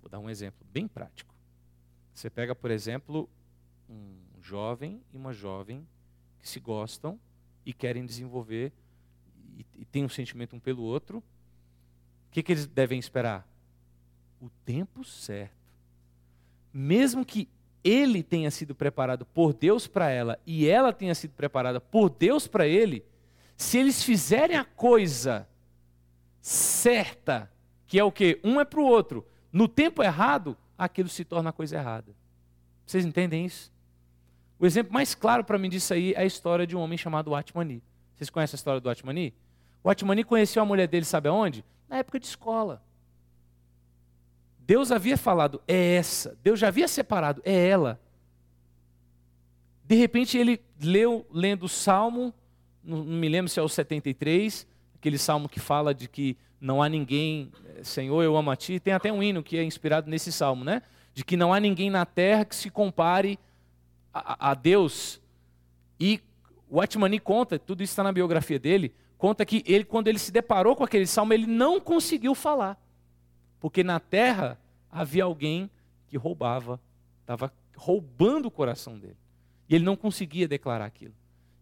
Vou 0.00 0.08
dar 0.10 0.18
um 0.18 0.30
exemplo 0.30 0.66
bem 0.72 0.88
prático. 0.88 1.37
Você 2.18 2.28
pega, 2.28 2.52
por 2.52 2.72
exemplo, 2.72 3.30
um 3.88 4.16
jovem 4.42 5.00
e 5.14 5.16
uma 5.16 5.32
jovem 5.32 5.86
que 6.40 6.48
se 6.48 6.58
gostam 6.58 7.16
e 7.64 7.72
querem 7.72 8.04
desenvolver 8.04 8.72
e, 9.56 9.64
e 9.76 9.84
têm 9.84 10.04
um 10.04 10.08
sentimento 10.08 10.56
um 10.56 10.58
pelo 10.58 10.82
outro. 10.82 11.18
O 11.18 11.22
que, 12.32 12.42
que 12.42 12.50
eles 12.50 12.66
devem 12.66 12.98
esperar? 12.98 13.48
O 14.40 14.50
tempo 14.64 15.04
certo. 15.04 15.54
Mesmo 16.72 17.24
que 17.24 17.48
ele 17.84 18.24
tenha 18.24 18.50
sido 18.50 18.74
preparado 18.74 19.24
por 19.24 19.54
Deus 19.54 19.86
para 19.86 20.10
ela 20.10 20.40
e 20.44 20.66
ela 20.66 20.92
tenha 20.92 21.14
sido 21.14 21.34
preparada 21.34 21.80
por 21.80 22.10
Deus 22.10 22.48
para 22.48 22.66
ele, 22.66 23.04
se 23.56 23.78
eles 23.78 24.02
fizerem 24.02 24.56
a 24.56 24.64
coisa 24.64 25.48
certa, 26.40 27.48
que 27.86 27.96
é 27.96 28.02
o 28.02 28.10
que? 28.10 28.40
Um 28.42 28.60
é 28.60 28.64
para 28.64 28.80
o 28.80 28.86
outro, 28.86 29.24
no 29.52 29.68
tempo 29.68 30.02
errado, 30.02 30.56
aquilo 30.78 31.08
se 31.08 31.24
torna 31.24 31.52
coisa 31.52 31.76
errada. 31.76 32.14
Vocês 32.86 33.04
entendem 33.04 33.44
isso? 33.44 33.72
O 34.58 34.64
exemplo 34.64 34.92
mais 34.92 35.14
claro 35.14 35.44
para 35.44 35.58
mim 35.58 35.68
disso 35.68 35.92
aí 35.92 36.14
é 36.14 36.20
a 36.20 36.24
história 36.24 36.66
de 36.66 36.76
um 36.76 36.80
homem 36.80 36.96
chamado 36.96 37.34
Atmani. 37.34 37.82
Vocês 38.14 38.30
conhecem 38.30 38.56
a 38.56 38.58
história 38.58 38.80
do 38.80 38.88
Atmani? 38.88 39.34
O 39.82 39.90
Atmani 39.90 40.24
conheceu 40.24 40.62
a 40.62 40.66
mulher 40.66 40.88
dele, 40.88 41.04
sabe 41.04 41.28
aonde? 41.28 41.64
Na 41.88 41.98
época 41.98 42.18
de 42.18 42.26
escola. 42.26 42.82
Deus 44.60 44.92
havia 44.92 45.16
falado, 45.16 45.62
é 45.66 45.96
essa. 45.96 46.36
Deus 46.42 46.58
já 46.58 46.68
havia 46.68 46.88
separado, 46.88 47.40
é 47.44 47.68
ela. 47.68 48.00
De 49.84 49.94
repente 49.94 50.36
ele 50.36 50.60
leu, 50.80 51.26
lendo 51.32 51.64
o 51.64 51.68
Salmo, 51.68 52.34
não, 52.82 53.02
me 53.02 53.28
lembro 53.28 53.50
se 53.50 53.58
é 53.58 53.62
o 53.62 53.68
73, 53.68 54.66
aquele 54.94 55.18
salmo 55.18 55.48
que 55.48 55.60
fala 55.60 55.94
de 55.94 56.08
que 56.08 56.36
não 56.60 56.82
há 56.82 56.88
ninguém, 56.88 57.52
eh, 57.64 57.84
Senhor, 57.84 58.22
eu 58.22 58.36
amo 58.36 58.50
a 58.50 58.56
Ti. 58.56 58.80
Tem 58.80 58.92
até 58.92 59.12
um 59.12 59.22
hino 59.22 59.42
que 59.42 59.56
é 59.56 59.62
inspirado 59.62 60.10
nesse 60.10 60.32
salmo, 60.32 60.64
né? 60.64 60.82
De 61.14 61.24
que 61.24 61.36
não 61.36 61.52
há 61.52 61.60
ninguém 61.60 61.90
na 61.90 62.04
terra 62.04 62.44
que 62.44 62.54
se 62.54 62.70
compare 62.70 63.38
a, 64.12 64.50
a 64.50 64.54
Deus. 64.54 65.20
E 65.98 66.20
o 66.68 66.80
Atmani 66.80 67.18
conta, 67.18 67.58
tudo 67.58 67.82
isso 67.82 67.92
está 67.92 68.02
na 68.02 68.12
biografia 68.12 68.58
dele, 68.58 68.94
conta 69.16 69.44
que 69.44 69.62
ele, 69.66 69.84
quando 69.84 70.08
ele 70.08 70.18
se 70.18 70.32
deparou 70.32 70.76
com 70.76 70.84
aquele 70.84 71.06
salmo, 71.06 71.32
ele 71.32 71.46
não 71.46 71.80
conseguiu 71.80 72.34
falar. 72.34 72.78
Porque 73.60 73.82
na 73.82 73.98
terra 73.98 74.58
havia 74.90 75.24
alguém 75.24 75.70
que 76.08 76.16
roubava, 76.16 76.80
estava 77.20 77.52
roubando 77.76 78.46
o 78.46 78.50
coração 78.50 78.98
dele. 78.98 79.16
E 79.68 79.74
ele 79.74 79.84
não 79.84 79.96
conseguia 79.96 80.48
declarar 80.48 80.86
aquilo. 80.86 81.14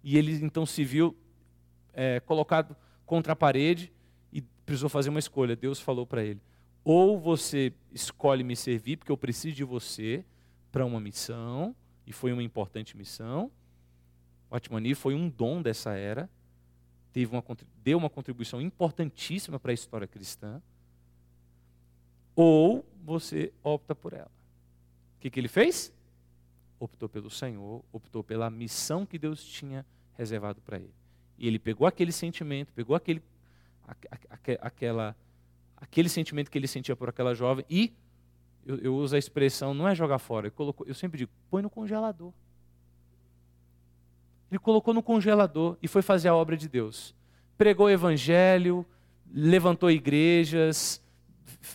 E 0.03 0.17
ele 0.17 0.33
então 0.45 0.65
se 0.65 0.85
viu 0.85 1.17
é, 1.93 2.21
colocado 2.21 2.77
contra 3.05 3.33
a 3.33 3.37
parede 3.37 3.93
precisou 4.67 4.91
fazer 4.91 5.09
uma 5.09 5.21
escolha. 5.21 5.57
Deus 5.57 5.81
falou 5.81 6.05
para 6.05 6.23
ele: 6.23 6.41
ou 6.85 7.19
você 7.19 7.73
escolhe 7.93 8.45
me 8.45 8.55
servir, 8.55 8.97
porque 8.97 9.11
eu 9.11 9.17
preciso 9.17 9.57
de 9.57 9.65
você 9.65 10.25
para 10.71 10.85
uma 10.85 11.01
missão, 11.01 11.75
e 12.07 12.13
foi 12.13 12.33
uma 12.33 12.43
importante 12.43 12.97
missão. 12.97 13.51
O 14.51 14.55
Atmani 14.55 14.95
foi 14.95 15.15
um 15.15 15.29
dom 15.29 15.63
dessa 15.63 15.95
era, 15.95 16.29
teve 17.13 17.35
uma, 17.35 17.43
deu 17.83 17.99
uma 17.99 18.11
contribuição 18.11 18.61
importantíssima 18.61 19.59
para 19.59 19.71
a 19.71 19.75
história 19.75 20.07
cristã. 20.07 20.61
Ou 22.35 22.85
você 23.03 23.53
opta 23.63 23.95
por 23.95 24.13
ela. 24.13 24.31
O 25.17 25.21
que, 25.21 25.31
que 25.31 25.41
ele 25.41 25.49
fez? 25.49 25.93
Optou 26.79 27.09
pelo 27.09 27.31
Senhor, 27.31 27.83
optou 27.91 28.23
pela 28.23 28.51
missão 28.51 29.07
que 29.07 29.19
Deus 29.19 29.43
tinha 29.43 29.85
reservado 30.13 30.61
para 30.61 30.77
ele. 30.77 30.95
E 31.39 31.49
ele 31.49 31.59
pegou 31.59 31.87
aquele 31.87 32.13
sentimento, 32.13 32.73
pegou 32.73 32.95
aquele, 32.95 33.23
aquela, 34.61 35.17
aquele 35.77 36.09
sentimento 36.09 36.51
que 36.51 36.59
ele 36.59 36.67
sentia 36.67 36.97
por 36.97 37.09
aquela 37.09 37.35
jovem 37.35 37.65
e, 37.71 37.93
eu, 38.65 38.79
eu 38.79 38.97
uso 38.97 39.15
a 39.15 39.19
expressão, 39.19 39.73
não 39.73 39.87
é 39.87 39.95
jogar 39.95 40.19
fora, 40.19 40.51
colocou, 40.51 40.87
eu 40.87 40.95
sempre 40.95 41.19
digo, 41.19 41.31
põe 41.51 41.63
no 41.63 41.71
congelador. 41.71 42.33
Ele 44.51 44.59
colocou 44.59 44.95
no 44.95 45.03
congelador 45.03 45.77
e 45.83 45.89
foi 45.89 46.03
fazer 46.03 46.29
a 46.29 46.35
obra 46.35 46.57
de 46.57 46.69
Deus. 46.69 47.15
Pregou 47.59 47.87
o 47.87 47.91
evangelho, 47.91 48.87
levantou 49.33 49.91
igrejas, 49.91 51.03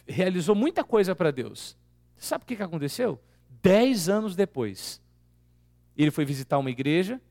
realizou 0.07 0.55
muita 0.55 0.83
coisa 0.83 1.15
para 1.15 1.31
Deus. 1.31 1.77
Sabe 2.17 2.43
o 2.43 2.47
que 2.47 2.61
aconteceu? 2.61 3.19
Dez 3.61 4.07
anos 4.07 4.35
depois, 4.35 5.01
ele 5.97 6.11
foi 6.11 6.23
visitar 6.23 6.57
uma 6.57 6.69
igreja 6.69 7.21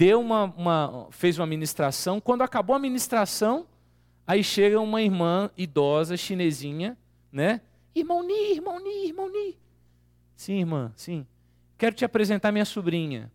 deu 0.00 0.18
uma, 0.18 0.44
uma, 0.44 1.08
fez 1.10 1.38
uma 1.38 1.46
ministração. 1.46 2.22
Quando 2.22 2.40
acabou 2.40 2.74
a 2.74 2.78
ministração, 2.78 3.66
aí 4.26 4.42
chega 4.42 4.80
uma 4.80 5.02
irmã 5.02 5.50
idosa, 5.58 6.16
chinesinha, 6.16 6.96
né? 7.30 7.60
Irmão 7.94 8.22
Ni, 8.22 8.52
irmão 8.52 8.82
Ni, 8.82 9.08
irmão 9.08 9.30
Ni. 9.30 9.58
Sim, 10.34 10.60
irmã, 10.60 10.90
sim. 10.96 11.26
Quero 11.76 11.94
te 11.94 12.02
apresentar 12.02 12.50
minha 12.50 12.64
sobrinha. 12.64 13.30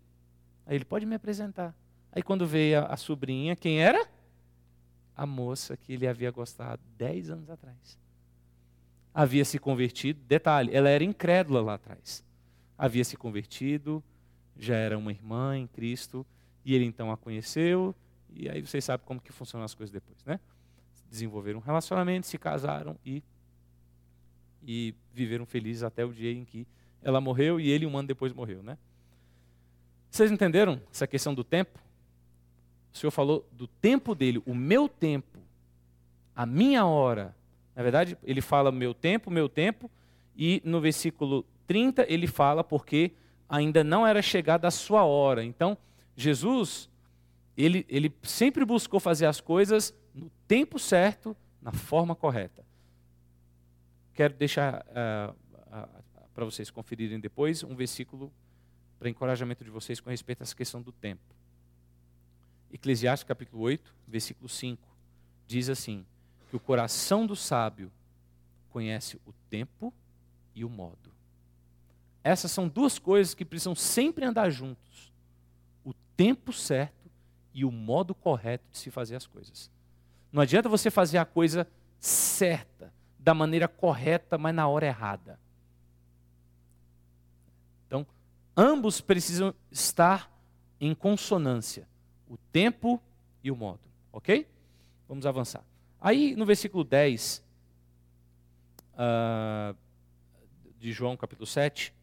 Aí 0.66 0.76
ele 0.76 0.86
pode 0.86 1.06
me 1.06 1.14
apresentar. 1.14 1.72
Aí 2.12 2.24
quando 2.24 2.48
veio 2.48 2.80
a, 2.80 2.86
a 2.86 2.98
sobrinha, 2.98 3.56
quem 3.56 3.80
era? 3.80 4.04
A 5.16 5.28
moça 5.28 5.78
que 5.78 5.94
ele 5.94 6.08
havia 6.08 6.32
gostado 6.32 6.82
dez 6.98 7.30
anos 7.30 7.48
atrás. 7.48 7.96
Havia 9.14 9.46
se 9.46 9.60
convertido, 9.60 10.20
detalhe, 10.28 10.76
ela 10.76 10.90
era 10.90 11.04
incrédula 11.04 11.62
lá 11.62 11.76
atrás. 11.76 12.26
Havia 12.76 13.04
se 13.04 13.16
convertido, 13.16 14.04
já 14.58 14.76
era 14.76 14.98
uma 14.98 15.12
irmã 15.12 15.56
em 15.60 15.68
Cristo, 15.68 16.26
e 16.66 16.74
ele 16.74 16.84
então 16.84 17.12
a 17.12 17.16
conheceu, 17.16 17.96
e 18.34 18.50
aí 18.50 18.60
vocês 18.60 18.84
sabem 18.84 19.06
como 19.06 19.22
que 19.22 19.32
funcionam 19.32 19.64
as 19.64 19.76
coisas 19.76 19.94
depois, 19.94 20.18
né? 20.26 20.40
Desenvolveram 21.10 21.60
um 21.60 21.62
relacionamento, 21.62 22.26
se 22.26 22.38
casaram 22.38 22.98
e, 23.06 23.24
e 24.62 24.94
viveram 25.14 25.46
felizes 25.46 25.84
até 25.84 26.04
o 26.04 26.12
dia 26.12 26.32
em 26.32 26.44
que 26.44 26.68
ela 27.02 27.22
morreu 27.22 27.60
e 27.60 27.70
ele 27.70 27.86
um 27.86 27.96
ano 27.98 28.08
depois 28.08 28.34
morreu, 28.34 28.64
né? 28.64 28.78
Vocês 30.10 30.32
entenderam 30.32 30.82
essa 30.92 31.06
questão 31.06 31.34
do 31.34 31.44
tempo? 31.44 31.80
O 32.92 32.98
Senhor 32.98 33.12
falou 33.12 33.48
do 33.52 33.68
tempo 33.68 34.16
dele, 34.16 34.42
o 34.46 34.56
meu 34.56 34.90
tempo, 34.90 35.40
a 36.36 36.46
minha 36.46 36.86
hora. 36.86 37.36
Na 37.76 37.84
verdade, 37.84 38.18
ele 38.24 38.42
fala 38.42 38.72
meu 38.72 38.94
tempo, 38.94 39.30
meu 39.30 39.48
tempo, 39.48 39.92
e 40.36 40.62
no 40.66 40.82
versículo 40.82 41.46
30 41.68 42.06
ele 42.12 42.26
fala 42.26 42.64
porque 42.64 43.12
ainda 43.48 43.84
não 43.84 44.08
era 44.08 44.22
chegada 44.22 44.68
a 44.68 44.72
sua 44.72 45.04
hora. 45.04 45.44
Então, 45.44 45.78
Jesus, 46.16 46.90
ele, 47.58 47.86
ele 47.90 48.14
sempre 48.24 48.64
buscou 48.66 49.00
fazer 49.00 49.26
as 49.26 49.42
coisas 49.42 49.94
no 50.14 50.30
tempo 50.48 50.80
certo, 50.80 51.36
na 51.62 51.72
forma 51.72 52.16
correta. 52.16 52.66
Quero 54.14 54.34
deixar 54.34 54.86
uh, 54.86 55.32
uh, 55.32 56.04
para 56.34 56.46
vocês 56.46 56.70
conferirem 56.70 57.20
depois 57.20 57.64
um 57.64 57.76
versículo 57.76 58.32
para 58.98 59.10
encorajamento 59.10 59.64
de 59.64 59.70
vocês 59.70 60.00
com 60.00 60.10
respeito 60.10 60.42
a 60.42 60.44
essa 60.44 60.56
questão 60.56 60.82
do 60.82 60.92
tempo. 60.92 61.36
Eclesiastes 62.72 63.28
capítulo 63.28 63.64
8, 63.64 63.94
versículo 64.08 64.48
5, 64.50 64.82
diz 65.48 65.70
assim: 65.70 66.06
que 66.50 66.56
o 66.56 66.60
coração 66.60 67.26
do 67.26 67.36
sábio 67.36 67.92
conhece 68.70 69.20
o 69.26 69.34
tempo 69.50 69.94
e 70.54 70.64
o 70.64 70.70
modo. 70.70 71.14
Essas 72.24 72.52
são 72.52 72.68
duas 72.68 72.98
coisas 72.98 73.34
que 73.34 73.46
precisam 73.46 73.76
sempre 73.76 74.26
andar 74.26 74.50
juntos: 74.50 75.12
tempo 76.16 76.52
certo 76.54 77.10
e 77.54 77.64
o 77.64 77.72
modo 77.72 78.14
correto 78.14 78.66
de 78.72 78.78
se 78.78 78.92
fazer 78.92 79.16
as 79.16 79.26
coisas. 79.26 79.72
Não 80.32 80.42
adianta 80.42 80.68
você 80.68 80.92
fazer 80.92 81.18
a 81.18 81.26
coisa 81.26 81.68
certa, 82.00 82.94
da 83.18 83.34
maneira 83.34 83.68
correta, 83.68 84.38
mas 84.38 84.54
na 84.54 84.68
hora 84.68 84.86
errada. 84.86 85.40
Então, 87.88 88.06
ambos 88.56 89.02
precisam 89.02 89.54
estar 89.72 90.32
em 90.80 90.94
consonância, 90.94 91.88
o 92.28 92.38
tempo 92.38 93.02
e 93.44 93.50
o 93.50 93.56
modo, 93.56 93.80
ok? 94.12 94.48
Vamos 95.08 95.26
avançar. 95.26 95.64
Aí, 96.02 96.36
no 96.36 96.46
versículo 96.46 96.84
10 96.84 97.38
uh, 97.38 98.98
ah, 98.98 99.76
de 100.78 100.92
João, 100.92 101.16
capítulo 101.16 101.48
7, 101.48 101.94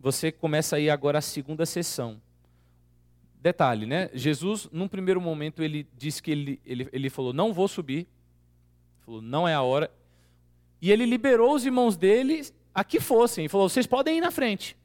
você 0.00 0.32
começa 0.32 0.76
aí 0.76 0.88
agora 0.88 1.18
a 1.18 1.22
segunda 1.22 1.66
sessão. 1.66 2.20
Detalhe, 3.40 3.86
né? 3.86 4.10
Jesus, 4.12 4.68
num 4.72 4.88
primeiro 4.88 5.20
momento, 5.20 5.62
ele 5.62 5.86
disse 5.96 6.22
que 6.22 6.30
ele, 6.30 6.60
ele, 6.64 6.88
ele 6.92 7.10
falou: 7.10 7.32
Não 7.32 7.52
vou 7.52 7.68
subir. 7.68 8.08
Falou: 9.04 9.22
Não 9.22 9.46
é 9.46 9.54
a 9.54 9.62
hora. 9.62 9.90
E 10.80 10.90
ele 10.90 11.04
liberou 11.04 11.54
os 11.54 11.64
irmãos 11.64 11.96
dele 11.96 12.42
a 12.74 12.82
que 12.82 12.98
fossem. 12.98 13.42
Ele 13.42 13.48
falou: 13.48 13.68
Vocês 13.68 13.86
podem 13.86 14.18
ir 14.18 14.20
na 14.20 14.30
frente. 14.30 14.76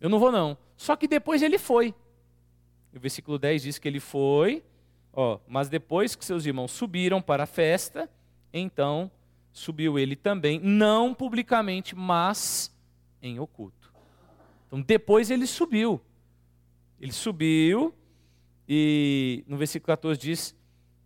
Eu 0.00 0.08
não 0.08 0.18
vou, 0.18 0.30
não. 0.30 0.56
Só 0.76 0.94
que 0.94 1.08
depois 1.08 1.42
ele 1.42 1.58
foi. 1.58 1.94
O 2.94 3.00
versículo 3.00 3.38
10 3.38 3.62
diz 3.62 3.78
que 3.78 3.88
ele 3.88 4.00
foi 4.00 4.62
Ó, 5.20 5.40
mas 5.48 5.68
depois 5.68 6.14
que 6.14 6.24
seus 6.24 6.46
irmãos 6.46 6.70
subiram 6.70 7.20
para 7.20 7.42
a 7.42 7.46
festa, 7.46 8.08
então 8.52 9.10
subiu 9.52 9.98
ele 9.98 10.14
também, 10.14 10.60
não 10.60 11.12
publicamente, 11.12 11.96
mas 11.96 12.72
em 13.20 13.40
oculto. 13.40 13.77
Então 14.68 14.80
depois 14.80 15.30
ele 15.30 15.46
subiu. 15.46 16.00
Ele 17.00 17.12
subiu 17.12 17.92
e 18.68 19.42
no 19.48 19.56
versículo 19.56 19.86
14 19.86 20.20
diz: 20.20 20.54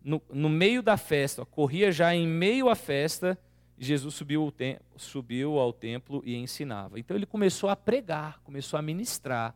no, 0.03 0.21
no 0.29 0.49
meio 0.49 0.83
da 0.83 0.97
festa, 0.97 1.41
ó, 1.41 1.45
corria 1.45 1.91
já 1.91 2.13
em 2.13 2.27
meio 2.27 2.69
à 2.69 2.75
festa, 2.75 3.39
Jesus 3.77 4.13
subiu, 4.13 4.53
subiu 4.97 5.57
ao 5.57 5.71
templo 5.71 6.21
e 6.25 6.35
ensinava. 6.35 6.99
Então 6.99 7.15
ele 7.15 7.25
começou 7.25 7.69
a 7.69 7.75
pregar, 7.75 8.39
começou 8.43 8.77
a 8.77 8.81
ministrar 8.81 9.55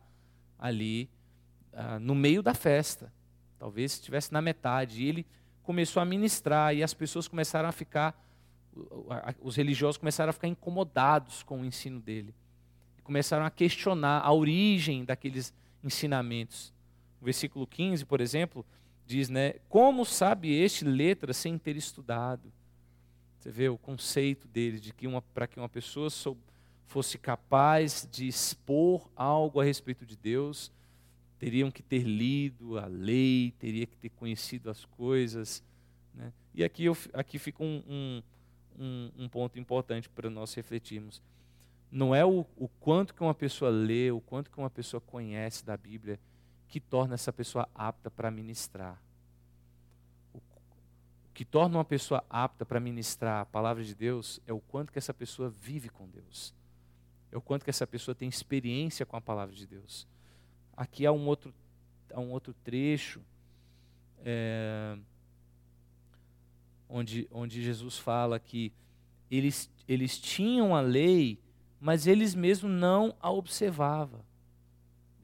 ali 0.58 1.10
ah, 1.72 1.98
no 1.98 2.14
meio 2.14 2.42
da 2.42 2.54
festa. 2.54 3.12
Talvez 3.58 3.92
estivesse 3.92 4.32
na 4.32 4.40
metade. 4.40 5.02
E 5.02 5.08
ele 5.08 5.26
começou 5.62 6.00
a 6.00 6.04
ministrar 6.04 6.74
e 6.74 6.82
as 6.82 6.94
pessoas 6.94 7.28
começaram 7.28 7.68
a 7.68 7.72
ficar, 7.72 8.18
os 9.40 9.56
religiosos 9.56 9.98
começaram 9.98 10.30
a 10.30 10.32
ficar 10.32 10.48
incomodados 10.48 11.42
com 11.42 11.60
o 11.60 11.64
ensino 11.64 12.00
dele. 12.00 12.34
Começaram 13.08 13.46
a 13.46 13.50
questionar 13.50 14.20
a 14.20 14.30
origem 14.30 15.02
daqueles 15.02 15.54
ensinamentos. 15.82 16.74
O 17.22 17.24
versículo 17.24 17.66
15, 17.66 18.04
por 18.04 18.20
exemplo, 18.20 18.66
diz, 19.06 19.30
né, 19.30 19.54
como 19.66 20.04
sabe 20.04 20.52
este 20.52 20.84
letra 20.84 21.32
sem 21.32 21.56
ter 21.56 21.74
estudado? 21.74 22.52
Você 23.38 23.50
vê 23.50 23.66
o 23.66 23.78
conceito 23.78 24.46
dele 24.46 24.78
de 24.78 24.92
que 24.92 25.06
para 25.32 25.46
que 25.46 25.58
uma 25.58 25.70
pessoa 25.70 26.10
fosse 26.86 27.16
capaz 27.16 28.06
de 28.12 28.28
expor 28.28 29.08
algo 29.16 29.58
a 29.58 29.64
respeito 29.64 30.04
de 30.04 30.14
Deus, 30.14 30.70
teriam 31.38 31.70
que 31.70 31.82
ter 31.82 32.02
lido 32.02 32.78
a 32.78 32.84
lei, 32.84 33.54
teria 33.58 33.86
que 33.86 33.96
ter 33.96 34.10
conhecido 34.10 34.68
as 34.68 34.84
coisas. 34.84 35.64
Né? 36.12 36.30
E 36.54 36.62
aqui, 36.62 36.84
eu, 36.84 36.96
aqui 37.14 37.38
fica 37.38 37.64
um, 37.64 38.22
um, 38.78 39.10
um 39.16 39.28
ponto 39.30 39.58
importante 39.58 40.10
para 40.10 40.28
nós 40.28 40.52
refletirmos. 40.52 41.22
Não 41.90 42.14
é 42.14 42.24
o, 42.24 42.44
o 42.56 42.68
quanto 42.80 43.14
que 43.14 43.22
uma 43.22 43.34
pessoa 43.34 43.70
lê, 43.70 44.10
o 44.10 44.20
quanto 44.20 44.50
que 44.50 44.58
uma 44.58 44.70
pessoa 44.70 45.00
conhece 45.00 45.64
da 45.64 45.76
Bíblia, 45.76 46.20
que 46.68 46.80
torna 46.80 47.14
essa 47.14 47.32
pessoa 47.32 47.68
apta 47.74 48.10
para 48.10 48.30
ministrar. 48.30 49.02
O 50.34 50.40
que 51.32 51.44
torna 51.44 51.78
uma 51.78 51.84
pessoa 51.84 52.22
apta 52.28 52.66
para 52.66 52.78
ministrar 52.78 53.40
a 53.40 53.46
palavra 53.46 53.82
de 53.82 53.94
Deus 53.94 54.40
é 54.46 54.52
o 54.52 54.60
quanto 54.60 54.92
que 54.92 54.98
essa 54.98 55.14
pessoa 55.14 55.48
vive 55.48 55.88
com 55.88 56.08
Deus. 56.08 56.54
É 57.32 57.36
o 57.36 57.40
quanto 57.40 57.64
que 57.64 57.70
essa 57.70 57.86
pessoa 57.86 58.14
tem 58.14 58.28
experiência 58.28 59.06
com 59.06 59.16
a 59.16 59.20
palavra 59.20 59.54
de 59.54 59.66
Deus. 59.66 60.06
Aqui 60.76 61.06
há 61.06 61.12
um 61.12 61.26
outro, 61.26 61.54
há 62.12 62.20
um 62.20 62.30
outro 62.30 62.54
trecho 62.64 63.22
é, 64.24 64.98
onde, 66.88 67.28
onde 67.30 67.62
Jesus 67.62 67.98
fala 67.98 68.38
que 68.38 68.72
eles, 69.30 69.70
eles 69.86 70.18
tinham 70.18 70.74
a 70.74 70.80
lei, 70.80 71.38
mas 71.80 72.06
eles 72.06 72.34
mesmos 72.34 72.70
não 72.70 73.14
a 73.20 73.30
observavam. 73.30 74.20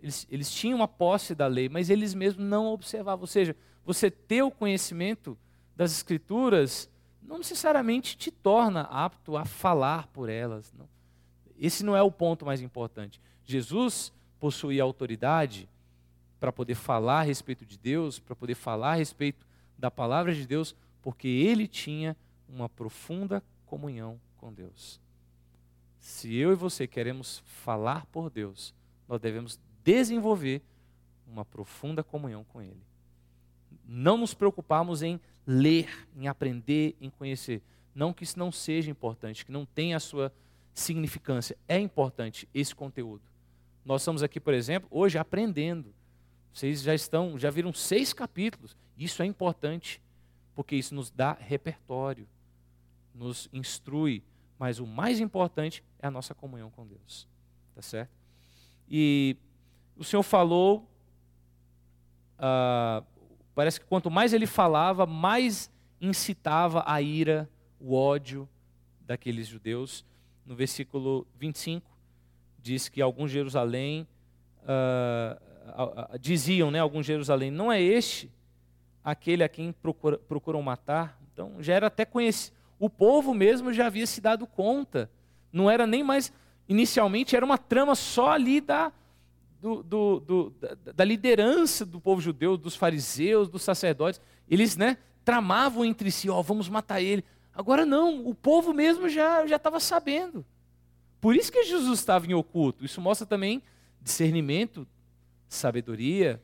Eles, 0.00 0.26
eles 0.30 0.52
tinham 0.52 0.82
a 0.82 0.88
posse 0.88 1.34
da 1.34 1.46
lei, 1.46 1.68
mas 1.68 1.90
eles 1.90 2.14
mesmos 2.14 2.44
não 2.44 2.66
a 2.66 2.70
observavam. 2.70 3.22
Ou 3.22 3.26
seja, 3.26 3.56
você 3.84 4.10
ter 4.10 4.42
o 4.42 4.50
conhecimento 4.50 5.36
das 5.74 5.92
Escrituras 5.92 6.90
não 7.22 7.38
necessariamente 7.38 8.16
te 8.16 8.30
torna 8.30 8.82
apto 8.82 9.36
a 9.36 9.44
falar 9.44 10.06
por 10.08 10.28
elas. 10.28 10.72
Não. 10.76 10.88
Esse 11.58 11.82
não 11.84 11.96
é 11.96 12.02
o 12.02 12.10
ponto 12.10 12.44
mais 12.44 12.60
importante. 12.60 13.20
Jesus 13.44 14.12
possuía 14.38 14.82
autoridade 14.82 15.68
para 16.38 16.52
poder 16.52 16.74
falar 16.74 17.20
a 17.20 17.22
respeito 17.22 17.64
de 17.64 17.78
Deus, 17.78 18.18
para 18.18 18.36
poder 18.36 18.54
falar 18.54 18.92
a 18.92 18.96
respeito 18.96 19.46
da 19.78 19.90
palavra 19.90 20.34
de 20.34 20.46
Deus, 20.46 20.76
porque 21.00 21.26
ele 21.26 21.66
tinha 21.66 22.16
uma 22.48 22.68
profunda 22.68 23.42
comunhão 23.64 24.20
com 24.36 24.52
Deus. 24.52 25.00
Se 26.04 26.34
eu 26.36 26.52
e 26.52 26.54
você 26.54 26.86
queremos 26.86 27.42
falar 27.46 28.04
por 28.04 28.28
Deus, 28.28 28.74
nós 29.08 29.18
devemos 29.18 29.58
desenvolver 29.82 30.60
uma 31.26 31.46
profunda 31.46 32.04
comunhão 32.04 32.44
com 32.44 32.60
Ele. 32.60 32.82
Não 33.86 34.18
nos 34.18 34.34
preocuparmos 34.34 35.02
em 35.02 35.18
ler, 35.46 36.06
em 36.14 36.28
aprender, 36.28 36.94
em 37.00 37.08
conhecer. 37.08 37.62
Não 37.94 38.12
que 38.12 38.22
isso 38.22 38.38
não 38.38 38.52
seja 38.52 38.90
importante, 38.90 39.46
que 39.46 39.50
não 39.50 39.64
tenha 39.64 39.96
a 39.96 40.00
sua 40.00 40.30
significância. 40.74 41.56
É 41.66 41.78
importante 41.78 42.46
esse 42.52 42.74
conteúdo. 42.74 43.22
Nós 43.82 44.02
estamos 44.02 44.22
aqui, 44.22 44.38
por 44.38 44.52
exemplo, 44.52 44.86
hoje 44.92 45.16
aprendendo. 45.16 45.94
Vocês 46.52 46.82
já 46.82 46.94
estão, 46.94 47.38
já 47.38 47.48
viram 47.48 47.72
seis 47.72 48.12
capítulos. 48.12 48.76
Isso 48.98 49.22
é 49.22 49.26
importante, 49.26 50.02
porque 50.54 50.76
isso 50.76 50.94
nos 50.94 51.10
dá 51.10 51.32
repertório, 51.32 52.28
nos 53.14 53.48
instrui. 53.54 54.22
Mas 54.64 54.78
o 54.78 54.86
mais 54.86 55.20
importante 55.20 55.84
é 56.00 56.06
a 56.06 56.10
nossa 56.10 56.34
comunhão 56.34 56.70
com 56.70 56.86
Deus. 56.86 57.28
Tá 57.74 57.82
certo? 57.82 58.16
E 58.88 59.36
o 59.94 60.02
Senhor 60.02 60.22
falou, 60.22 60.88
uh, 62.38 63.04
parece 63.54 63.78
que 63.78 63.84
quanto 63.84 64.10
mais 64.10 64.32
ele 64.32 64.46
falava, 64.46 65.04
mais 65.04 65.70
incitava 66.00 66.82
a 66.86 67.02
ira, 67.02 67.46
o 67.78 67.94
ódio 67.94 68.48
daqueles 69.02 69.48
judeus. 69.48 70.02
No 70.46 70.56
versículo 70.56 71.26
25, 71.38 71.86
diz 72.58 72.88
que 72.88 73.02
alguns 73.02 73.30
Jerusalém 73.30 74.08
uh, 74.62 76.18
diziam, 76.18 76.70
né, 76.70 76.78
alguns 76.78 77.04
Jerusalém, 77.04 77.50
não 77.50 77.70
é 77.70 77.82
este 77.82 78.32
aquele 79.04 79.44
a 79.44 79.48
quem 79.50 79.72
procura, 79.72 80.16
procuram 80.16 80.62
matar? 80.62 81.20
Então 81.34 81.62
já 81.62 81.74
era 81.74 81.88
até 81.88 82.06
conhecido. 82.06 82.63
O 82.84 82.90
povo 82.90 83.32
mesmo 83.32 83.72
já 83.72 83.86
havia 83.86 84.06
se 84.06 84.20
dado 84.20 84.46
conta. 84.46 85.10
Não 85.50 85.70
era 85.70 85.86
nem 85.86 86.04
mais 86.04 86.30
inicialmente 86.68 87.34
era 87.34 87.42
uma 87.42 87.56
trama 87.56 87.94
só 87.94 88.32
ali 88.32 88.60
da 88.60 88.92
do, 89.58 89.82
do, 89.82 90.20
do, 90.20 90.50
da, 90.60 90.92
da, 90.92 91.02
liderança 91.02 91.86
do 91.86 91.98
povo 91.98 92.20
judeu, 92.20 92.58
dos 92.58 92.76
fariseus, 92.76 93.48
dos 93.48 93.62
sacerdotes. 93.62 94.20
Eles, 94.46 94.76
né, 94.76 94.98
tramavam 95.24 95.82
entre 95.82 96.10
si, 96.10 96.28
ó, 96.28 96.38
oh, 96.38 96.42
vamos 96.42 96.68
matar 96.68 97.00
ele. 97.00 97.24
Agora 97.54 97.86
não, 97.86 98.26
o 98.26 98.34
povo 98.34 98.74
mesmo 98.74 99.08
já 99.08 99.46
estava 99.46 99.80
sabendo. 99.80 100.44
Por 101.22 101.34
isso 101.34 101.50
que 101.50 101.64
Jesus 101.64 101.98
estava 101.98 102.26
em 102.26 102.34
oculto. 102.34 102.84
Isso 102.84 103.00
mostra 103.00 103.26
também 103.26 103.62
discernimento, 104.02 104.86
sabedoria, 105.48 106.38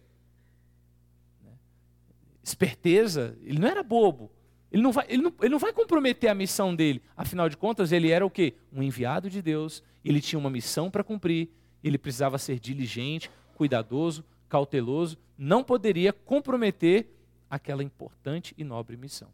né? 1.45 1.53
esperteza. 2.43 3.37
Ele 3.43 3.59
não 3.59 3.69
era 3.69 3.83
bobo. 3.83 4.31
Ele 4.71 4.83
não, 4.83 4.93
vai, 4.93 5.05
ele, 5.09 5.23
não, 5.23 5.33
ele 5.41 5.49
não 5.49 5.59
vai 5.59 5.73
comprometer 5.73 6.31
a 6.31 6.35
missão 6.35 6.75
dele. 6.75 7.03
Afinal 7.17 7.49
de 7.49 7.57
contas, 7.57 7.91
ele 7.91 8.11
era 8.11 8.25
o 8.25 8.31
quê? 8.31 8.55
Um 8.73 8.83
enviado 8.83 9.29
de 9.29 9.43
Deus. 9.43 9.83
Ele 10.05 10.21
tinha 10.21 10.39
uma 10.39 10.51
missão 10.51 10.91
para 10.91 11.03
cumprir. 11.03 11.49
Ele 11.83 11.99
precisava 11.99 12.39
ser 12.39 12.61
diligente, 12.61 13.31
cuidadoso, 13.55 14.25
cauteloso. 14.49 15.19
Não 15.37 15.65
poderia 15.65 16.13
comprometer 16.13 17.09
aquela 17.49 17.83
importante 17.83 18.55
e 18.57 18.63
nobre 18.63 18.97
missão. 18.97 19.29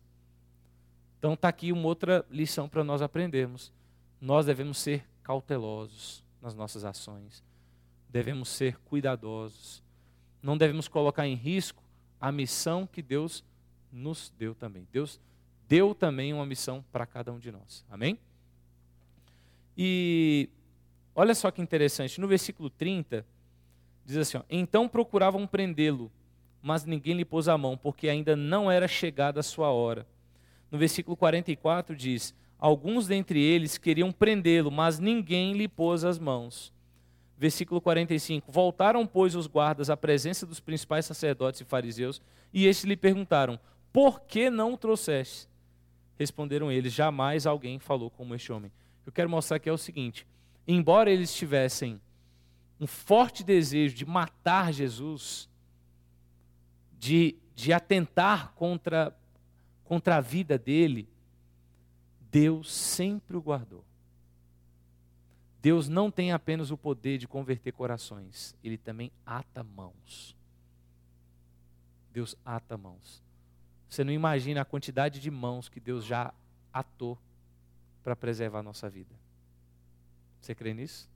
Então 1.18 1.34
está 1.34 1.48
aqui 1.48 1.70
uma 1.70 1.86
outra 1.86 2.24
lição 2.30 2.68
para 2.68 2.82
nós 2.82 3.02
aprendermos. 3.02 3.72
Nós 4.20 4.46
devemos 4.46 4.78
ser 4.78 5.04
cautelosos 5.22 6.24
nas 6.40 6.54
nossas 6.54 6.84
ações. 6.84 7.44
Devemos 8.08 8.48
ser 8.48 8.78
cuidadosos. 8.78 9.82
Não 10.42 10.56
devemos 10.56 10.88
colocar 10.88 11.26
em 11.26 11.34
risco 11.34 11.82
a 12.18 12.32
missão 12.32 12.86
que 12.86 13.02
Deus 13.02 13.42
nos 13.42 13.44
deu 14.38 14.54
também. 14.54 14.86
Deus 14.92 15.20
deu 15.68 15.94
também 15.94 16.32
uma 16.32 16.46
missão 16.46 16.84
para 16.92 17.06
cada 17.06 17.32
um 17.32 17.38
de 17.38 17.50
nós. 17.50 17.84
Amém? 17.90 18.18
E 19.76 20.48
olha 21.14 21.34
só 21.34 21.50
que 21.50 21.60
interessante, 21.60 22.20
no 22.20 22.28
versículo 22.28 22.70
30, 22.70 23.26
diz 24.04 24.16
assim: 24.16 24.38
ó, 24.38 24.42
Então 24.48 24.88
procuravam 24.88 25.46
prendê-lo, 25.46 26.10
mas 26.62 26.84
ninguém 26.84 27.14
lhe 27.14 27.24
pôs 27.24 27.48
a 27.48 27.58
mão, 27.58 27.76
porque 27.76 28.08
ainda 28.08 28.34
não 28.34 28.70
era 28.70 28.88
chegada 28.88 29.40
a 29.40 29.42
sua 29.42 29.70
hora. 29.70 30.06
No 30.70 30.78
versículo 30.78 31.16
44 31.16 31.94
diz: 31.94 32.34
Alguns 32.58 33.06
dentre 33.06 33.40
eles 33.40 33.76
queriam 33.76 34.10
prendê-lo, 34.10 34.70
mas 34.70 34.98
ninguém 34.98 35.52
lhe 35.52 35.68
pôs 35.68 36.04
as 36.04 36.18
mãos. 36.18 36.72
Versículo 37.38 37.80
45: 37.80 38.50
Voltaram, 38.50 39.06
pois, 39.06 39.34
os 39.34 39.46
guardas 39.46 39.90
à 39.90 39.96
presença 39.96 40.46
dos 40.46 40.58
principais 40.58 41.04
sacerdotes 41.04 41.60
e 41.60 41.64
fariseus, 41.64 42.20
e 42.52 42.66
estes 42.66 42.86
lhe 42.86 42.96
perguntaram: 42.96 43.60
Por 43.96 44.20
que 44.20 44.50
não 44.50 44.74
o 44.74 44.76
trouxeste? 44.76 45.48
Responderam 46.18 46.70
eles: 46.70 46.92
Jamais 46.92 47.46
alguém 47.46 47.78
falou 47.78 48.10
como 48.10 48.34
este 48.34 48.52
homem. 48.52 48.70
Eu 49.06 49.10
quero 49.10 49.30
mostrar 49.30 49.58
que 49.58 49.70
é 49.70 49.72
o 49.72 49.78
seguinte: 49.78 50.26
embora 50.68 51.10
eles 51.10 51.34
tivessem 51.34 51.98
um 52.78 52.86
forte 52.86 53.42
desejo 53.42 53.94
de 53.94 54.04
matar 54.04 54.70
Jesus, 54.70 55.48
de, 56.98 57.36
de 57.54 57.72
atentar 57.72 58.52
contra, 58.52 59.16
contra 59.82 60.16
a 60.16 60.20
vida 60.20 60.58
dele, 60.58 61.08
Deus 62.30 62.70
sempre 62.70 63.34
o 63.34 63.40
guardou. 63.40 63.82
Deus 65.62 65.88
não 65.88 66.10
tem 66.10 66.32
apenas 66.32 66.70
o 66.70 66.76
poder 66.76 67.16
de 67.16 67.26
converter 67.26 67.72
corações, 67.72 68.54
ele 68.62 68.76
também 68.76 69.10
ata 69.24 69.64
mãos. 69.64 70.36
Deus 72.12 72.36
ata 72.44 72.76
mãos. 72.76 73.24
Você 73.88 74.02
não 74.04 74.12
imagina 74.12 74.60
a 74.60 74.64
quantidade 74.64 75.20
de 75.20 75.30
mãos 75.30 75.68
que 75.68 75.80
Deus 75.80 76.04
já 76.04 76.32
atou 76.72 77.18
para 78.02 78.14
preservar 78.14 78.60
a 78.60 78.62
nossa 78.62 78.88
vida. 78.88 79.14
Você 80.40 80.54
crê 80.54 80.74
nisso? 80.74 81.08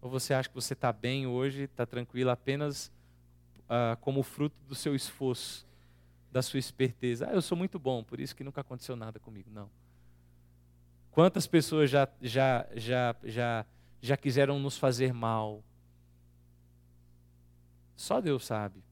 Ou 0.00 0.10
você 0.10 0.34
acha 0.34 0.48
que 0.48 0.54
você 0.54 0.74
está 0.74 0.92
bem 0.92 1.26
hoje, 1.26 1.62
está 1.62 1.86
tranquilo 1.86 2.30
apenas 2.30 2.92
uh, 3.62 3.96
como 4.00 4.22
fruto 4.22 4.60
do 4.68 4.74
seu 4.74 4.94
esforço, 4.94 5.66
da 6.30 6.42
sua 6.42 6.58
esperteza? 6.58 7.28
Ah, 7.28 7.34
eu 7.34 7.42
sou 7.42 7.56
muito 7.56 7.78
bom, 7.78 8.02
por 8.02 8.20
isso 8.20 8.34
que 8.34 8.44
nunca 8.44 8.60
aconteceu 8.60 8.96
nada 8.96 9.18
comigo. 9.18 9.50
Não. 9.50 9.70
Quantas 11.10 11.46
pessoas 11.46 11.90
já, 11.90 12.08
já, 12.20 12.66
já, 12.74 13.16
já, 13.22 13.66
já 14.00 14.16
quiseram 14.16 14.58
nos 14.58 14.76
fazer 14.76 15.12
mal? 15.12 15.62
Só 17.94 18.20
Deus 18.20 18.44
sabe. 18.44 18.82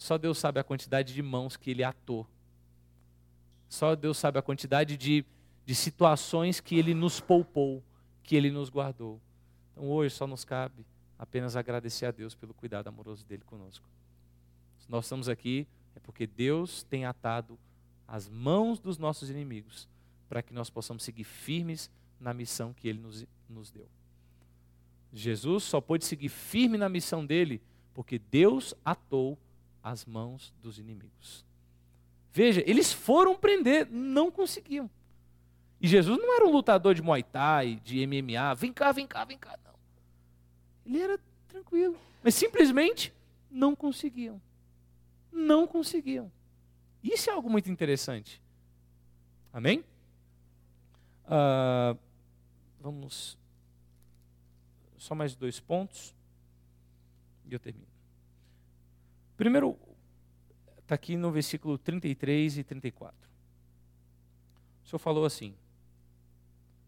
Só 0.00 0.16
Deus 0.16 0.38
sabe 0.38 0.58
a 0.58 0.64
quantidade 0.64 1.12
de 1.12 1.22
mãos 1.22 1.58
que 1.58 1.70
Ele 1.70 1.84
atou. 1.84 2.26
Só 3.68 3.94
Deus 3.94 4.16
sabe 4.16 4.38
a 4.38 4.42
quantidade 4.42 4.96
de, 4.96 5.26
de 5.66 5.74
situações 5.74 6.58
que 6.58 6.74
Ele 6.74 6.94
nos 6.94 7.20
poupou, 7.20 7.84
que 8.22 8.34
Ele 8.34 8.50
nos 8.50 8.70
guardou. 8.70 9.20
Então 9.70 9.90
hoje 9.90 10.14
só 10.14 10.26
nos 10.26 10.42
cabe 10.42 10.86
apenas 11.18 11.54
agradecer 11.54 12.06
a 12.06 12.10
Deus 12.10 12.34
pelo 12.34 12.54
cuidado 12.54 12.88
amoroso 12.88 13.26
dele 13.26 13.42
conosco. 13.44 13.86
Se 14.78 14.90
nós 14.90 15.04
estamos 15.04 15.28
aqui, 15.28 15.68
é 15.94 16.00
porque 16.00 16.26
Deus 16.26 16.82
tem 16.84 17.04
atado 17.04 17.58
as 18.08 18.26
mãos 18.26 18.80
dos 18.80 18.96
nossos 18.96 19.28
inimigos 19.28 19.86
para 20.30 20.42
que 20.42 20.54
nós 20.54 20.70
possamos 20.70 21.02
seguir 21.02 21.24
firmes 21.24 21.90
na 22.18 22.32
missão 22.32 22.72
que 22.72 22.88
ele 22.88 23.00
nos, 23.00 23.26
nos 23.46 23.70
deu. 23.70 23.86
Jesus 25.12 25.62
só 25.62 25.78
pôde 25.78 26.06
seguir 26.06 26.30
firme 26.30 26.78
na 26.78 26.88
missão 26.88 27.26
dele 27.26 27.60
porque 27.92 28.18
Deus 28.18 28.74
atou 28.82 29.38
as 29.82 30.04
mãos 30.04 30.52
dos 30.60 30.78
inimigos. 30.78 31.44
Veja, 32.32 32.62
eles 32.66 32.92
foram 32.92 33.34
prender, 33.36 33.88
não 33.90 34.30
conseguiam. 34.30 34.88
E 35.80 35.88
Jesus 35.88 36.18
não 36.18 36.34
era 36.34 36.46
um 36.46 36.52
lutador 36.52 36.94
de 36.94 37.02
Muay 37.02 37.22
Thai, 37.22 37.80
de 37.82 38.06
MMA, 38.06 38.54
vem 38.54 38.72
cá, 38.72 38.92
vem 38.92 39.06
cá, 39.06 39.24
vem 39.24 39.38
cá, 39.38 39.58
não. 39.64 39.74
Ele 40.84 41.02
era 41.02 41.18
tranquilo, 41.48 41.96
mas 42.22 42.34
simplesmente 42.34 43.12
não 43.50 43.74
conseguiam. 43.74 44.40
Não 45.32 45.66
conseguiam. 45.66 46.30
Isso 47.02 47.30
é 47.30 47.32
algo 47.32 47.48
muito 47.48 47.70
interessante. 47.70 48.40
Amém? 49.52 49.84
Uh, 51.24 51.98
vamos. 52.80 53.38
Só 54.98 55.14
mais 55.14 55.34
dois 55.34 55.58
pontos. 55.58 56.14
E 57.46 57.54
eu 57.54 57.58
termino. 57.58 57.89
Primeiro, 59.40 59.78
está 60.80 60.94
aqui 60.96 61.16
no 61.16 61.32
versículo 61.32 61.78
33 61.78 62.58
e 62.58 62.62
34. 62.62 63.16
O 64.84 64.86
Senhor 64.86 64.98
falou 64.98 65.24
assim: 65.24 65.54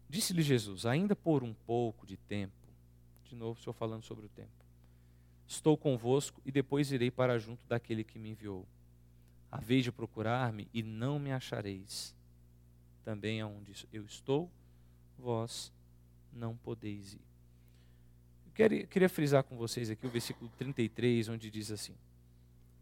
Disse-lhe 0.07 0.43
Jesus, 0.43 0.85
ainda 0.85 1.15
por 1.15 1.43
um 1.43 1.51
pouco 1.51 2.05
de 2.05 2.15
tempo, 2.15 2.53
de 3.23 3.35
novo, 3.35 3.59
o 3.59 3.63
Senhor 3.63 3.73
falando 3.73 4.03
sobre 4.03 4.27
o 4.27 4.29
tempo, 4.29 4.51
estou 5.47 5.75
convosco 5.75 6.39
e 6.45 6.51
depois 6.51 6.91
irei 6.91 7.09
para 7.09 7.39
junto 7.39 7.65
daquele 7.65 8.03
que 8.03 8.19
me 8.19 8.29
enviou. 8.29 8.67
A 9.51 9.59
vez 9.59 9.83
de 9.83 9.91
procurar-me 9.91 10.69
e 10.71 10.83
não 10.83 11.17
me 11.17 11.31
achareis 11.31 12.15
também 13.03 13.41
aonde 13.41 13.87
eu 13.91 14.05
estou, 14.05 14.47
vós 15.17 15.73
não 16.31 16.55
podeis 16.55 17.15
ir. 17.15 17.21
Eu 18.45 18.85
queria, 18.85 19.09
frisar 19.09 19.43
com 19.43 19.57
vocês 19.57 19.89
aqui 19.89 20.05
o 20.05 20.11
versículo 20.11 20.51
33, 20.55 21.29
onde 21.29 21.49
diz 21.49 21.71
assim: 21.71 21.95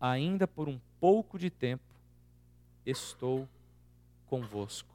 Ainda 0.01 0.47
por 0.47 0.67
um 0.67 0.79
pouco 0.99 1.37
de 1.37 1.51
tempo 1.51 1.83
estou 2.85 3.47
convosco. 4.25 4.89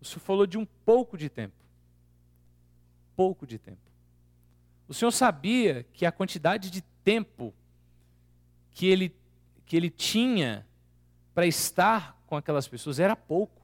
O 0.00 0.04
Senhor 0.04 0.20
falou 0.20 0.46
de 0.46 0.58
um 0.58 0.66
pouco 0.84 1.16
de 1.16 1.30
tempo. 1.30 1.54
Pouco 3.16 3.46
de 3.46 3.58
tempo. 3.58 3.80
O 4.86 4.92
Senhor 4.92 5.10
sabia 5.10 5.84
que 5.92 6.04
a 6.04 6.12
quantidade 6.12 6.70
de 6.70 6.82
tempo 7.02 7.54
que 8.72 8.86
ele, 8.86 9.14
que 9.64 9.76
ele 9.76 9.88
tinha 9.88 10.66
para 11.34 11.46
estar 11.46 12.20
com 12.26 12.36
aquelas 12.36 12.68
pessoas 12.68 12.98
era 12.98 13.16
pouco. 13.16 13.62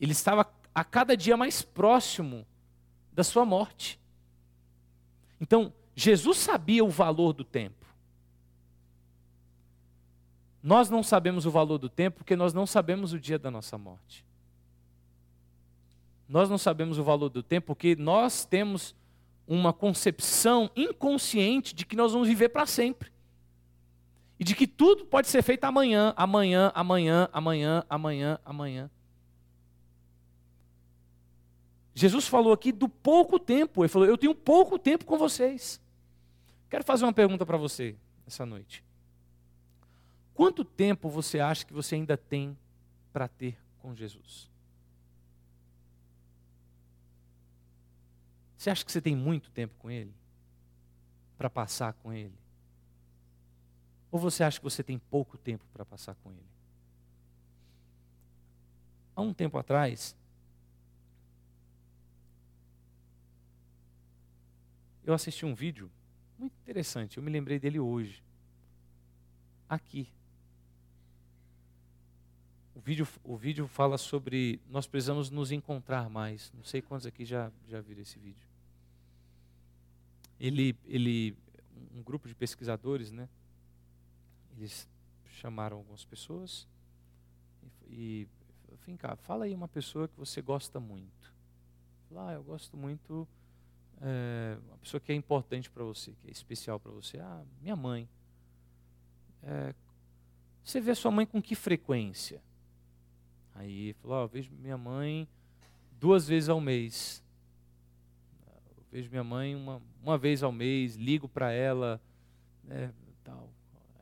Ele 0.00 0.12
estava 0.12 0.50
a 0.74 0.84
cada 0.84 1.16
dia 1.16 1.36
mais 1.36 1.62
próximo 1.62 2.46
da 3.12 3.24
sua 3.24 3.44
morte. 3.44 4.00
Então, 5.40 5.72
Jesus 5.94 6.38
sabia 6.38 6.84
o 6.84 6.88
valor 6.88 7.32
do 7.32 7.44
tempo. 7.44 7.77
Nós 10.62 10.90
não 10.90 11.02
sabemos 11.02 11.46
o 11.46 11.50
valor 11.50 11.78
do 11.78 11.88
tempo 11.88 12.18
porque 12.18 12.36
nós 12.36 12.52
não 12.52 12.66
sabemos 12.66 13.12
o 13.12 13.20
dia 13.20 13.38
da 13.38 13.50
nossa 13.50 13.78
morte. 13.78 14.24
Nós 16.28 16.50
não 16.50 16.58
sabemos 16.58 16.98
o 16.98 17.04
valor 17.04 17.28
do 17.28 17.42
tempo 17.42 17.68
porque 17.68 17.96
nós 17.96 18.44
temos 18.44 18.94
uma 19.46 19.72
concepção 19.72 20.70
inconsciente 20.76 21.74
de 21.74 21.86
que 21.86 21.96
nós 21.96 22.12
vamos 22.12 22.28
viver 22.28 22.50
para 22.50 22.66
sempre. 22.66 23.10
E 24.38 24.44
de 24.44 24.54
que 24.54 24.66
tudo 24.66 25.06
pode 25.06 25.26
ser 25.28 25.42
feito 25.42 25.64
amanhã, 25.64 26.12
amanhã, 26.16 26.70
amanhã, 26.74 27.28
amanhã, 27.32 27.84
amanhã, 27.88 28.38
amanhã. 28.44 28.90
Jesus 31.94 32.28
falou 32.28 32.52
aqui 32.52 32.70
do 32.70 32.88
pouco 32.88 33.40
tempo. 33.40 33.82
Ele 33.82 33.88
falou: 33.88 34.06
Eu 34.06 34.16
tenho 34.16 34.34
pouco 34.34 34.78
tempo 34.78 35.04
com 35.04 35.18
vocês. 35.18 35.80
Quero 36.70 36.84
fazer 36.84 37.04
uma 37.04 37.12
pergunta 37.12 37.44
para 37.44 37.56
você 37.56 37.96
essa 38.26 38.46
noite. 38.46 38.84
Quanto 40.38 40.64
tempo 40.64 41.10
você 41.10 41.40
acha 41.40 41.66
que 41.66 41.72
você 41.72 41.96
ainda 41.96 42.16
tem 42.16 42.56
para 43.12 43.26
ter 43.26 43.58
com 43.80 43.92
Jesus? 43.92 44.48
Você 48.56 48.70
acha 48.70 48.84
que 48.84 48.92
você 48.92 49.00
tem 49.00 49.16
muito 49.16 49.50
tempo 49.50 49.74
com 49.80 49.90
Ele? 49.90 50.14
Para 51.36 51.50
passar 51.50 51.92
com 51.92 52.12
Ele? 52.12 52.38
Ou 54.12 54.20
você 54.20 54.44
acha 54.44 54.60
que 54.60 54.62
você 54.62 54.80
tem 54.80 54.96
pouco 54.96 55.36
tempo 55.36 55.64
para 55.72 55.84
passar 55.84 56.14
com 56.14 56.30
Ele? 56.30 56.48
Há 59.16 59.22
um 59.22 59.34
tempo 59.34 59.58
atrás, 59.58 60.16
eu 65.02 65.12
assisti 65.12 65.44
um 65.44 65.52
vídeo 65.52 65.90
muito 66.38 66.56
interessante, 66.60 67.16
eu 67.16 67.24
me 67.24 67.30
lembrei 67.32 67.58
dele 67.58 67.80
hoje. 67.80 68.22
Aqui. 69.68 70.16
O 72.78 72.80
vídeo, 72.80 73.08
o 73.24 73.36
vídeo 73.36 73.66
fala 73.66 73.98
sobre 73.98 74.60
nós 74.68 74.86
precisamos 74.86 75.30
nos 75.30 75.50
encontrar 75.50 76.08
mais. 76.08 76.52
Não 76.54 76.62
sei 76.62 76.80
quantos 76.80 77.06
aqui 77.06 77.24
já, 77.24 77.50
já 77.66 77.80
viram 77.80 78.02
esse 78.02 78.20
vídeo. 78.20 78.46
Ele, 80.38 80.76
ele, 80.86 81.36
um 81.92 82.04
grupo 82.04 82.28
de 82.28 82.36
pesquisadores, 82.36 83.10
né? 83.10 83.28
Eles 84.56 84.88
chamaram 85.26 85.78
algumas 85.78 86.04
pessoas 86.04 86.68
e, 87.88 88.28
vem 88.86 88.96
cá, 88.96 89.16
fala 89.16 89.46
aí 89.46 89.54
uma 89.54 89.66
pessoa 89.66 90.06
que 90.06 90.16
você 90.16 90.40
gosta 90.40 90.78
muito. 90.78 91.34
Ah, 92.16 92.32
eu 92.32 92.44
gosto 92.44 92.76
muito, 92.76 93.26
é, 94.00 94.56
uma 94.68 94.78
pessoa 94.78 95.00
que 95.00 95.10
é 95.10 95.16
importante 95.16 95.68
para 95.68 95.82
você, 95.82 96.12
que 96.12 96.28
é 96.28 96.30
especial 96.30 96.78
para 96.78 96.92
você. 96.92 97.18
Ah, 97.18 97.44
minha 97.60 97.74
mãe. 97.74 98.08
É, 99.42 99.74
você 100.62 100.80
vê 100.80 100.94
sua 100.94 101.10
mãe 101.10 101.26
com 101.26 101.42
que 101.42 101.56
frequência? 101.56 102.40
Aí 103.58 103.92
falou, 103.94 104.18
oh, 104.18 104.22
eu 104.22 104.28
vejo 104.28 104.52
minha 104.52 104.78
mãe 104.78 105.28
duas 105.98 106.28
vezes 106.28 106.48
ao 106.48 106.60
mês. 106.60 107.22
Eu 108.76 108.84
vejo 108.90 109.10
minha 109.10 109.24
mãe 109.24 109.56
uma, 109.56 109.82
uma 110.00 110.16
vez 110.16 110.44
ao 110.44 110.52
mês, 110.52 110.94
ligo 110.94 111.28
para 111.28 111.50
ela, 111.50 112.00
né, 112.62 112.92
tal. 113.24 113.50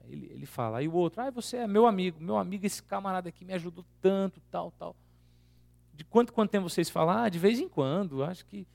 Ele, 0.04 0.30
ele 0.30 0.44
fala, 0.44 0.78
aí 0.78 0.88
o 0.88 0.92
outro, 0.92 1.22
ah, 1.22 1.30
você 1.30 1.56
é 1.56 1.66
meu 1.66 1.86
amigo, 1.86 2.20
meu 2.20 2.36
amigo, 2.36 2.66
esse 2.66 2.82
camarada 2.82 3.30
aqui 3.30 3.46
me 3.46 3.54
ajudou 3.54 3.82
tanto, 4.02 4.42
tal, 4.50 4.70
tal. 4.72 4.94
De 5.94 6.04
quanto 6.04 6.34
quanto 6.34 6.50
tempo 6.50 6.68
vocês 6.68 6.90
falam? 6.90 7.16
Ah, 7.16 7.28
de 7.30 7.38
vez 7.38 7.58
em 7.58 7.68
quando, 7.68 8.22
acho 8.22 8.44
que 8.44 8.66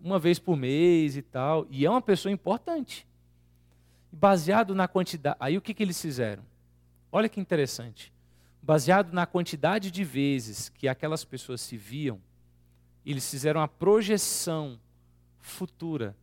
uma 0.00 0.18
vez 0.18 0.40
por 0.40 0.56
mês 0.56 1.16
e 1.16 1.22
tal. 1.22 1.64
E 1.70 1.86
é 1.86 1.90
uma 1.90 2.02
pessoa 2.02 2.32
importante. 2.32 3.06
Baseado 4.10 4.74
na 4.74 4.88
quantidade. 4.88 5.36
Aí 5.38 5.56
o 5.56 5.60
que, 5.60 5.72
que 5.72 5.82
eles 5.82 6.00
fizeram? 6.00 6.42
Olha 7.12 7.28
que 7.28 7.40
interessante 7.40 8.12
baseado 8.62 9.12
na 9.12 9.26
quantidade 9.26 9.90
de 9.90 10.04
vezes 10.04 10.68
que 10.68 10.88
aquelas 10.88 11.24
pessoas 11.24 11.60
se 11.60 11.76
viam, 11.76 12.20
eles 13.04 13.28
fizeram 13.30 13.60
a 13.60 13.68
projeção 13.68 14.78
futura, 15.38 16.14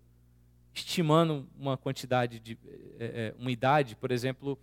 estimando 0.73 1.47
uma 1.57 1.77
quantidade 1.77 2.39
de 2.39 2.57
é, 2.99 3.33
uma 3.39 3.51
idade, 3.51 3.95
por 3.95 4.11
exemplo, 4.11 4.59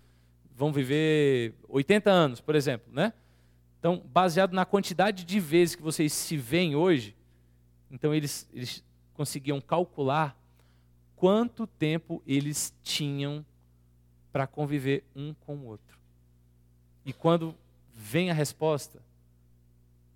vão 0.54 0.72
viver 0.72 1.54
80 1.68 2.10
anos, 2.10 2.40
por 2.40 2.54
exemplo, 2.54 2.92
né? 2.92 3.12
Então, 3.78 4.00
baseado 4.12 4.52
na 4.52 4.64
quantidade 4.64 5.24
de 5.24 5.40
vezes 5.40 5.74
que 5.74 5.82
vocês 5.82 6.12
se 6.12 6.36
veem 6.36 6.76
hoje, 6.76 7.16
então 7.90 8.14
eles, 8.14 8.48
eles 8.52 8.84
conseguiam 9.12 9.60
calcular 9.60 10.36
quanto 11.16 11.66
tempo 11.66 12.22
eles 12.26 12.72
tinham 12.82 13.44
para 14.32 14.46
conviver 14.46 15.04
um 15.14 15.34
com 15.34 15.56
o 15.56 15.66
outro. 15.66 15.98
E 17.04 17.12
quando 17.12 17.54
vem 17.94 18.30
a 18.30 18.34
resposta, 18.34 19.02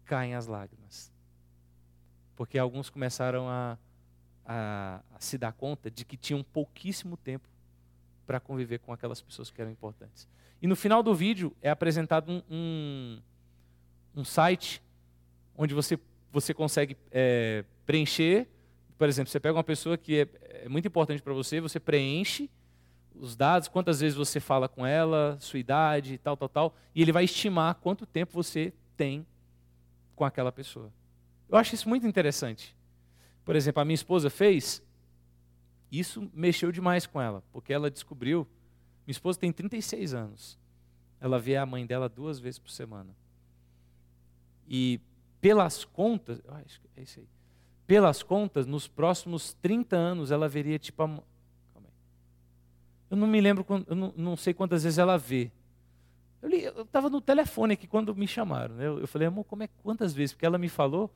caem 0.04 0.34
as 0.34 0.46
lágrimas. 0.46 1.12
Porque 2.34 2.58
alguns 2.58 2.90
começaram 2.90 3.48
a, 3.48 3.78
a, 4.44 5.00
a 5.14 5.20
se 5.20 5.38
dar 5.38 5.52
conta 5.52 5.90
de 5.90 6.04
que 6.04 6.16
tinham 6.16 6.42
pouquíssimo 6.42 7.16
tempo 7.16 7.48
para 8.26 8.40
conviver 8.40 8.78
com 8.78 8.92
aquelas 8.92 9.20
pessoas 9.20 9.50
que 9.50 9.60
eram 9.60 9.70
importantes. 9.70 10.28
E 10.60 10.66
no 10.66 10.76
final 10.76 11.02
do 11.02 11.14
vídeo 11.14 11.54
é 11.62 11.70
apresentado 11.70 12.30
um, 12.30 12.42
um, 12.50 13.22
um 14.16 14.24
site 14.24 14.82
onde 15.56 15.74
você, 15.74 15.98
você 16.32 16.52
consegue 16.52 16.96
é, 17.10 17.64
preencher. 17.84 18.48
Por 18.98 19.08
exemplo, 19.08 19.30
você 19.30 19.40
pega 19.40 19.56
uma 19.56 19.64
pessoa 19.64 19.96
que 19.96 20.20
é, 20.20 20.28
é 20.64 20.68
muito 20.68 20.88
importante 20.88 21.22
para 21.22 21.32
você, 21.32 21.60
você 21.60 21.78
preenche 21.78 22.50
os 23.20 23.36
dados, 23.36 23.68
quantas 23.68 24.00
vezes 24.00 24.16
você 24.16 24.40
fala 24.40 24.68
com 24.68 24.86
ela, 24.86 25.36
sua 25.40 25.58
idade, 25.58 26.18
tal, 26.18 26.36
tal, 26.36 26.48
tal, 26.48 26.76
e 26.94 27.02
ele 27.02 27.12
vai 27.12 27.24
estimar 27.24 27.74
quanto 27.76 28.06
tempo 28.06 28.32
você 28.32 28.72
tem 28.96 29.26
com 30.14 30.24
aquela 30.24 30.52
pessoa. 30.52 30.92
Eu 31.48 31.56
acho 31.56 31.74
isso 31.74 31.88
muito 31.88 32.06
interessante. 32.06 32.76
Por 33.44 33.54
exemplo, 33.54 33.80
a 33.80 33.84
minha 33.84 33.94
esposa 33.94 34.28
fez, 34.28 34.82
isso 35.90 36.30
mexeu 36.34 36.72
demais 36.72 37.06
com 37.06 37.20
ela, 37.20 37.42
porque 37.52 37.72
ela 37.72 37.90
descobriu, 37.90 38.46
minha 39.06 39.12
esposa 39.12 39.38
tem 39.38 39.52
36 39.52 40.14
anos, 40.14 40.58
ela 41.20 41.38
vê 41.38 41.56
a 41.56 41.64
mãe 41.64 41.86
dela 41.86 42.08
duas 42.08 42.38
vezes 42.38 42.58
por 42.58 42.70
semana. 42.70 43.16
E 44.68 45.00
pelas 45.40 45.84
contas, 45.84 46.42
acho 46.48 46.80
que 46.80 46.88
é 46.96 47.02
isso 47.02 47.20
aí, 47.20 47.28
pelas 47.86 48.22
contas, 48.22 48.66
nos 48.66 48.88
próximos 48.88 49.54
30 49.54 49.96
anos 49.96 50.30
ela 50.32 50.48
veria 50.48 50.78
tipo 50.78 51.02
a, 51.04 51.22
eu 53.10 53.16
não 53.16 53.26
me 53.26 53.40
lembro, 53.40 53.64
eu 53.86 53.94
não, 53.94 54.12
não 54.16 54.36
sei 54.36 54.52
quantas 54.52 54.82
vezes 54.82 54.98
ela 54.98 55.16
vê. 55.16 55.50
Eu 56.42 56.82
estava 56.82 57.08
no 57.08 57.20
telefone 57.20 57.74
aqui 57.74 57.86
quando 57.86 58.14
me 58.14 58.26
chamaram. 58.26 58.74
Né? 58.74 58.86
Eu, 58.86 59.00
eu 59.00 59.08
falei, 59.08 59.28
amor, 59.28 59.44
como 59.44 59.62
é 59.62 59.68
quantas 59.82 60.12
vezes? 60.12 60.32
Porque 60.32 60.46
ela 60.46 60.58
me 60.58 60.68
falou, 60.68 61.10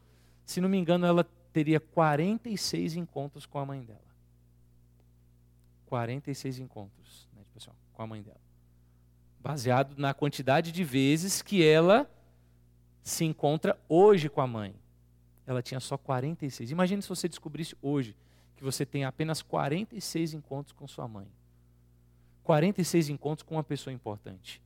se 0.45 0.61
não 0.61 0.68
me 0.68 0.78
engano, 0.78 1.07
ela 1.07 1.24
teria 1.53 1.80
46 1.80 2.97
encontros 2.97 3.47
com 3.47 3.59
a 3.59 3.66
mãe 3.66 3.82
dela. 3.82 4.01
46 5.86 6.61
encontros 6.61 7.28
né, 7.36 7.43
pessoal, 7.53 7.76
com 7.93 8.03
a 8.03 8.07
mãe 8.07 8.22
dela. 8.22 8.41
Baseado 9.41 9.95
na 9.97 10.14
quantidade 10.14 10.70
de 10.70 10.84
vezes 10.84 11.43
que 11.43 11.64
ela 11.64 12.09
se 13.03 13.24
encontra 13.24 13.78
hoje 13.88 14.28
com 14.28 14.41
a 14.41 14.47
mãe. 14.47 14.74
Ela 15.47 15.62
tinha 15.62 15.80
só 15.80 15.97
46. 15.99 16.70
Imagine 16.70 17.03
se 17.03 17.09
você 17.09 17.28
descobrisse 17.28 17.76
hoje 17.82 18.16
que 18.57 18.62
você 18.62 18.86
tem 18.86 19.05
apenas 19.05 19.43
46 19.43 20.34
encontros 20.34 20.72
com 20.72 20.86
sua 20.86 21.09
mãe. 21.09 21.26
46 22.43 23.09
encontros 23.09 23.47
com 23.47 23.57
uma 23.57 23.64
pessoa 23.64 23.93
importante. 23.93 24.62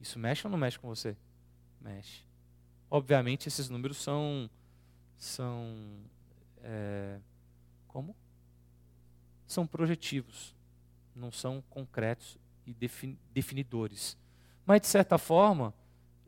Isso 0.00 0.18
mexe 0.18 0.46
ou 0.46 0.50
não 0.50 0.58
mexe 0.58 0.78
com 0.78 0.88
você? 0.88 1.16
Mexe. 1.80 2.22
Obviamente, 2.90 3.48
esses 3.48 3.68
números 3.68 3.98
são. 3.98 4.48
são 5.16 5.76
é, 6.62 7.18
como? 7.86 8.16
São 9.46 9.66
projetivos, 9.66 10.54
não 11.14 11.30
são 11.30 11.62
concretos 11.70 12.38
e 12.66 12.74
definidores. 13.32 14.16
Mas, 14.64 14.82
de 14.82 14.86
certa 14.86 15.16
forma, 15.16 15.72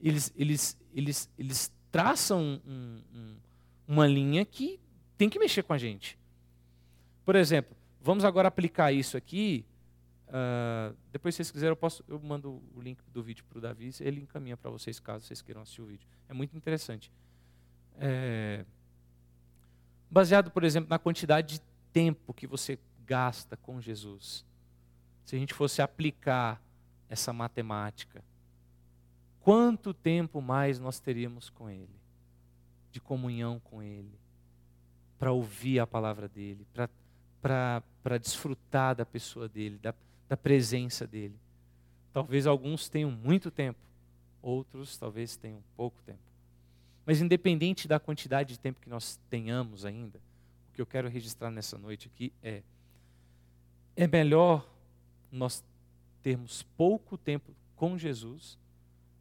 eles, 0.02 0.32
eles, 0.34 0.78
eles, 0.94 1.30
eles 1.38 1.72
traçam 1.90 2.60
um, 2.66 3.02
um, 3.14 3.36
uma 3.86 4.06
linha 4.06 4.44
que 4.44 4.80
tem 5.18 5.28
que 5.28 5.38
mexer 5.38 5.62
com 5.62 5.74
a 5.74 5.78
gente. 5.78 6.18
Por 7.24 7.36
exemplo, 7.36 7.76
vamos 8.00 8.24
agora 8.24 8.48
aplicar 8.48 8.92
isso 8.92 9.16
aqui 9.16 9.66
Uh, 10.30 10.96
depois, 11.10 11.34
se 11.34 11.38
vocês 11.38 11.50
quiserem, 11.50 11.72
eu, 11.72 11.76
posso, 11.76 12.04
eu 12.06 12.20
mando 12.20 12.62
o 12.72 12.80
link 12.80 13.02
do 13.12 13.20
vídeo 13.20 13.44
para 13.48 13.58
o 13.58 13.60
Davi, 13.60 13.90
ele 13.98 14.20
encaminha 14.20 14.56
para 14.56 14.70
vocês, 14.70 15.00
caso 15.00 15.26
vocês 15.26 15.42
queiram 15.42 15.60
assistir 15.60 15.82
o 15.82 15.86
vídeo. 15.86 16.06
É 16.28 16.32
muito 16.32 16.56
interessante. 16.56 17.10
É, 17.98 18.64
baseado, 20.08 20.50
por 20.52 20.62
exemplo, 20.62 20.88
na 20.88 21.00
quantidade 21.00 21.54
de 21.54 21.62
tempo 21.92 22.32
que 22.32 22.46
você 22.46 22.78
gasta 23.04 23.56
com 23.56 23.80
Jesus. 23.80 24.46
Se 25.24 25.34
a 25.34 25.38
gente 25.38 25.52
fosse 25.52 25.82
aplicar 25.82 26.62
essa 27.08 27.32
matemática, 27.32 28.22
quanto 29.40 29.92
tempo 29.92 30.40
mais 30.40 30.78
nós 30.78 31.00
teríamos 31.00 31.50
com 31.50 31.68
Ele? 31.68 31.98
De 32.92 33.00
comunhão 33.00 33.58
com 33.58 33.82
Ele, 33.82 34.16
para 35.18 35.32
ouvir 35.32 35.80
a 35.80 35.86
palavra 35.88 36.28
dEle, 36.28 36.64
para 37.42 38.18
desfrutar 38.20 38.94
da 38.94 39.04
pessoa 39.04 39.48
dEle, 39.48 39.76
da, 39.78 39.92
da 40.30 40.36
presença 40.36 41.08
dele. 41.08 41.34
Talvez 42.12 42.46
alguns 42.46 42.88
tenham 42.88 43.10
muito 43.10 43.50
tempo, 43.50 43.80
outros 44.40 44.96
talvez 44.96 45.36
tenham 45.36 45.60
pouco 45.76 46.00
tempo. 46.02 46.22
Mas 47.04 47.20
independente 47.20 47.88
da 47.88 47.98
quantidade 47.98 48.50
de 48.50 48.60
tempo 48.60 48.80
que 48.80 48.88
nós 48.88 49.18
tenhamos 49.28 49.84
ainda, 49.84 50.20
o 50.68 50.72
que 50.72 50.80
eu 50.80 50.86
quero 50.86 51.08
registrar 51.08 51.50
nessa 51.50 51.76
noite 51.76 52.08
aqui 52.14 52.32
é 52.44 52.62
é 53.96 54.06
melhor 54.06 54.72
nós 55.32 55.64
termos 56.22 56.62
pouco 56.76 57.18
tempo 57.18 57.52
com 57.74 57.98
Jesus 57.98 58.56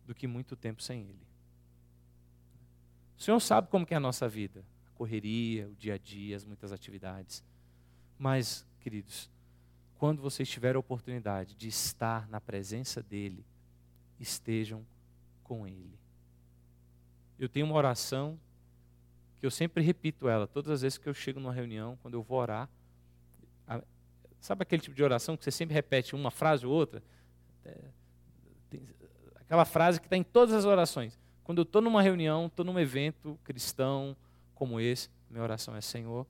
do 0.06 0.14
que 0.14 0.28
muito 0.28 0.56
tempo 0.56 0.82
sem 0.82 1.02
ele. 1.02 1.28
O 3.18 3.22
Senhor 3.22 3.40
sabe 3.40 3.68
como 3.68 3.86
é 3.90 3.96
a 3.96 4.00
nossa 4.00 4.30
vida, 4.30 4.64
a 4.86 4.92
correria, 4.92 5.68
o 5.68 5.76
dia 5.76 5.96
a 5.96 5.98
dia, 5.98 6.36
as 6.36 6.46
muitas 6.46 6.72
atividades. 6.72 7.44
Mas, 8.18 8.66
queridos, 8.80 9.30
quando 10.00 10.22
vocês 10.22 10.48
tiverem 10.48 10.78
a 10.78 10.80
oportunidade 10.80 11.54
de 11.54 11.68
estar 11.68 12.26
na 12.30 12.40
presença 12.40 13.04
dEle, 13.04 13.46
estejam 14.18 14.86
com 15.44 15.68
Ele. 15.68 16.00
Eu 17.38 17.50
tenho 17.50 17.66
uma 17.66 17.76
oração 17.76 18.40
que 19.40 19.46
eu 19.46 19.52
sempre 19.52 19.84
repito 19.84 20.30
ela, 20.30 20.48
todas 20.48 20.72
as 20.72 20.82
vezes 20.82 20.98
que 20.98 21.08
eu 21.08 21.14
chego 21.14 21.42
numa 21.42 21.52
reunião, 21.52 21.98
quando 22.02 22.14
eu 22.14 22.24
vou 22.24 22.40
orar. 22.40 22.70
Sabe 24.40 24.64
aquele 24.64 24.82
tipo 24.82 24.96
de 24.96 25.04
oração 25.04 25.36
que 25.36 25.44
você 25.44 25.52
sempre 25.52 25.74
repete 25.74 26.16
uma 26.16 26.32
frase 26.32 26.66
ou 26.66 26.72
outra? 26.72 27.04
É, 27.66 27.78
tem, 28.70 28.82
aquela 29.36 29.66
frase 29.66 30.00
que 30.00 30.08
está 30.08 30.16
em 30.16 30.24
todas 30.24 30.56
as 30.56 30.64
orações. 30.64 31.20
Quando 31.44 31.58
eu 31.58 31.64
estou 31.64 31.82
numa 31.82 32.02
reunião, 32.02 32.46
estou 32.46 32.64
num 32.64 32.80
evento 32.80 33.38
cristão 33.44 34.16
como 34.56 34.80
esse, 34.80 35.10
minha 35.30 35.44
oração 35.44 35.76
é: 35.76 35.82
Senhor, 35.82 36.26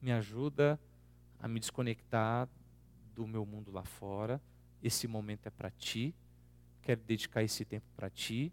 me 0.00 0.12
ajuda 0.12 0.74
a 0.74 0.91
me 1.48 1.60
desconectar 1.60 2.48
do 3.14 3.26
meu 3.26 3.44
mundo 3.44 3.70
lá 3.70 3.84
fora. 3.84 4.40
Esse 4.82 5.06
momento 5.06 5.46
é 5.46 5.50
para 5.50 5.70
ti. 5.70 6.14
Quero 6.82 7.00
dedicar 7.02 7.42
esse 7.42 7.64
tempo 7.64 7.86
para 7.94 8.10
ti, 8.10 8.52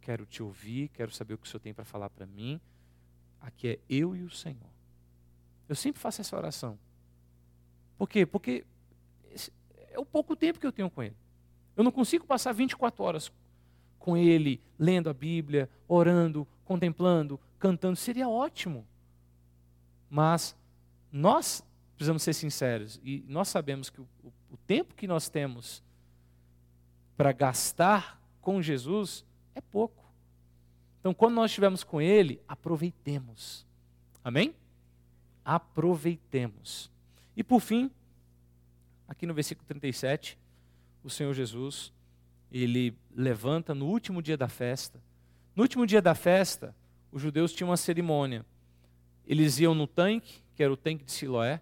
quero 0.00 0.24
te 0.24 0.42
ouvir, 0.42 0.88
quero 0.88 1.12
saber 1.12 1.34
o 1.34 1.38
que 1.38 1.46
o 1.46 1.50
Senhor 1.50 1.60
tem 1.60 1.74
para 1.74 1.84
falar 1.84 2.08
para 2.08 2.26
mim. 2.26 2.58
Aqui 3.40 3.68
é 3.68 3.78
eu 3.88 4.16
e 4.16 4.22
o 4.22 4.30
Senhor. 4.30 4.70
Eu 5.68 5.74
sempre 5.74 6.00
faço 6.00 6.22
essa 6.22 6.34
oração. 6.34 6.78
Por 7.98 8.08
quê? 8.08 8.24
Porque 8.24 8.64
é 9.90 9.98
o 9.98 10.06
pouco 10.06 10.34
tempo 10.34 10.58
que 10.58 10.66
eu 10.66 10.72
tenho 10.72 10.88
com 10.88 11.02
Ele. 11.02 11.16
Eu 11.76 11.84
não 11.84 11.92
consigo 11.92 12.26
passar 12.26 12.52
24 12.52 13.04
horas 13.04 13.30
com 13.98 14.16
Ele, 14.16 14.62
lendo 14.78 15.10
a 15.10 15.14
Bíblia, 15.14 15.68
orando, 15.86 16.48
contemplando, 16.64 17.38
cantando. 17.58 17.96
Seria 17.96 18.28
ótimo. 18.28 18.86
Mas 20.08 20.56
nós 21.12 21.62
precisamos 21.98 22.22
ser 22.22 22.32
sinceros 22.32 23.00
e 23.02 23.24
nós 23.26 23.48
sabemos 23.48 23.90
que 23.90 24.00
o, 24.00 24.06
o, 24.52 24.56
tempo 24.68 24.94
que 24.94 25.08
nós 25.08 25.28
temos 25.28 25.82
para 27.16 27.32
gastar 27.32 28.22
com 28.40 28.62
Jesus 28.62 29.24
é 29.52 29.60
pouco. 29.60 30.04
Então, 31.00 31.12
quando 31.12 31.34
nós 31.34 31.50
estivermos 31.50 31.82
com 31.82 32.00
Ele, 32.00 32.40
aproveitemos. 32.46 33.66
Amém? 34.22 34.54
Aproveitemos. 35.44 36.88
E 37.36 37.42
por 37.42 37.60
fim, 37.60 37.90
aqui 39.08 39.26
no 39.26 39.34
versículo 39.34 39.66
37, 39.66 40.38
o 41.02 41.10
Senhor 41.10 41.34
Jesus, 41.34 41.92
ele 42.52 42.96
levanta 43.12 43.74
no 43.74 43.86
último 43.86 44.22
dia 44.22 44.36
da 44.36 44.48
festa. 44.48 45.02
No 45.56 45.64
último 45.64 45.84
dia 45.84 46.00
da 46.00 46.14
festa, 46.14 46.76
os 47.10 47.20
judeus 47.20 47.52
tinham 47.52 47.70
uma 47.70 47.76
cerimônia. 47.76 48.46
Eles 49.26 49.58
iam 49.58 49.74
no 49.74 49.88
tanque, 49.88 50.44
que 50.54 50.62
era 50.62 50.72
o 50.72 50.76
tanque 50.76 51.04
de 51.04 51.10
Siloé, 51.10 51.60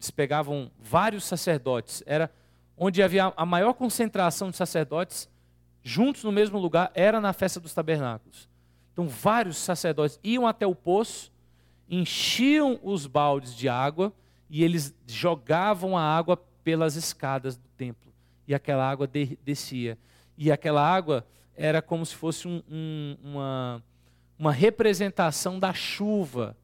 eles 0.00 0.10
pegavam 0.10 0.70
vários 0.80 1.24
sacerdotes, 1.24 2.02
era 2.06 2.30
onde 2.74 3.02
havia 3.02 3.34
a 3.36 3.44
maior 3.44 3.74
concentração 3.74 4.50
de 4.50 4.56
sacerdotes 4.56 5.28
juntos 5.82 6.24
no 6.24 6.32
mesmo 6.32 6.58
lugar, 6.58 6.90
era 6.94 7.20
na 7.20 7.34
festa 7.34 7.60
dos 7.60 7.74
tabernáculos. 7.74 8.48
Então, 8.94 9.06
vários 9.06 9.58
sacerdotes 9.58 10.18
iam 10.24 10.46
até 10.46 10.66
o 10.66 10.74
poço, 10.74 11.30
enchiam 11.88 12.80
os 12.82 13.06
baldes 13.06 13.54
de 13.54 13.68
água 13.68 14.10
e 14.48 14.64
eles 14.64 14.94
jogavam 15.06 15.96
a 15.98 16.02
água 16.02 16.38
pelas 16.64 16.96
escadas 16.96 17.58
do 17.58 17.68
templo. 17.76 18.10
E 18.48 18.54
aquela 18.54 18.90
água 18.90 19.06
de, 19.06 19.38
descia. 19.44 19.98
E 20.36 20.50
aquela 20.50 20.82
água 20.82 21.26
era 21.54 21.82
como 21.82 22.06
se 22.06 22.14
fosse 22.14 22.48
um, 22.48 22.62
um, 22.70 23.16
uma, 23.22 23.82
uma 24.38 24.52
representação 24.52 25.58
da 25.58 25.74
chuva, 25.74 26.56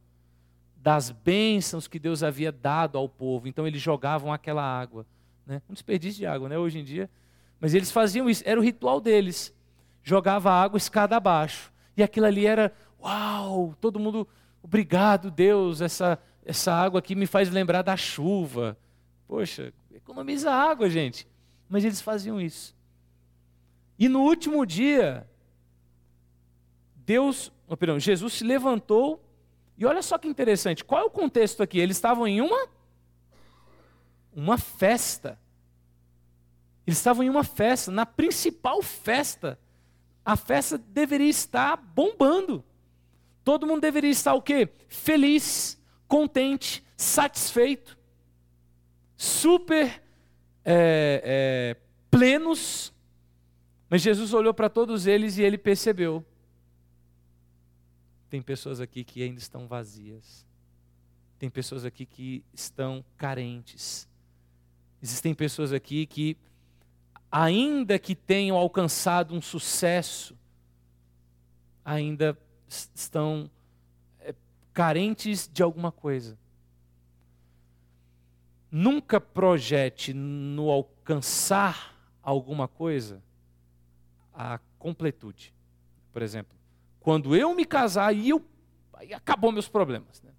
das 0.86 1.10
bênçãos 1.10 1.88
que 1.88 1.98
Deus 1.98 2.22
havia 2.22 2.52
dado 2.52 2.96
ao 2.96 3.08
povo. 3.08 3.48
Então 3.48 3.66
eles 3.66 3.82
jogavam 3.82 4.32
aquela 4.32 4.62
água. 4.62 5.04
Né? 5.44 5.60
Um 5.68 5.72
desperdício 5.72 6.20
de 6.20 6.26
água, 6.26 6.48
né? 6.48 6.56
hoje 6.56 6.78
em 6.78 6.84
dia. 6.84 7.10
Mas 7.58 7.74
eles 7.74 7.90
faziam 7.90 8.30
isso, 8.30 8.44
era 8.46 8.60
o 8.60 8.62
ritual 8.62 9.00
deles. 9.00 9.52
Jogava 10.00 10.52
água 10.52 10.76
escada 10.76 11.16
abaixo. 11.16 11.72
E 11.96 12.04
aquilo 12.04 12.26
ali 12.26 12.46
era, 12.46 12.72
uau, 13.02 13.74
todo 13.80 13.98
mundo, 13.98 14.28
obrigado 14.62 15.28
Deus, 15.28 15.80
essa, 15.80 16.20
essa 16.44 16.72
água 16.72 17.00
aqui 17.00 17.16
me 17.16 17.26
faz 17.26 17.50
lembrar 17.50 17.82
da 17.82 17.96
chuva. 17.96 18.78
Poxa, 19.26 19.72
economiza 19.92 20.52
água, 20.52 20.88
gente. 20.88 21.26
Mas 21.68 21.84
eles 21.84 22.00
faziam 22.00 22.40
isso. 22.40 22.76
E 23.98 24.08
no 24.08 24.20
último 24.20 24.64
dia, 24.64 25.26
Deus, 26.94 27.50
oh, 27.66 27.76
perdão, 27.76 27.98
Jesus 27.98 28.34
se 28.34 28.44
levantou. 28.44 29.25
E 29.78 29.84
olha 29.84 30.02
só 30.02 30.16
que 30.16 30.28
interessante, 30.28 30.84
qual 30.84 31.02
é 31.02 31.04
o 31.04 31.10
contexto 31.10 31.62
aqui? 31.62 31.78
Eles 31.78 31.96
estavam 31.96 32.26
em 32.26 32.40
uma 32.40 32.68
uma 34.36 34.58
festa. 34.58 35.38
Eles 36.86 36.98
estavam 36.98 37.24
em 37.24 37.30
uma 37.30 37.42
festa, 37.42 37.90
na 37.90 38.04
principal 38.04 38.82
festa. 38.82 39.58
A 40.24 40.36
festa 40.36 40.76
deveria 40.76 41.30
estar 41.30 41.76
bombando. 41.76 42.62
Todo 43.42 43.66
mundo 43.66 43.80
deveria 43.80 44.10
estar 44.10 44.34
o 44.34 44.42
quê? 44.42 44.68
Feliz, 44.88 45.80
contente, 46.06 46.84
satisfeito, 46.96 47.96
super 49.16 50.02
é, 50.64 51.22
é, 51.24 51.76
plenos. 52.10 52.92
Mas 53.88 54.02
Jesus 54.02 54.34
olhou 54.34 54.52
para 54.52 54.68
todos 54.68 55.06
eles 55.06 55.38
e 55.38 55.42
ele 55.42 55.56
percebeu: 55.56 56.24
tem 58.36 58.42
pessoas 58.42 58.82
aqui 58.82 59.02
que 59.02 59.22
ainda 59.22 59.40
estão 59.40 59.66
vazias, 59.66 60.46
tem 61.38 61.48
pessoas 61.48 61.86
aqui 61.86 62.04
que 62.04 62.44
estão 62.52 63.02
carentes, 63.16 64.06
existem 65.02 65.34
pessoas 65.34 65.72
aqui 65.72 66.04
que, 66.04 66.36
ainda 67.32 67.98
que 67.98 68.14
tenham 68.14 68.54
alcançado 68.54 69.34
um 69.34 69.40
sucesso, 69.40 70.36
ainda 71.82 72.38
estão 72.94 73.50
é, 74.20 74.34
carentes 74.74 75.48
de 75.50 75.62
alguma 75.62 75.90
coisa. 75.90 76.38
Nunca 78.70 79.18
projete 79.18 80.12
no 80.12 80.70
alcançar 80.70 81.96
alguma 82.22 82.68
coisa 82.68 83.22
a 84.34 84.60
completude. 84.78 85.54
Por 86.12 86.20
exemplo, 86.20 86.55
quando 87.06 87.36
eu 87.36 87.54
me 87.54 87.64
casar, 87.64 88.08
aí, 88.08 88.30
eu, 88.30 88.44
aí 88.94 89.14
acabou 89.14 89.52
meus 89.52 89.68
problemas. 89.68 90.20
Né? 90.22 90.32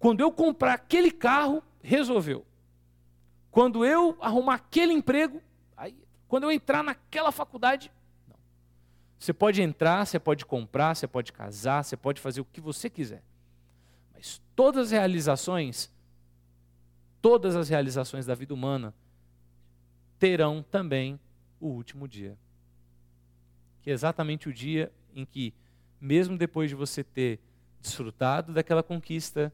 Quando 0.00 0.20
eu 0.20 0.32
comprar 0.32 0.72
aquele 0.72 1.12
carro, 1.12 1.62
resolveu. 1.80 2.44
Quando 3.52 3.84
eu 3.84 4.18
arrumar 4.20 4.54
aquele 4.54 4.92
emprego, 4.92 5.40
aí, 5.76 5.96
quando 6.26 6.42
eu 6.42 6.50
entrar 6.50 6.82
naquela 6.82 7.30
faculdade, 7.30 7.92
não. 8.26 8.34
Você 9.16 9.32
pode 9.32 9.62
entrar, 9.62 10.04
você 10.04 10.18
pode 10.18 10.44
comprar, 10.44 10.96
você 10.96 11.06
pode 11.06 11.32
casar, 11.32 11.84
você 11.84 11.96
pode 11.96 12.20
fazer 12.20 12.40
o 12.40 12.44
que 12.44 12.60
você 12.60 12.90
quiser. 12.90 13.22
Mas 14.12 14.42
todas 14.56 14.86
as 14.86 14.90
realizações 14.90 15.88
todas 17.22 17.54
as 17.54 17.68
realizações 17.68 18.26
da 18.26 18.34
vida 18.34 18.52
humana 18.52 18.92
terão 20.18 20.64
também 20.64 21.20
o 21.60 21.68
último 21.68 22.08
dia. 22.08 22.36
Que 23.82 23.90
é 23.90 23.92
exatamente 23.92 24.48
o 24.48 24.52
dia 24.52 24.90
em 25.14 25.24
que, 25.24 25.54
mesmo 26.00 26.36
depois 26.36 26.70
de 26.70 26.76
você 26.76 27.02
ter 27.02 27.40
desfrutado 27.80 28.52
daquela 28.52 28.82
conquista, 28.82 29.52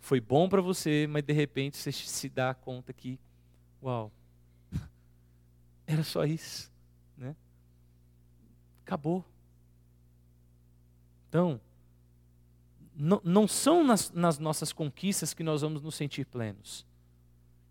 foi 0.00 0.20
bom 0.20 0.48
para 0.48 0.60
você, 0.60 1.06
mas 1.08 1.22
de 1.22 1.32
repente 1.32 1.76
você 1.76 1.92
se 1.92 2.28
dá 2.28 2.52
conta 2.54 2.92
que, 2.92 3.18
uau, 3.82 4.12
era 5.86 6.02
só 6.02 6.24
isso, 6.24 6.70
né? 7.16 7.36
Acabou. 8.84 9.24
Então, 11.28 11.60
não, 12.94 13.20
não 13.24 13.48
são 13.48 13.84
nas, 13.84 14.10
nas 14.10 14.38
nossas 14.38 14.72
conquistas 14.72 15.32
que 15.32 15.42
nós 15.42 15.62
vamos 15.62 15.82
nos 15.82 15.94
sentir 15.94 16.26
plenos. 16.26 16.86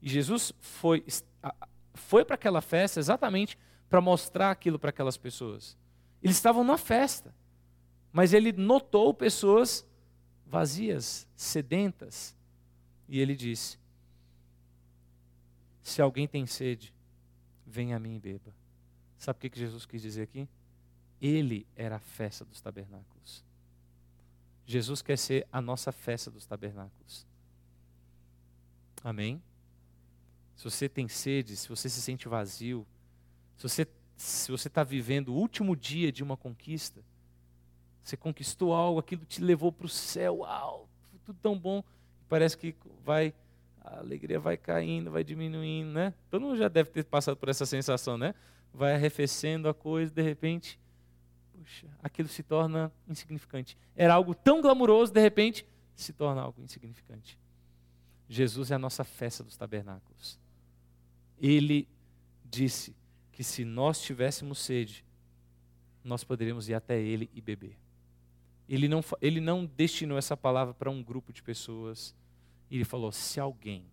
E 0.02 0.10
Jesus 0.10 0.52
foi, 0.60 1.06
foi 1.94 2.26
para 2.26 2.36
aquela 2.36 2.62
festa 2.62 3.00
exatamente 3.00 3.58
para 3.90 4.02
mostrar 4.02 4.52
aquilo 4.52 4.80
para 4.80 4.90
aquelas 4.90 5.18
pessoas. 5.18 5.78
Eles 6.24 6.38
estavam 6.38 6.64
numa 6.64 6.78
festa, 6.78 7.36
mas 8.12 8.34
ele 8.34 8.52
notou 8.52 9.14
pessoas 9.14 9.86
vazias, 10.46 11.28
sedentas. 11.36 12.36
E 13.08 13.20
ele 13.20 13.36
disse: 13.36 13.78
Se 15.82 16.02
alguém 16.02 16.28
tem 16.28 16.46
sede, 16.46 16.94
venha 17.66 17.96
a 17.96 18.00
mim 18.00 18.16
e 18.16 18.20
beba. 18.20 18.54
Sabe 19.18 19.38
o 19.38 19.50
que 19.50 19.60
Jesus 19.60 19.86
quis 19.86 20.02
dizer 20.02 20.24
aqui? 20.24 20.48
Ele 21.22 21.68
era 21.76 21.98
a 21.98 22.00
festa 22.00 22.44
dos 22.44 22.60
tabernáculos. 22.60 23.44
Jesus 24.66 25.02
quer 25.02 25.18
ser 25.18 25.48
a 25.52 25.62
nossa 25.62 25.92
festa 25.92 26.32
dos 26.32 26.46
tabernáculos. 26.46 27.28
Amém? 29.04 29.42
se 30.62 30.70
você 30.70 30.88
tem 30.88 31.08
sede, 31.08 31.58
se 31.58 31.68
você 31.68 31.90
se 31.90 32.00
sente 32.00 32.28
vazio, 32.28 32.86
se 33.58 33.64
você 33.64 33.88
se 34.16 34.52
você 34.52 34.68
está 34.68 34.84
vivendo 34.84 35.30
o 35.30 35.34
último 35.34 35.76
dia 35.76 36.12
de 36.12 36.22
uma 36.22 36.38
conquista, 36.38 37.04
você 38.04 38.18
conquistou 38.18 38.74
algo, 38.74 39.00
aquilo 39.00 39.26
te 39.26 39.42
levou 39.42 39.72
para 39.72 39.86
o 39.86 39.90
céu, 39.90 40.40
uau, 40.40 40.90
tudo 41.26 41.38
tão 41.42 41.58
bom, 41.58 41.84
parece 42.28 42.58
que 42.58 42.76
vai 43.04 43.34
a 43.84 43.98
alegria 43.98 44.40
vai 44.40 44.58
caindo, 44.58 45.10
vai 45.10 45.24
diminuindo, 45.24 45.92
né? 45.92 46.14
Todo 46.30 46.44
mundo 46.44 46.56
já 46.56 46.68
deve 46.68 46.92
ter 46.92 47.04
passado 47.04 47.36
por 47.36 47.50
essa 47.50 47.66
sensação, 47.66 48.16
né? 48.16 48.36
Vai 48.72 48.94
arrefecendo 48.94 49.68
a 49.68 49.74
coisa, 49.74 50.14
de 50.14 50.22
repente, 50.22 50.80
puxa, 51.52 51.88
aquilo 52.04 52.28
se 52.28 52.44
torna 52.44 52.92
insignificante. 53.08 53.76
Era 53.96 54.14
algo 54.14 54.36
tão 54.36 54.62
glamuroso, 54.62 55.12
de 55.12 55.20
repente, 55.20 55.66
se 55.96 56.14
torna 56.14 56.42
algo 56.42 56.62
insignificante. 56.62 57.40
Jesus 58.30 58.70
é 58.70 58.76
a 58.76 58.80
nossa 58.80 59.04
festa 59.04 59.44
dos 59.44 59.58
tabernáculos 59.58 60.40
ele 61.42 61.88
disse 62.46 62.96
que 63.32 63.44
se 63.44 63.66
nós 63.66 64.00
tivéssemos 64.00 64.60
sede, 64.60 65.04
nós 66.04 66.24
poderíamos 66.24 66.70
ir 66.70 66.76
até 66.76 67.02
ele 67.02 67.30
e 67.34 67.42
beber. 67.42 67.78
Ele 68.74 68.88
não, 68.88 69.04
ele 69.22 69.42
não 69.42 69.66
destinou 69.66 70.18
essa 70.18 70.38
palavra 70.38 70.74
para 70.74 70.90
um 70.90 71.04
grupo 71.04 71.34
de 71.34 71.44
pessoas. 71.44 72.16
Ele 72.70 72.86
falou: 72.86 73.12
se 73.12 73.38
alguém, 73.38 73.84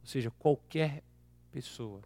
ou 0.00 0.06
seja, 0.06 0.30
qualquer 0.30 1.04
pessoa, 1.52 2.00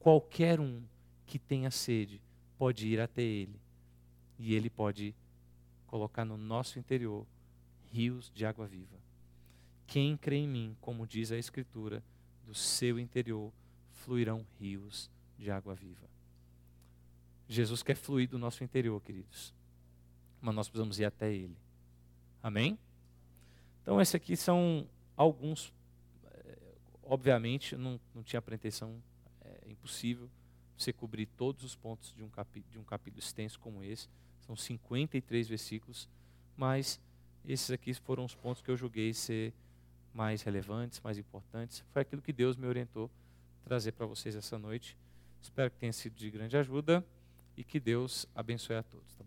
qualquer 0.00 0.58
um 0.58 0.82
que 1.24 1.38
tenha 1.38 1.70
sede, 1.70 2.20
pode 2.58 2.88
ir 2.88 3.00
até 3.00 3.22
ele 3.22 3.60
E 4.36 4.52
Ele 4.54 4.68
pode 4.68 5.14
colocar 5.86 6.24
no 6.24 6.36
nosso 6.36 6.76
interior 6.76 7.24
rios 7.92 8.32
de 8.34 8.44
água 8.44 8.66
viva. 8.66 8.98
Quem 9.86 10.16
crê 10.16 10.38
em 10.38 10.48
mim, 10.48 10.76
como 10.80 11.06
diz 11.06 11.30
a 11.30 11.38
Escritura, 11.38 12.02
do 12.44 12.52
seu 12.52 12.98
interior 12.98 13.52
fluirão 13.92 14.44
rios 14.58 15.08
de 15.38 15.52
água 15.52 15.72
viva. 15.72 16.10
Jesus 17.48 17.84
quer 17.84 17.94
fluir 17.94 18.28
do 18.28 18.40
nosso 18.40 18.64
interior, 18.64 19.00
queridos. 19.00 19.54
Mas 20.46 20.54
nós 20.54 20.68
precisamos 20.68 21.00
ir 21.00 21.04
até 21.04 21.32
Ele. 21.32 21.58
Amém? 22.40 22.78
Então, 23.82 24.00
esses 24.00 24.14
aqui 24.14 24.36
são 24.36 24.88
alguns. 25.16 25.74
É, 26.22 26.58
obviamente, 27.02 27.74
não, 27.74 27.98
não 28.14 28.22
tinha 28.22 28.40
pretensão, 28.40 29.02
é 29.44 29.68
impossível 29.68 30.30
você 30.78 30.92
cobrir 30.92 31.26
todos 31.26 31.64
os 31.64 31.74
pontos 31.74 32.14
de 32.14 32.22
um, 32.22 32.28
capi, 32.28 32.64
de 32.70 32.78
um 32.78 32.84
capítulo 32.84 33.18
extenso 33.18 33.58
como 33.58 33.82
esse. 33.82 34.08
São 34.42 34.54
53 34.54 35.48
versículos, 35.48 36.08
mas 36.56 37.00
esses 37.44 37.72
aqui 37.72 37.92
foram 37.94 38.24
os 38.24 38.36
pontos 38.36 38.62
que 38.62 38.70
eu 38.70 38.76
julguei 38.76 39.12
ser 39.12 39.52
mais 40.14 40.42
relevantes, 40.42 41.00
mais 41.00 41.18
importantes. 41.18 41.84
Foi 41.92 42.02
aquilo 42.02 42.22
que 42.22 42.32
Deus 42.32 42.56
me 42.56 42.68
orientou 42.68 43.10
trazer 43.64 43.90
para 43.90 44.06
vocês 44.06 44.36
essa 44.36 44.56
noite. 44.56 44.96
Espero 45.42 45.72
que 45.72 45.76
tenha 45.76 45.92
sido 45.92 46.14
de 46.14 46.30
grande 46.30 46.56
ajuda 46.56 47.04
e 47.56 47.64
que 47.64 47.80
Deus 47.80 48.26
abençoe 48.32 48.76
a 48.76 48.84
todos. 48.84 49.12
Tá 49.16 49.24